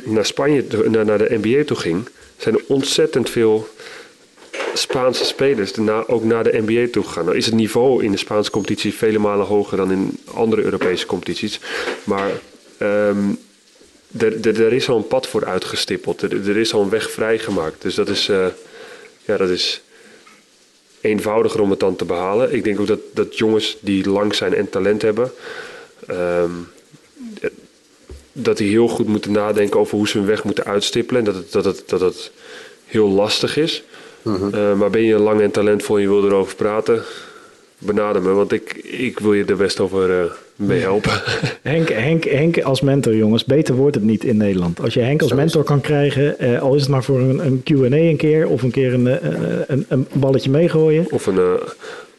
naar 0.05 0.27
Spanje, 0.27 0.65
naar, 0.89 1.05
naar 1.05 1.19
de 1.19 1.39
NBA 1.43 1.65
toe 1.65 1.77
ging... 1.77 2.09
zijn 2.37 2.55
er 2.55 2.65
ontzettend 2.67 3.31
veel 3.31 3.69
Spaanse 4.75 5.25
spelers 5.25 5.79
ook 6.07 6.25
naar 6.25 6.45
de 6.45 6.63
NBA 6.67 6.89
toe 6.91 7.05
gegaan. 7.05 7.25
Nou 7.25 7.37
is 7.37 7.47
het 7.47 7.55
niveau 7.55 8.05
in 8.05 8.11
de 8.11 8.19
Spaanse 8.19 8.51
competitie 8.51 8.95
vele 8.95 9.19
malen 9.19 9.47
hoger 9.47 9.77
dan 9.77 9.93
in 9.93 10.19
andere 10.25 10.63
Europese 10.63 11.07
competities. 11.07 11.61
Maar 12.05 12.31
ehm, 12.79 13.19
er, 14.19 14.73
is 14.73 14.89
al 14.89 14.97
een 14.97 15.07
pad 15.07 15.27
voor 15.27 15.45
uitgestippeld. 15.45 16.23
Er, 16.23 16.57
is 16.57 16.75
al 16.75 16.83
een 16.83 16.91
weg 16.91 17.11
vrijgemaakt. 17.11 17.83
Dus 17.83 17.95
dat 17.95 18.09
is, 18.09 18.29
eh, 18.29 18.47
ja, 19.25 19.37
dat 19.37 19.49
is 19.49 19.83
eenvoudiger 21.01 21.61
om 21.61 21.71
het 21.71 21.81
dan 21.81 21.97
te 21.97 22.05
behalen. 22.05 22.53
Ik 22.55 22.65
denk 22.65 22.81
ook 22.81 22.87
dat, 22.87 23.01
dat 23.15 23.39
jongens 23.39 23.77
die 23.81 24.09
lang 24.09 24.35
zijn 24.35 24.55
en 24.55 24.69
talent 24.69 25.03
hebben... 25.03 25.33
ehm, 26.07 26.51
dat 28.33 28.57
die 28.57 28.71
heel 28.71 28.89
goed 28.89 29.07
moeten 29.07 29.33
nadenken 29.33 29.81
over 29.81 29.97
hoe 29.97 30.09
ze 30.09 30.19
hun 30.19 30.27
weg 30.27 30.45
moeten 30.45 30.65
uitstippelen. 30.65 31.27
En 31.27 31.33
dat 31.33 31.35
het, 31.35 31.53
dat 31.53 31.83
dat 31.87 32.01
het 32.01 32.31
heel 32.85 33.09
lastig 33.09 33.57
is. 33.57 33.83
Eh, 34.25 34.75
maar 34.75 34.91
ben 34.91 35.03
je 35.03 35.19
lang 35.19 35.41
en 35.41 35.51
talentvol 35.51 35.97
en 35.97 36.03
je 36.03 36.09
wil 36.09 36.25
erover 36.25 36.57
praten, 36.57 37.03
benader 37.79 38.23
me. 38.23 38.31
Want 38.31 38.53
ik, 38.53 38.75
ik 38.83 39.19
wil 39.19 39.35
je 39.35 39.45
er 39.45 39.57
best 39.57 39.81
over 39.81 40.21
eh, 40.21 40.31
mee 40.57 40.81
helpen. 40.81 41.13
Henk, 41.63 41.89
Henk, 41.89 42.25
Henk 42.25 42.63
als 42.63 42.81
mentor, 42.81 43.15
jongens. 43.15 43.45
Beter 43.45 43.75
wordt 43.75 43.95
het 43.95 44.05
niet 44.05 44.25
in 44.25 44.37
Nederland. 44.37 44.81
Als 44.81 44.95
je 44.95 45.01
Henk 45.01 45.23
als 45.23 45.33
mentor 45.33 45.65
kan 45.65 45.81
krijgen, 45.81 46.39
eh, 46.39 46.63
al 46.63 46.75
is 46.75 46.81
het 46.81 46.91
maar 46.91 47.05
voor 47.05 47.21
een, 47.21 47.47
een 47.47 47.63
Q&A 47.63 47.97
een 47.97 48.17
keer... 48.17 48.49
of 48.49 48.63
een 48.63 48.71
keer 48.71 48.95
een, 48.95 49.07
een, 49.67 49.87
een 49.89 50.07
balletje 50.13 50.51
meegooien. 50.51 51.07
of 51.11 51.27
een 51.27 51.59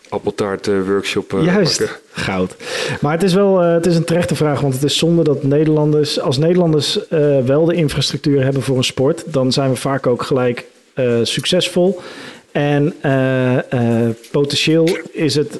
appeltaart 0.09 0.67
workshop 0.87 1.31
Juist, 1.41 1.77
pakken. 1.77 1.97
goud. 2.11 2.55
Maar 3.01 3.11
het 3.11 3.23
is 3.23 3.33
wel 3.33 3.59
het 3.59 3.85
is 3.85 3.95
een 3.95 4.03
terechte 4.03 4.35
vraag, 4.35 4.61
want 4.61 4.73
het 4.73 4.83
is 4.83 4.97
zonde 4.97 5.23
dat 5.23 5.43
Nederlanders, 5.43 6.19
als 6.19 6.37
Nederlanders 6.37 6.99
wel 7.45 7.65
de 7.65 7.73
infrastructuur 7.73 8.43
hebben 8.43 8.61
voor 8.61 8.77
een 8.77 8.83
sport, 8.83 9.23
dan 9.25 9.51
zijn 9.51 9.69
we 9.69 9.75
vaak 9.75 10.07
ook 10.07 10.23
gelijk 10.23 10.65
succesvol. 11.23 11.99
En 12.51 12.93
eh, 13.01 13.57
eh, 13.71 14.15
potentieel 14.31 14.97
is 15.11 15.35
het 15.35 15.59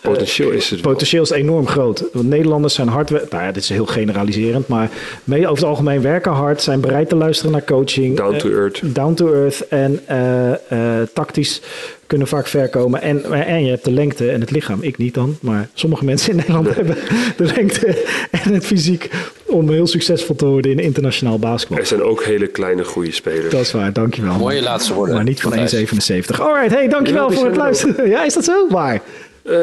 Potentieel 0.00 0.50
is 0.50 0.70
het 0.70 0.80
potentieel 0.80 1.22
is 1.22 1.30
enorm 1.30 1.66
groot. 1.66 2.04
Want 2.12 2.28
Nederlanders 2.28 2.74
zijn 2.74 2.88
hard... 2.88 3.10
Nou 3.10 3.26
ja, 3.30 3.52
dit 3.52 3.62
is 3.62 3.68
heel 3.68 3.86
generaliserend, 3.86 4.68
maar 4.68 4.90
mee, 5.24 5.46
over 5.46 5.56
het 5.56 5.64
algemeen 5.64 6.02
werken 6.02 6.32
hard, 6.32 6.62
zijn 6.62 6.80
bereid 6.80 7.08
te 7.08 7.16
luisteren 7.16 7.52
naar 7.52 7.64
coaching. 7.64 8.16
Down 8.16 8.36
to 8.36 8.48
eh, 8.48 8.56
earth. 8.56 8.94
down 8.94 9.14
to 9.14 9.32
earth 9.32 9.68
en 9.68 10.00
eh, 10.06 10.52
eh, 10.52 11.08
tactisch 11.12 11.60
kunnen 12.06 12.26
vaak 12.26 12.46
ver 12.46 12.68
komen. 12.68 13.02
En, 13.02 13.32
en 13.32 13.64
je 13.64 13.70
hebt 13.70 13.84
de 13.84 13.90
lengte 13.90 14.30
en 14.30 14.40
het 14.40 14.50
lichaam. 14.50 14.82
Ik 14.82 14.98
niet 14.98 15.14
dan, 15.14 15.36
maar 15.40 15.68
sommige 15.74 16.04
mensen 16.04 16.30
in 16.30 16.36
Nederland 16.36 16.74
hebben 16.74 16.96
de 17.36 17.44
lengte 17.44 18.04
en 18.30 18.54
het 18.54 18.66
fysiek 18.66 19.10
om 19.48 19.70
heel 19.70 19.86
succesvol 19.86 20.34
te 20.36 20.46
worden 20.46 20.70
in 20.70 20.78
internationaal 20.78 21.38
basketbal. 21.38 21.78
Er 21.78 21.86
zijn 21.86 22.02
ook 22.02 22.24
hele 22.24 22.46
kleine 22.46 22.84
goede 22.84 23.12
spelers. 23.12 23.50
Dat 23.50 23.60
is 23.60 23.72
waar, 23.72 23.92
dankjewel. 23.92 24.38
Mooie 24.38 24.62
laatste 24.62 24.94
woorden. 24.94 25.14
Maar 25.14 25.24
niet 25.24 25.40
van 25.40 25.54
Matthijs. 25.56 25.90
1,77. 26.30 26.40
Alright, 26.40 26.70
hey, 26.74 26.88
dankjewel 26.88 27.30
voor 27.30 27.44
het 27.44 27.52
er 27.52 27.58
luisteren. 27.58 28.08
Ja, 28.08 28.24
is 28.24 28.34
dat 28.34 28.44
zo? 28.44 28.68
Waar? 28.68 29.00
Eh, 29.44 29.54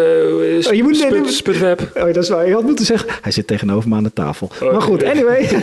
Oh, 0.68 0.74
je 0.74 0.84
moet-. 0.84 1.34
Sputweb. 1.34 1.92
Oh, 1.96 2.04
dat 2.04 2.18
is 2.18 2.30
waar. 2.30 2.48
Je 2.48 2.54
had 2.54 2.64
moeten 2.64 2.86
zeggen, 2.86 3.10
hij 3.22 3.32
zit 3.32 3.48
tegenover 3.48 3.90
me 3.90 3.96
aan 3.96 4.04
de 4.04 4.14
tafel. 4.14 4.50
Oh, 4.64 4.72
maar 4.72 4.82
goed, 4.82 5.04
anyway. 5.04 5.48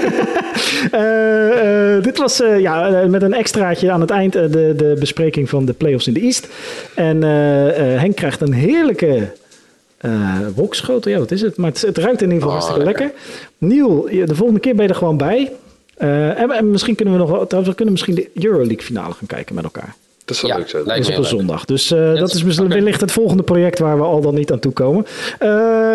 Eh, 0.91 1.97
eh, 1.97 2.03
dit 2.03 2.19
was 2.19 2.41
eh, 2.43 2.61
ja, 2.61 3.07
met 3.09 3.23
een 3.23 3.33
extraatje 3.33 3.91
aan 3.91 4.01
het 4.01 4.11
eind 4.11 4.33
de, 4.33 4.49
de 4.77 4.97
bespreking 4.99 5.49
van 5.49 5.65
de 5.65 5.73
playoffs 5.73 6.07
in 6.07 6.13
de 6.13 6.21
East. 6.21 6.49
En 6.95 7.23
eh, 7.23 7.95
eh, 7.95 8.01
Henk 8.01 8.17
krijgt 8.17 8.41
een 8.41 8.53
heerlijke 8.53 9.29
eh 10.03 10.39
wokschotel. 10.55 11.13
Ja, 11.13 11.19
wat 11.19 11.31
is 11.31 11.41
het? 11.41 11.57
Maar 11.57 11.71
het, 11.71 11.81
het 11.81 11.99
ruikt 11.99 12.23
in 12.23 12.31
ieder 12.31 12.43
geval 12.43 12.59
Oh, 12.59 12.65
hartstikke 12.65 12.85
lekker. 12.85 13.21
Niel, 13.59 14.03
de 14.03 14.35
volgende 14.35 14.61
keer 14.61 14.75
ben 14.75 14.85
je 14.85 14.91
er 14.91 14.97
gewoon 14.97 15.17
bij. 15.17 15.53
Eh, 15.97 16.41
en, 16.41 16.51
en 16.51 16.71
misschien 16.71 16.95
kunnen 16.95 17.15
we 17.15 17.21
nog 17.21 17.31
wel, 17.31 17.47
trouwens, 17.47 17.69
we 17.69 17.75
kunnen 17.75 17.95
misschien 17.95 18.15
de 18.15 18.31
Euroleague 18.47 18.83
finale 18.83 19.15
gaan 19.15 19.27
kijken 19.27 19.55
met 19.55 19.65
elkaar. 19.65 19.95
Dat 20.33 20.41
zou 20.41 20.53
Ja, 20.53 20.59
leuk 20.59 20.69
zijn. 20.69 20.85
Dat 20.85 20.99
is 20.99 21.09
op 21.09 21.17
een 21.17 21.25
zondag. 21.25 21.65
Dus 21.65 21.91
eh, 21.91 22.15
dat 22.15 22.35
is 22.35 22.59
wellicht 22.59 23.01
het 23.01 23.13
volgende 23.13 23.43
project 23.43 23.79
waar 23.79 23.97
we 23.97 24.03
al 24.03 24.21
dan 24.21 24.35
niet 24.35 24.53
aan 24.53 24.59
toe 24.59 24.73
komen. 24.73 25.07
Eh, 25.39 25.49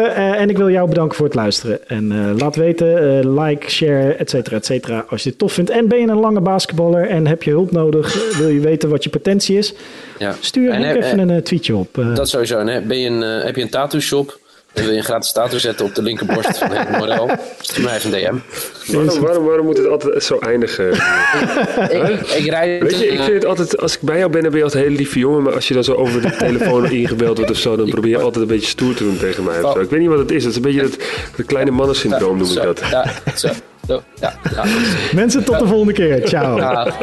eh, 0.05 0.41
en 0.41 0.49
ik 0.49 0.57
wil 0.57 0.69
jou 0.69 0.87
bedanken 0.89 1.15
voor 1.15 1.25
het 1.25 1.35
luisteren. 1.35 1.87
En 1.87 2.11
eh, 2.11 2.37
laat 2.37 2.55
weten, 2.55 3.19
eh, 3.19 3.43
like, 3.43 3.69
share, 3.69 4.13
et 4.13 4.29
cetera, 4.29 4.55
et 4.55 4.65
cetera, 4.65 5.05
als 5.09 5.23
je 5.23 5.29
het 5.29 5.37
tof 5.37 5.53
vindt. 5.53 5.69
En 5.69 5.87
ben 5.87 5.99
je 5.99 6.07
een 6.07 6.19
lange 6.19 6.41
basketballer 6.41 7.07
en 7.09 7.27
heb 7.27 7.43
je 7.43 7.49
hulp 7.49 7.71
nodig, 7.71 8.13
wil 8.39 8.49
je 8.49 8.59
weten 8.59 8.89
wat 8.89 9.03
je 9.03 9.09
potentie 9.09 9.57
is, 9.57 9.73
Ja. 10.19 10.35
stuur 10.41 10.69
En, 10.71 10.83
even 10.95 11.29
een 11.29 11.43
tweetje 11.43 11.75
op. 11.75 11.99
Dat 12.15 12.29
sowieso. 12.29 12.57
En, 12.57 12.67
hè, 12.67 12.81
ben 12.81 12.97
je 12.97 13.09
een, 13.09 13.21
heb 13.21 13.55
je 13.55 13.61
een 13.61 13.69
tattoo 13.69 13.99
shop 13.99 14.39
wil 14.81 14.91
je 14.91 14.97
een 14.97 15.03
gratis 15.03 15.31
tattoo 15.31 15.59
zetten 15.59 15.85
op 15.85 15.95
de 15.95 16.01
linkerborst 16.01 16.57
van 16.57 16.71
Henk 16.71 16.97
Morel? 16.97 17.29
Stuur 17.61 17.83
mij 17.83 17.95
even 17.95 18.13
een 18.13 18.19
DM. 18.19 18.35
Waarom, 18.93 19.19
waarom, 19.19 19.45
waarom 19.45 19.65
moet 19.65 19.77
het 19.77 19.87
altijd 19.87 20.23
zo 20.23 20.37
eindigen? 20.37 20.91
Ik, 21.89 22.19
ik 22.19 22.49
rijd 22.49 22.81
Weet 22.81 22.99
je, 22.99 23.07
ik 23.07 23.19
vind 23.19 23.33
het 23.33 23.45
altijd, 23.45 23.77
als 23.81 23.95
ik 23.95 24.01
bij 24.01 24.17
jou 24.17 24.31
ben, 24.31 24.41
dan 24.41 24.49
ben 24.49 24.59
je 24.59 24.65
altijd 24.65 24.83
een 24.83 24.89
hele 24.89 25.01
lieve 25.01 25.19
jongen. 25.19 25.43
Maar 25.43 25.53
als 25.53 25.67
je 25.67 25.73
dan 25.73 25.83
zo 25.83 25.93
over 25.93 26.21
de 26.21 26.35
telefoon 26.35 26.91
ingebeld 26.91 27.37
wordt 27.37 27.51
of 27.51 27.57
zo, 27.57 27.75
dan 27.75 27.89
probeer 27.89 28.09
je 28.09 28.17
altijd 28.17 28.35
een 28.35 28.47
beetje 28.47 28.67
stoer 28.67 28.95
te 28.95 29.03
doen 29.03 29.17
tegen 29.17 29.43
mij. 29.43 29.63
Of 29.63 29.73
zo. 29.73 29.79
Ik 29.79 29.89
weet 29.89 29.99
niet 29.99 30.09
wat 30.09 30.19
het 30.19 30.31
is. 30.31 30.43
Het 30.43 30.51
is 30.51 30.55
een 30.55 30.61
beetje 30.61 30.81
het, 30.81 30.97
het 31.35 31.45
kleine 31.45 31.71
mannensyndroom, 31.71 32.37
noem 32.37 32.51
ik 32.51 32.63
dat. 32.63 32.81
Ja, 32.91 33.11
zo, 33.35 33.49
zo, 33.87 34.03
ja, 34.19 34.39
ja. 34.55 34.63
Mensen, 35.13 35.43
tot 35.43 35.59
de 35.59 35.67
volgende 35.67 35.93
keer. 35.93 36.27
Ciao. 36.27 36.57
Ja. 36.57 36.93